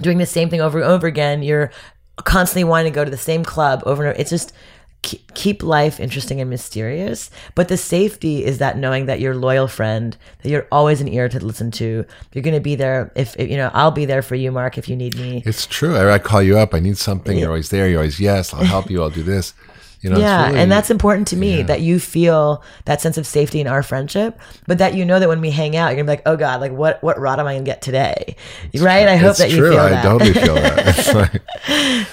doing 0.00 0.18
the 0.18 0.26
same 0.26 0.50
thing 0.50 0.60
over 0.60 0.78
and 0.80 0.88
over 0.88 1.06
again. 1.06 1.42
You're 1.42 1.70
constantly 2.24 2.64
wanting 2.64 2.92
to 2.92 2.94
go 2.94 3.04
to 3.04 3.10
the 3.10 3.16
same 3.16 3.44
club 3.44 3.82
over 3.86 4.02
and 4.04 4.10
over. 4.12 4.20
It's 4.20 4.30
just 4.30 4.52
keep, 5.04 5.62
life 5.62 6.00
interesting 6.00 6.40
and 6.40 6.50
mysterious. 6.50 7.30
But 7.54 7.68
the 7.68 7.76
safety 7.76 8.44
is 8.44 8.58
that 8.58 8.78
knowing 8.78 9.06
that 9.06 9.20
you're 9.20 9.34
loyal 9.34 9.68
friend, 9.68 10.16
that 10.42 10.48
you're 10.48 10.66
always 10.72 11.00
an 11.00 11.08
ear 11.08 11.28
to 11.28 11.44
listen 11.44 11.70
to. 11.72 12.04
You're 12.32 12.42
going 12.42 12.54
to 12.54 12.60
be 12.60 12.74
there 12.74 13.12
if, 13.14 13.36
if, 13.38 13.50
you 13.50 13.56
know, 13.56 13.70
I'll 13.74 13.90
be 13.90 14.04
there 14.04 14.22
for 14.22 14.34
you, 14.34 14.50
Mark, 14.50 14.78
if 14.78 14.88
you 14.88 14.96
need 14.96 15.16
me. 15.16 15.42
It's 15.44 15.66
true. 15.66 15.96
I, 15.96 16.14
I 16.14 16.18
call 16.18 16.42
you 16.42 16.58
up. 16.58 16.74
I 16.74 16.80
need 16.80 16.98
something. 16.98 17.38
You're 17.38 17.48
always 17.48 17.70
there. 17.70 17.88
You're 17.88 17.98
always 17.98 18.18
yes. 18.18 18.54
I'll 18.54 18.64
help 18.64 18.90
you. 18.90 19.02
I'll 19.02 19.10
do 19.10 19.22
this. 19.22 19.54
You 20.04 20.10
know. 20.10 20.18
yeah, 20.18 20.46
really- 20.48 20.60
and 20.60 20.70
that's 20.70 20.90
important 20.90 21.26
to 21.28 21.36
me 21.36 21.62
that 21.62 21.80
you 21.80 21.98
feel 21.98 22.62
that 22.84 23.00
sense 23.00 23.16
of 23.16 23.26
safety 23.26 23.58
in 23.60 23.66
our 23.66 23.82
friendship, 23.82 24.38
but 24.66 24.76
that 24.78 24.94
you 24.94 25.04
know 25.04 25.18
that 25.18 25.28
when 25.30 25.40
we 25.40 25.50
hang 25.50 25.76
out, 25.76 25.88
you're 25.88 25.96
gonna 25.96 26.04
be 26.04 26.16
like, 26.18 26.22
oh 26.26 26.36
god, 26.36 26.60
like 26.60 26.72
what 26.72 27.02
what 27.02 27.18
rot 27.18 27.40
am 27.40 27.46
I 27.46 27.54
gonna 27.54 27.64
get 27.64 27.80
today, 27.80 28.36
right? 28.78 29.08
I 29.08 29.16
hope 29.16 29.30
It's 29.30 29.38
that 29.38 29.50
you 29.50 29.56
true. 29.56 29.70
feel 29.70 29.80
I 29.80 29.88
that. 29.90 30.02
totally 30.02 30.34
feel 30.34 30.54
that. 30.56 30.86
It's 30.98 31.14
like, 31.14 31.42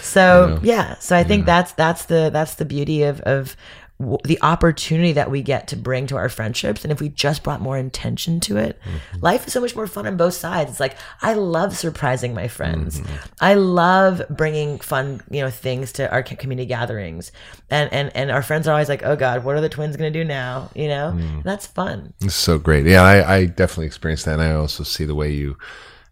So 0.01 0.59
yeah, 0.63 0.97
so 0.99 1.15
I 1.17 1.23
think 1.23 1.45
that's 1.45 1.73
that's 1.73 2.05
the 2.05 2.29
that's 2.31 2.55
the 2.55 2.65
beauty 2.65 3.03
of 3.03 3.19
of 3.21 3.55
w- 4.01 4.17
the 4.25 4.37
opportunity 4.41 5.13
that 5.13 5.31
we 5.31 5.41
get 5.41 5.67
to 5.69 5.75
bring 5.77 6.07
to 6.07 6.17
our 6.17 6.27
friendships, 6.27 6.83
and 6.83 6.91
if 6.91 6.99
we 6.99 7.09
just 7.09 7.43
brought 7.43 7.61
more 7.61 7.77
intention 7.77 8.39
to 8.41 8.57
it, 8.57 8.79
Mm-hmm. 8.81 9.19
life 9.23 9.47
is 9.47 9.53
so 9.53 9.61
much 9.61 9.75
more 9.75 9.87
fun 9.87 10.07
on 10.07 10.17
both 10.17 10.33
sides. 10.33 10.71
It's 10.71 10.79
like 10.79 10.97
I 11.21 11.33
love 11.33 11.77
surprising 11.77 12.33
my 12.33 12.47
friends. 12.47 12.99
Mm-hmm. 12.99 13.15
I 13.39 13.53
love 13.53 14.21
bringing 14.29 14.79
fun 14.79 15.21
you 15.29 15.41
know 15.41 15.49
things 15.49 15.91
to 15.93 16.11
our 16.11 16.23
community 16.23 16.65
gatherings, 16.67 17.31
and 17.69 17.91
and 17.93 18.11
and 18.15 18.31
our 18.31 18.41
friends 18.43 18.67
are 18.67 18.71
always 18.71 18.89
like, 18.89 19.03
oh 19.03 19.15
god, 19.15 19.43
what 19.45 19.55
are 19.55 19.61
the 19.61 19.69
twins 19.69 19.95
gonna 19.95 20.11
do 20.11 20.23
now? 20.25 20.69
You 20.75 20.87
know, 20.87 21.13
Mm. 21.15 21.43
that's 21.43 21.67
fun. 21.67 22.13
It's 22.21 22.35
so 22.35 22.57
great. 22.57 22.85
Yeah, 22.85 23.03
I, 23.03 23.35
I 23.37 23.45
definitely 23.45 23.85
experienced 23.87 24.25
that. 24.25 24.33
And 24.39 24.41
I 24.41 24.53
also 24.53 24.83
see 24.83 25.05
the 25.05 25.15
way 25.15 25.31
you 25.31 25.57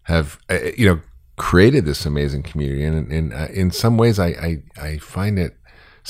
have, 0.04 0.38
uh, 0.50 0.58
you 0.76 0.86
know, 0.86 1.00
created 1.36 1.84
this 1.84 2.04
amazing 2.06 2.42
community. 2.42 2.84
And 2.84 3.10
in, 3.12 3.32
uh, 3.32 3.48
in 3.52 3.70
some 3.70 3.96
ways, 3.96 4.18
I, 4.18 4.28
I, 4.28 4.62
I 4.80 4.98
find 4.98 5.38
it 5.38 5.56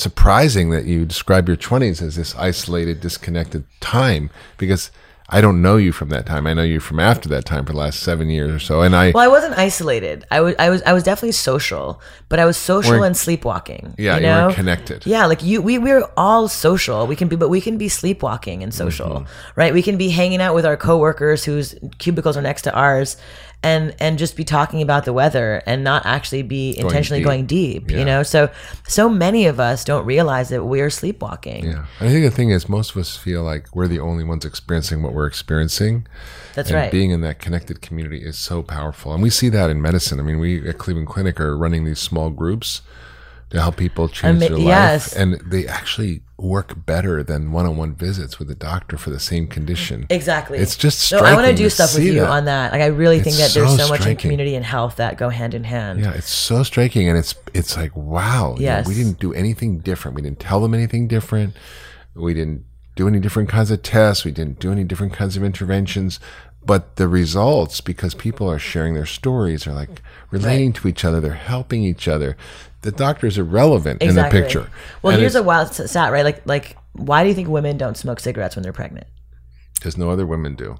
surprising 0.01 0.71
that 0.71 0.85
you 0.85 1.05
describe 1.05 1.47
your 1.49 1.57
20s 1.57 2.03
as 2.03 2.17
this 2.17 2.35
isolated, 2.37 3.01
disconnected 3.01 3.65
time 3.81 4.31
because 4.59 4.91
I 5.33 5.41
don't 5.41 5.63
know 5.63 5.77
you 5.77 5.93
from 5.93 6.09
that 6.09 6.27
time. 6.27 6.45
I 6.49 6.55
know 6.55 6.65
you 6.65 6.81
from 6.81 6.99
after 6.99 7.29
that 7.29 7.45
time 7.45 7.65
for 7.65 7.71
the 7.73 7.79
last 7.79 8.01
seven 8.01 8.31
years 8.31 8.51
or 8.53 8.59
so. 8.59 8.83
And 8.83 8.97
I, 8.97 9.13
Well, 9.13 9.23
I 9.23 9.29
wasn't 9.29 9.57
isolated. 9.57 10.25
I 10.29 10.41
was, 10.41 10.57
I 10.59 10.71
was, 10.71 10.83
I 10.83 10.93
was 10.93 11.05
definitely 11.05 11.31
social, 11.33 12.01
but 12.29 12.41
I 12.41 12.45
was 12.47 12.57
social 12.57 13.05
and 13.05 13.17
sleepwalking. 13.17 13.95
yeah, 13.97 14.17
you 14.19 14.27
you, 14.27 14.47
were 14.49 14.53
connected. 14.53 15.07
Yeah, 15.07 15.27
like 15.27 15.45
you, 15.45 15.63
we 15.63 15.79
we're 15.79 16.03
all 16.17 16.49
social. 16.49 17.07
We 17.07 17.15
can 17.15 17.29
be, 17.29 17.37
but 17.37 17.49
we 17.49 17.61
can 17.61 17.79
be 17.79 17.89
sleepwalking 17.89 18.65
and 18.65 18.75
social, 18.75 19.21
Mm-hmm. 19.21 19.61
right? 19.61 19.73
We 19.73 19.83
can 19.83 19.97
be 19.97 20.09
hanging 20.11 20.41
out 20.41 20.57
with 20.57 20.67
our 20.67 20.77
coworkers 20.77 21.45
whose 21.45 21.77
cubicles 21.99 22.37
are 22.37 22.43
next 22.43 22.63
to 22.63 22.75
ours, 22.75 23.17
and 23.63 23.95
and 24.01 24.19
just 24.19 24.37
be 24.37 24.45
talking 24.45 24.81
about 24.81 25.05
the 25.05 25.13
weather 25.13 25.63
and 25.67 25.85
not 25.85 26.07
actually 26.07 26.43
be 26.43 26.79
intentionally 26.79 27.21
deep. 27.21 27.27
going 27.27 27.47
deep. 27.47 27.91
Yeah. 27.91 27.99
You 27.99 28.05
know, 28.05 28.23
so 28.23 28.51
so 28.89 29.09
many 29.09 29.47
of 29.47 29.61
us 29.61 29.85
don't 29.85 30.07
realize 30.07 30.49
that 30.49 30.65
we're 30.65 30.91
sleepwalking. 30.91 31.67
Yeah. 31.67 31.87
I 32.01 32.09
think 32.09 32.25
the 32.25 32.31
thing 32.31 32.51
is, 32.51 32.69
most 32.69 32.93
of 32.93 32.97
us 32.97 33.17
feel 33.17 33.43
like 33.43 33.75
we're 33.75 33.89
the 33.89 34.01
only 34.01 34.25
ones 34.25 34.45
experiencing 34.45 35.03
what 35.03 35.13
we're 35.13 35.27
experiencing. 35.27 36.07
That's 36.55 36.71
and 36.71 36.77
right. 36.77 36.91
being 36.91 37.11
in 37.11 37.21
that 37.21 37.39
connected 37.39 37.83
community 37.83 38.25
is 38.25 38.39
so 38.39 38.63
powerful. 38.63 39.13
And 39.13 39.23
we 39.23 39.31
see 39.31 39.49
that 39.51 39.71
in 39.71 39.81
medicine. 39.81 40.19
I 40.19 40.23
mean, 40.23 40.39
we 40.39 40.67
at 40.69 40.79
Cleveland 40.79 41.09
Clinic 41.09 41.39
are 41.41 41.57
running 41.57 41.85
these 41.85 42.01
small 42.01 42.31
groups 42.31 42.83
to 43.51 43.61
help 43.61 43.77
people 43.77 44.09
change 44.09 44.37
Ama- 44.43 44.49
their 44.49 44.59
life. 44.59 44.67
yes. 44.67 45.13
And 45.17 45.41
they 45.45 45.67
actually 45.67 46.23
work 46.39 46.87
better 46.87 47.23
than 47.23 47.53
one 47.53 47.67
on 47.67 47.77
one 47.77 47.95
visits 47.95 48.39
with 48.39 48.51
a 48.51 48.55
doctor 48.55 48.97
for 48.97 49.11
the 49.11 49.21
same 49.21 49.47
condition. 49.47 50.07
Exactly. 50.09 50.57
It's 50.59 50.77
just 50.77 51.01
So 51.01 51.19
I 51.19 51.35
want 51.35 51.47
to 51.49 51.55
do 51.55 51.65
to 51.65 51.71
stuff 51.71 51.95
with 51.95 52.05
you 52.05 52.15
that. 52.21 52.31
on 52.31 52.45
that. 52.47 52.73
Like 52.73 52.81
I 52.81 52.87
really 52.87 53.19
think 53.19 53.37
It's 53.37 53.53
that 53.53 53.61
there's 53.61 53.71
so 53.77 53.85
so 53.87 53.89
much 53.89 54.07
in 54.07 54.17
community 54.17 54.55
and 54.55 54.65
health 54.65 54.97
that 54.97 55.19
go 55.19 55.29
hand 55.29 55.53
in 55.55 55.65
hand. 55.65 56.01
Yeah, 56.01 56.13
it's 56.13 56.31
so 56.31 56.63
striking, 56.63 57.09
and 57.09 57.19
it's 57.19 57.35
it's 57.53 57.77
like 57.77 57.95
wow. 57.97 58.55
you 58.57 58.67
know, 58.67 58.73
Yes. 58.73 58.87
we 58.89 58.95
didn't 58.95 59.19
do 59.19 59.35
anything 59.35 59.79
different. 59.81 60.15
We 60.15 60.23
didn't 60.23 60.41
tell 60.41 60.61
them 60.61 60.73
anything 60.73 61.09
different. 61.09 61.55
We 62.15 62.33
didn't 62.35 62.65
do 62.97 63.07
any 63.07 63.19
different 63.21 63.49
kinds 63.49 63.71
of 63.71 63.83
tests. 63.83 64.25
We 64.25 64.31
didn't 64.33 64.61
do 64.61 64.71
any 64.73 64.85
different 64.85 65.13
kinds 65.13 65.37
of 65.37 65.43
interventions. 65.45 66.21
But 66.65 66.97
the 66.97 67.09
results, 67.09 67.81
because 67.81 68.15
people 68.15 68.51
are 68.51 68.59
sharing 68.59 68.93
their 68.95 69.07
stories, 69.07 69.67
are 69.67 69.73
like 69.73 70.03
relating 70.31 70.73
to 70.75 70.89
each 70.89 71.05
other. 71.07 71.19
They're 71.21 71.33
helping 71.33 71.83
each 71.85 72.07
other. 72.07 72.37
The 72.83 72.93
doctors 72.93 73.39
are 73.39 73.45
relevant 73.45 74.03
in 74.03 74.15
the 74.15 74.25
picture. 74.25 74.71
Well, 75.03 75.13
And 75.13 75.21
here's 75.21 75.35
a 75.35 75.43
wild 75.43 75.75
stat, 75.75 76.13
right? 76.13 76.25
Like, 76.25 76.47
like, 76.47 76.77
why 76.93 77.23
do 77.23 77.29
you 77.29 77.35
think 77.35 77.49
women 77.49 77.77
don't 77.77 77.97
smoke 77.97 78.21
cigarettes 78.21 78.57
when 78.57 78.63
they're 78.63 78.73
pregnant? 78.73 79.07
because 79.81 79.97
no 79.97 80.11
other 80.11 80.27
women 80.27 80.55
do. 80.55 80.77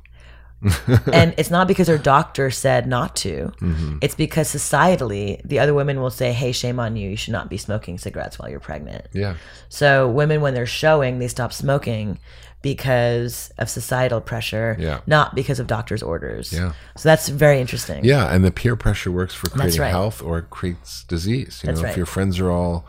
and 1.13 1.35
it's 1.39 1.51
not 1.51 1.67
because 1.67 1.89
her 1.89 1.99
doctor 1.99 2.51
said 2.51 2.87
not 2.87 3.17
to. 3.17 3.53
Mm-hmm. 3.61 3.99
It's 4.03 4.15
because 4.15 4.49
societally, 4.49 5.41
the 5.45 5.59
other 5.59 5.75
women 5.75 6.01
will 6.01 6.11
say, 6.11 6.33
"Hey, 6.33 6.53
shame 6.53 6.79
on 6.79 6.97
you! 6.97 7.11
You 7.11 7.17
should 7.17 7.33
not 7.33 7.49
be 7.49 7.57
smoking 7.57 7.99
cigarettes 7.99 8.39
while 8.39 8.49
you're 8.51 8.61
pregnant." 8.61 9.07
Yeah. 9.13 9.37
So 9.69 10.09
women, 10.09 10.41
when 10.41 10.55
they're 10.55 10.67
showing, 10.67 11.19
they 11.19 11.29
stop 11.29 11.53
smoking 11.53 12.19
because 12.63 13.51
of 13.59 13.71
societal 13.71 14.21
pressure, 14.21 14.77
Yeah. 14.79 15.01
not 15.07 15.35
because 15.35 15.61
of 15.61 15.67
doctor's 15.67 16.03
orders. 16.03 16.53
Yeah. 16.53 16.73
So 16.97 17.09
that's 17.09 17.29
very 17.29 17.59
interesting. 17.59 18.05
Yeah, 18.05 18.33
and 18.33 18.45
the 18.45 18.51
peer 18.51 18.77
pressure 18.77 19.11
works 19.11 19.35
for 19.35 19.49
creating 19.49 19.81
right. 19.81 19.89
health 19.89 20.23
or 20.23 20.39
it 20.39 20.51
creates 20.51 21.05
disease. 21.05 21.61
You 21.63 21.69
That's 21.69 21.79
know, 21.81 21.85
right. 21.85 21.91
if 21.93 21.97
your 21.97 22.07
friends 22.07 22.39
are 22.39 22.51
all 22.51 22.87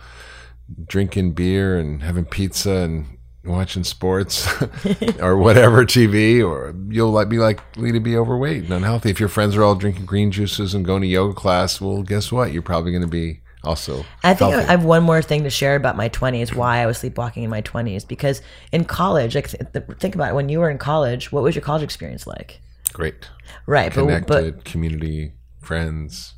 drinking 0.86 1.34
beer 1.34 1.78
and 1.78 2.04
having 2.04 2.26
pizza 2.26 2.72
and 2.72 3.18
watching 3.44 3.84
sports 3.84 4.48
or 5.20 5.38
whatever 5.38 5.86
TV, 5.86 6.48
or 6.48 6.76
you'll 6.90 7.12
like 7.12 7.30
be 7.30 7.38
likely 7.38 7.92
to 7.92 8.00
be 8.00 8.16
overweight 8.16 8.64
and 8.64 8.72
unhealthy. 8.74 9.10
If 9.10 9.20
your 9.20 9.30
friends 9.30 9.56
are 9.56 9.64
all 9.64 9.76
drinking 9.76 10.06
green 10.06 10.32
juices 10.32 10.74
and 10.74 10.86
going 10.86 11.02
to 11.02 11.08
yoga 11.08 11.34
class, 11.34 11.82
well, 11.82 12.04
guess 12.04 12.32
what? 12.32 12.52
You're 12.54 12.62
probably 12.62 12.92
going 12.92 13.04
to 13.04 13.08
be 13.08 13.42
also. 13.64 14.06
I 14.24 14.34
think 14.34 14.52
healthy. 14.52 14.68
I 14.68 14.72
have 14.72 14.84
one 14.86 15.04
more 15.04 15.22
thing 15.22 15.44
to 15.44 15.50
share 15.50 15.76
about 15.76 15.96
my 15.96 16.10
20s, 16.10 16.56
why 16.56 16.80
I 16.80 16.86
was 16.86 16.98
sleepwalking 17.00 17.44
in 17.44 17.50
my 17.50 17.62
20s. 17.62 18.08
Because 18.08 18.42
in 18.72 18.86
college, 18.86 19.36
like 19.36 19.50
th- 19.50 19.64
th- 19.74 20.00
think 20.00 20.16
about 20.16 20.30
it, 20.30 20.36
when 20.36 20.50
you 20.50 20.60
were 20.60 20.70
in 20.70 20.78
college, 20.78 21.32
what 21.32 21.44
was 21.44 21.56
your 21.56 21.64
college 21.64 21.84
experience 21.84 22.26
like? 22.28 22.60
great, 22.94 23.30
Right, 23.68 23.94
but, 23.94 24.02
connected, 24.02 24.56
but 24.56 24.66
community, 24.66 25.32
friends. 25.62 26.34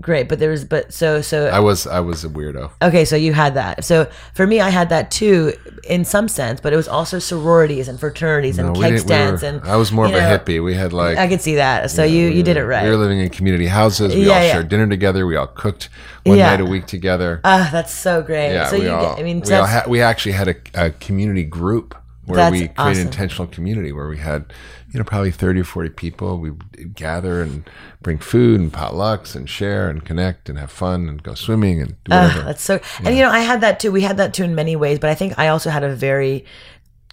Great, 0.00 0.28
but 0.28 0.38
there 0.38 0.50
was, 0.50 0.64
but 0.64 0.92
so 0.92 1.20
so 1.22 1.46
I 1.48 1.58
was 1.60 1.86
I 1.86 2.00
was 2.00 2.24
a 2.24 2.28
weirdo. 2.28 2.70
Okay, 2.82 3.04
so 3.04 3.16
you 3.16 3.32
had 3.32 3.54
that. 3.54 3.84
So 3.84 4.08
for 4.34 4.46
me, 4.46 4.60
I 4.60 4.68
had 4.70 4.88
that 4.90 5.10
too, 5.10 5.52
in 5.88 6.04
some 6.04 6.28
sense, 6.28 6.60
but 6.60 6.72
it 6.72 6.76
was 6.76 6.88
also 6.88 7.18
sororities 7.18 7.88
and 7.88 7.98
fraternities 7.98 8.58
and 8.58 8.72
No, 8.72 8.78
we 8.80 8.84
keg 8.86 8.92
didn't- 9.06 9.08
we 9.08 9.14
were- 9.40 9.44
and 9.60 9.64
I 9.70 9.76
was 9.76 9.92
more 9.92 10.04
of 10.06 10.10
you 10.12 10.18
a 10.18 10.20
hippie. 10.20 10.62
We 10.62 10.74
had 10.74 10.92
like 10.92 11.16
I 11.18 11.28
could 11.28 11.40
see 11.40 11.54
that. 11.56 11.90
So 11.90 12.04
you 12.04 12.28
you 12.28 12.42
did 12.42 12.56
it 12.56 12.64
right. 12.64 12.84
We 12.84 12.90
were 12.90 12.96
living 12.96 13.20
in 13.20 13.28
community 13.30 13.66
houses. 13.66 14.14
We 14.14 14.26
Yeah, 14.26 14.34
all 14.38 14.42
yeah. 14.44 14.52
shared 14.52 14.68
dinner 14.68 14.86
together. 14.86 15.26
We 15.26 15.36
all 15.36 15.46
cooked 15.46 15.88
one 16.24 16.38
Yeah. 16.38 16.50
night 16.50 16.60
a 16.60 16.64
week 16.66 16.86
together. 16.86 17.40
Ah, 17.44 17.68
that's 17.72 17.92
so 17.94 18.22
great. 18.22 18.52
yeah, 18.52 18.66
so 18.68 18.78
we 18.78 18.84
you 18.84 18.90
all. 18.92 19.14
get, 19.14 19.20
I 19.20 19.22
mean, 19.22 19.40
we, 19.46 19.52
all 19.54 19.66
ha- 19.66 19.84
we 19.86 20.00
actually 20.02 20.32
had 20.32 20.48
a, 20.48 20.56
a 20.74 20.90
community 20.90 21.44
group 21.44 21.94
where 22.26 22.36
That's 22.36 22.52
we 22.52 22.58
created 22.58 22.74
awesome. 22.78 23.06
intentional 23.06 23.46
community 23.46 23.92
where 23.92 24.08
we 24.08 24.18
had 24.18 24.52
you 24.92 24.98
know 24.98 25.04
probably 25.04 25.30
thirty 25.30 25.60
or 25.60 25.64
forty 25.64 25.90
people. 25.90 26.38
We 26.38 26.52
gather 26.94 27.40
and 27.42 27.68
bring 28.02 28.18
food 28.18 28.60
and 28.60 28.72
potlucks 28.72 29.34
and 29.34 29.48
share 29.48 29.88
and 29.88 30.04
connect 30.04 30.48
and 30.48 30.58
have 30.58 30.70
fun 30.70 31.08
and 31.08 31.22
go 31.22 31.34
swimming 31.34 31.80
and 31.80 31.90
do 32.04 32.10
whatever. 32.10 32.42
that's 32.42 32.62
so. 32.62 32.80
And 33.04 33.16
you 33.16 33.22
know, 33.22 33.30
I 33.30 33.40
had 33.40 33.60
that 33.62 33.80
too. 33.80 33.92
We 33.92 34.02
had 34.02 34.16
that 34.18 34.34
too 34.34 34.44
in 34.44 34.54
many 34.54 34.76
ways, 34.76 34.98
but 34.98 35.10
I 35.10 35.14
think 35.14 35.38
I 35.38 35.48
also 35.48 35.70
had 35.70 35.84
a 35.84 35.94
very 35.94 36.44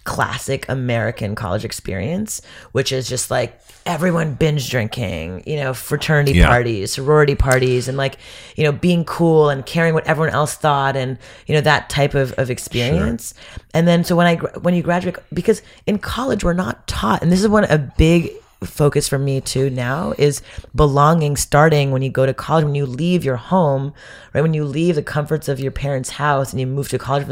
classic 0.04 0.68
American 0.68 1.34
college 1.34 1.64
experience, 1.64 2.40
which 2.72 2.92
is 2.92 3.08
just 3.08 3.30
like 3.30 3.58
everyone 3.86 4.34
binge 4.34 4.70
drinking, 4.70 5.42
you 5.46 5.56
know, 5.56 5.74
fraternity 5.74 6.38
Yeah. 6.38 6.46
parties, 6.46 6.92
sorority 6.92 7.34
parties, 7.34 7.88
and 7.88 7.98
like, 7.98 8.18
you 8.56 8.64
know, 8.64 8.72
being 8.72 9.04
cool 9.04 9.50
and 9.50 9.64
caring 9.66 9.92
what 9.94 10.06
everyone 10.06 10.32
else 10.32 10.54
thought 10.54 10.96
and, 10.96 11.18
you 11.46 11.54
know, 11.54 11.60
that 11.60 11.90
type 11.90 12.14
of, 12.14 12.32
of 12.34 12.50
experience. 12.50 13.34
And 13.72 13.88
then, 13.88 14.04
so 14.04 14.14
when 14.16 14.26
I, 14.26 14.36
when 14.36 14.74
you 14.74 14.82
graduate, 14.82 15.16
because 15.32 15.62
in 15.86 15.98
college, 15.98 16.44
we're 16.44 16.52
not 16.54 16.86
taught, 16.86 17.22
and 17.22 17.32
this 17.32 17.40
is 17.40 17.48
one, 17.48 17.64
a 17.64 17.78
big 17.78 18.30
focus 18.64 19.08
for 19.08 19.18
me 19.18 19.40
too 19.40 19.70
now 19.70 20.12
is 20.18 20.42
belonging 20.74 21.36
starting 21.36 21.90
when 21.90 22.02
you 22.02 22.10
go 22.10 22.26
to 22.26 22.34
college 22.34 22.64
when 22.64 22.74
you 22.74 22.86
leave 22.86 23.24
your 23.24 23.36
home 23.36 23.92
right? 24.32 24.40
When 24.42 24.54
you 24.54 24.64
leave 24.64 24.96
the 24.96 25.02
comforts 25.02 25.48
of 25.48 25.60
your 25.60 25.70
parents 25.70 26.10
house 26.10 26.52
and 26.52 26.58
you 26.60 26.66
move 26.66 26.88
to 26.88 26.98
college 26.98 27.26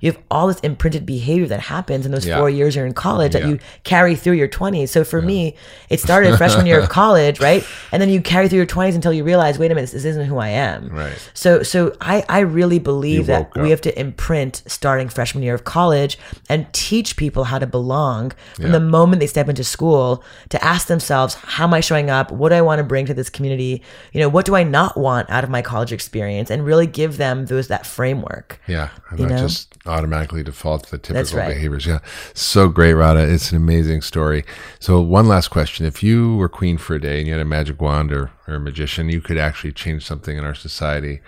you 0.00 0.10
have 0.12 0.20
all 0.30 0.46
this 0.48 0.58
imprinted 0.60 1.06
behavior 1.06 1.46
that 1.46 1.60
happens 1.60 2.04
in 2.06 2.12
those 2.12 2.26
Yeah. 2.26 2.38
four 2.38 2.50
years 2.50 2.74
you're 2.76 2.86
in 2.86 2.94
college 2.94 3.32
that 3.32 3.46
you 3.46 3.58
carry 3.84 4.14
through 4.16 4.34
your 4.34 4.48
20s 4.48 4.88
so 4.88 5.04
for 5.04 5.22
me 5.22 5.54
it 5.88 6.00
started 6.00 6.36
freshman 6.36 6.66
year 6.70 6.80
of 6.80 6.88
college 6.88 7.40
right? 7.40 7.64
And 7.92 8.02
then 8.02 8.08
you 8.10 8.20
carry 8.20 8.48
through 8.48 8.58
your 8.58 8.66
20s 8.66 8.94
until 8.94 9.12
you 9.12 9.24
realize 9.24 9.58
wait 9.58 9.70
a 9.70 9.74
minute 9.74 9.90
this 9.90 10.04
isn't 10.04 10.26
who 10.26 10.38
i 10.38 10.48
am. 10.48 10.88
Right. 10.90 11.30
so 11.34 11.62
so 11.62 11.94
i 12.00 12.24
i 12.28 12.40
really 12.40 12.78
believe 12.78 13.26
that 13.26 13.54
woke 13.54 13.64
we 13.64 13.70
have 13.70 13.80
to 13.82 13.98
imprint 14.00 14.62
starting 14.66 15.08
freshman 15.08 15.42
year 15.42 15.54
of 15.54 15.64
college 15.64 16.18
and 16.48 16.66
teach 16.72 17.16
people 17.16 17.44
how 17.44 17.58
to 17.58 17.66
belong 17.66 18.32
from 18.54 18.66
Yeah. 18.66 18.72
the 18.72 18.80
moment 18.80 19.20
they 19.20 19.26
step 19.26 19.48
into 19.48 19.64
school 19.64 20.22
to 20.50 20.62
ask 20.64 20.77
themselves 20.84 21.34
how 21.34 21.64
am 21.64 21.74
i 21.74 21.80
showing 21.80 22.10
up 22.10 22.30
what 22.30 22.50
do 22.50 22.54
i 22.54 22.60
want 22.60 22.78
to 22.78 22.84
bring 22.84 23.06
to 23.06 23.14
this 23.14 23.28
community 23.30 23.82
you 24.12 24.20
know 24.20 24.28
what 24.28 24.46
do 24.46 24.54
i 24.54 24.62
not 24.62 24.96
want 24.96 25.28
out 25.30 25.44
of 25.44 25.50
my 25.50 25.62
college 25.62 25.92
experience 25.92 26.50
and 26.50 26.64
really 26.64 26.86
give 26.86 27.16
them 27.16 27.46
those 27.46 27.68
that 27.68 27.86
framework 27.86 28.60
Yeah, 28.66 28.90
and 29.10 29.18
You 29.18 29.26
not 29.26 29.34
know? 29.34 29.46
just 29.46 29.74
automatically 29.86 30.42
default 30.42 30.84
to 30.84 30.90
the 30.92 30.98
typical 30.98 31.38
right. 31.38 31.48
behaviors. 31.48 31.86
Yeah, 31.86 32.00
so 32.34 32.68
great, 32.68 32.92
Radha. 32.94 33.32
It's 33.32 33.50
an 33.50 33.56
amazing 33.56 34.02
story. 34.02 34.44
So, 34.80 35.00
one 35.00 35.26
last 35.26 35.48
question: 35.48 35.86
If 35.86 36.02
you 36.02 36.36
were 36.36 36.48
queen 36.48 36.76
for 36.76 36.94
a 36.94 37.00
day 37.00 37.18
and 37.18 37.26
you 37.26 37.32
had 37.32 37.40
a 37.40 37.46
magic 37.46 37.80
wand 37.80 38.12
or, 38.12 38.30
or 38.46 38.54
a 38.54 38.60
magician, 38.60 39.08
you 39.08 39.20
could 39.20 39.38
actually 39.38 39.72
change 39.72 40.04
something 40.04 40.36
in 40.36 40.44
our 40.44 40.54
society. 40.54 41.20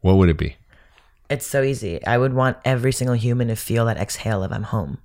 What 0.00 0.14
would 0.14 0.28
it 0.28 0.38
be? 0.38 0.56
it's 1.30 1.46
so 1.46 1.62
easy 1.62 2.04
i 2.04 2.18
would 2.18 2.34
want 2.34 2.58
every 2.64 2.92
single 2.92 3.14
human 3.16 3.48
to 3.48 3.56
feel 3.56 3.86
that 3.86 3.96
exhale 3.96 4.42
of 4.42 4.52
i'm 4.52 4.64
home 4.64 4.98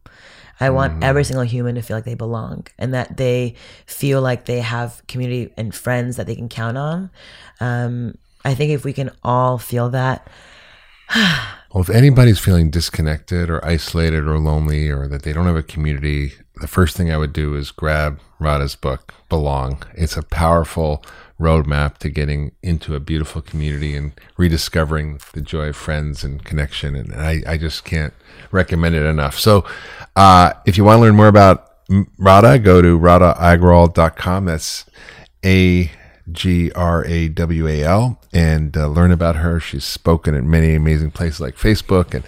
I 0.60 0.70
want 0.70 1.04
every 1.04 1.24
single 1.24 1.44
human 1.44 1.76
to 1.76 1.82
feel 1.82 1.98
like 1.98 2.06
they 2.06 2.16
belong 2.16 2.66
and 2.78 2.94
that 2.94 3.18
they 3.18 3.56
feel 3.86 4.22
like 4.22 4.46
they 4.46 4.60
have 4.60 5.04
community 5.08 5.54
and 5.56 5.74
friends 5.74 6.16
that 6.16 6.26
they 6.26 6.36
can 6.36 6.50
count 6.50 6.78
on. 6.78 7.12
Um, 7.60 8.18
I 8.44 8.56
think 8.56 8.72
if 8.72 8.84
we 8.84 8.94
can 8.94 9.12
all 9.24 9.58
feel 9.58 9.90
that, 9.90 10.28
Well, 11.74 11.82
if 11.82 11.90
anybody's 11.90 12.40
feeling 12.40 12.70
disconnected 12.70 13.50
or 13.50 13.64
isolated 13.64 14.26
or 14.26 14.40
lonely 14.40 14.90
or 14.90 15.08
that 15.10 15.24
they 15.24 15.34
don't 15.34 15.48
have 15.48 15.58
a 15.58 15.64
community, 15.64 16.34
the 16.56 16.68
first 16.68 16.96
thing 16.96 17.12
I 17.12 17.18
would 17.18 17.34
do 17.34 17.56
is 17.56 17.72
grab 17.72 18.20
Radha's 18.40 18.76
book, 18.76 19.14
Belong. 19.28 19.84
It's 19.94 20.16
a 20.16 20.24
powerful 20.24 21.04
roadmap 21.40 21.98
to 22.00 22.10
getting 22.10 22.52
into 22.64 22.96
a 22.96 23.00
beautiful 23.00 23.42
community 23.42 23.96
and 23.96 24.14
rediscovering 24.38 25.20
the 25.34 25.42
joy 25.42 25.68
of 25.68 25.76
friends 25.76 26.24
and 26.24 26.44
connection. 26.44 26.96
And 26.96 27.14
I, 27.14 27.44
I 27.46 27.58
just 27.58 27.86
can't 27.86 28.14
recommend 28.52 28.96
it 28.96 29.04
enough. 29.04 29.38
So, 29.38 29.66
uh, 30.16 30.54
if 30.66 30.78
you 30.78 30.84
want 30.84 30.98
to 30.98 31.02
learn 31.02 31.16
more 31.16 31.28
about 31.28 31.68
Radha, 32.18 32.60
go 32.60 32.82
to 32.82 33.00
radhaagrawal.com. 33.00 34.46
That's 34.46 34.86
A 35.46 35.92
G 36.32 36.72
R 36.74 37.06
A 37.06 37.30
W 37.30 37.68
A 37.68 37.84
L 37.84 38.20
and 38.34 38.76
uh, 38.76 38.88
learn 38.88 39.12
about 39.12 39.38
her. 39.38 39.60
She's 39.60 39.86
spoken 39.86 40.36
at 40.36 40.44
many 40.44 40.76
amazing 40.76 41.12
places 41.12 41.40
like 41.40 41.56
Facebook 41.56 42.14
and 42.14 42.24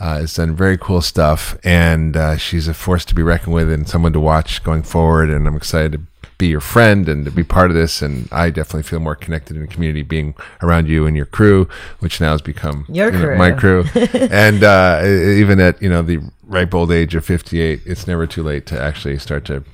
uh, 0.00 0.18
has 0.18 0.34
done 0.34 0.56
very 0.56 0.76
cool 0.76 1.00
stuff. 1.00 1.56
And 1.62 2.16
uh, 2.16 2.36
she's 2.36 2.68
a 2.68 2.74
force 2.74 3.04
to 3.06 3.14
be 3.14 3.22
reckoned 3.22 3.54
with 3.54 3.70
and 3.70 3.88
someone 3.88 4.12
to 4.14 4.20
watch 4.20 4.64
going 4.64 4.82
forward. 4.82 5.30
And 5.30 5.46
I'm 5.46 5.56
excited 5.56 5.92
to 5.92 6.00
be 6.38 6.48
your 6.48 6.60
friend 6.60 7.08
and 7.08 7.24
to 7.24 7.30
be 7.30 7.42
part 7.44 7.70
of 7.70 7.76
this. 7.76 8.02
And 8.02 8.28
I 8.30 8.50
definitely 8.50 8.82
feel 8.82 9.00
more 9.00 9.14
connected 9.14 9.56
in 9.56 9.62
the 9.62 9.68
community 9.68 10.02
being 10.02 10.34
around 10.62 10.88
you 10.88 11.06
and 11.06 11.16
your 11.16 11.26
crew, 11.26 11.68
which 12.00 12.20
now 12.20 12.32
has 12.32 12.42
become 12.42 12.84
Your 12.88 13.12
you 13.12 13.18
know, 13.18 13.24
crew. 13.24 13.36
my 13.38 13.52
crew. 13.52 13.84
and 14.30 14.62
uh, 14.62 15.02
even 15.04 15.60
at 15.60 15.80
you 15.80 15.88
know 15.88 16.02
the 16.02 16.20
ripe 16.44 16.74
old 16.74 16.92
age 16.92 17.14
of 17.14 17.24
58, 17.24 17.82
it's 17.86 18.06
never 18.06 18.26
too 18.26 18.42
late 18.42 18.66
to 18.66 18.80
actually 18.80 19.18
start 19.18 19.44
to 19.46 19.64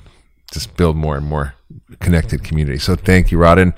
just 0.51 0.77
build 0.77 0.95
more 0.95 1.17
and 1.17 1.25
more 1.25 1.55
connected 1.99 2.43
community. 2.43 2.77
So 2.77 2.95
thank 2.95 3.31
you, 3.31 3.37
Radha. 3.39 3.73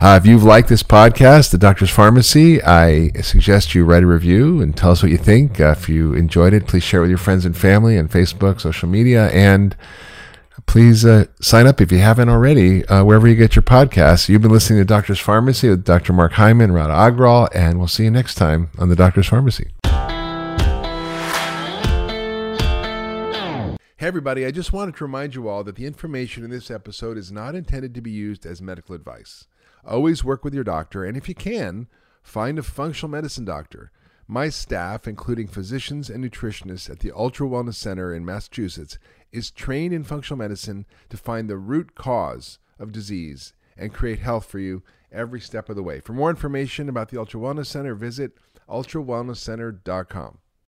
Uh, 0.00 0.18
if 0.20 0.26
you've 0.26 0.44
liked 0.44 0.68
this 0.68 0.82
podcast, 0.82 1.50
The 1.50 1.58
Doctor's 1.58 1.90
Farmacy, 1.90 2.62
I 2.62 3.18
suggest 3.22 3.74
you 3.74 3.84
write 3.84 4.02
a 4.02 4.06
review 4.06 4.60
and 4.60 4.76
tell 4.76 4.90
us 4.90 5.02
what 5.02 5.10
you 5.10 5.18
think. 5.18 5.60
Uh, 5.60 5.70
if 5.70 5.88
you 5.88 6.12
enjoyed 6.14 6.52
it, 6.52 6.66
please 6.66 6.82
share 6.82 7.00
it 7.00 7.04
with 7.04 7.10
your 7.10 7.18
friends 7.18 7.46
and 7.46 7.56
family 7.56 7.98
on 7.98 8.08
Facebook, 8.08 8.60
social 8.60 8.88
media, 8.88 9.28
and 9.30 9.74
please 10.70 11.04
uh, 11.04 11.24
sign 11.40 11.66
up 11.66 11.80
if 11.80 11.90
you 11.90 11.98
haven't 11.98 12.28
already, 12.28 12.86
uh, 12.86 13.02
wherever 13.02 13.26
you 13.26 13.34
get 13.34 13.56
your 13.56 13.62
podcasts. 13.64 14.28
You've 14.28 14.40
been 14.40 14.52
listening 14.52 14.78
to 14.78 14.84
Doctor's 14.84 15.20
Farmacy 15.20 15.68
with 15.68 15.82
Dr. 15.84 16.12
Mark 16.12 16.34
Hyman, 16.34 16.70
Radha 16.70 16.92
Agrawal, 16.92 17.48
and 17.52 17.76
we'll 17.76 17.88
see 17.88 18.04
you 18.04 18.10
next 18.12 18.36
time 18.36 18.70
on 18.78 18.88
The 18.88 18.94
Doctor's 18.94 19.28
Farmacy. 19.28 19.72
Hey, 23.96 24.06
everybody, 24.06 24.46
I 24.46 24.52
just 24.52 24.72
wanted 24.72 24.94
to 24.94 25.04
remind 25.04 25.34
you 25.34 25.48
all 25.48 25.64
that 25.64 25.74
the 25.74 25.86
information 25.86 26.44
in 26.44 26.50
this 26.50 26.70
episode 26.70 27.18
is 27.18 27.32
not 27.32 27.56
intended 27.56 27.92
to 27.96 28.00
be 28.00 28.12
used 28.12 28.46
as 28.46 28.62
medical 28.62 28.94
advice. 28.94 29.48
Always 29.84 30.22
work 30.22 30.44
with 30.44 30.54
your 30.54 30.62
doctor, 30.62 31.04
and 31.04 31.16
if 31.16 31.28
you 31.28 31.34
can, 31.34 31.88
find 32.22 32.60
a 32.60 32.62
functional 32.62 33.10
medicine 33.10 33.44
doctor. 33.44 33.90
My 34.28 34.48
staff, 34.48 35.08
including 35.08 35.48
physicians 35.48 36.08
and 36.08 36.24
nutritionists 36.24 36.88
at 36.88 37.00
the 37.00 37.10
Ultra 37.10 37.48
Wellness 37.48 37.74
Center 37.74 38.14
in 38.14 38.24
Massachusetts, 38.24 38.96
is 39.32 39.50
trained 39.50 39.94
in 39.94 40.04
functional 40.04 40.38
medicine 40.38 40.86
to 41.08 41.16
find 41.16 41.48
the 41.48 41.56
root 41.56 41.94
cause 41.94 42.58
of 42.78 42.92
disease 42.92 43.52
and 43.76 43.94
create 43.94 44.18
health 44.18 44.46
for 44.46 44.58
you 44.58 44.82
every 45.12 45.40
step 45.40 45.68
of 45.68 45.76
the 45.76 45.82
way. 45.82 46.00
For 46.00 46.12
more 46.12 46.30
information 46.30 46.88
about 46.88 47.08
the 47.10 47.18
Ultra 47.18 47.40
Wellness 47.40 47.66
Center, 47.66 47.94
visit 47.94 48.32
ultrawellnesscenter.com. 48.68 50.38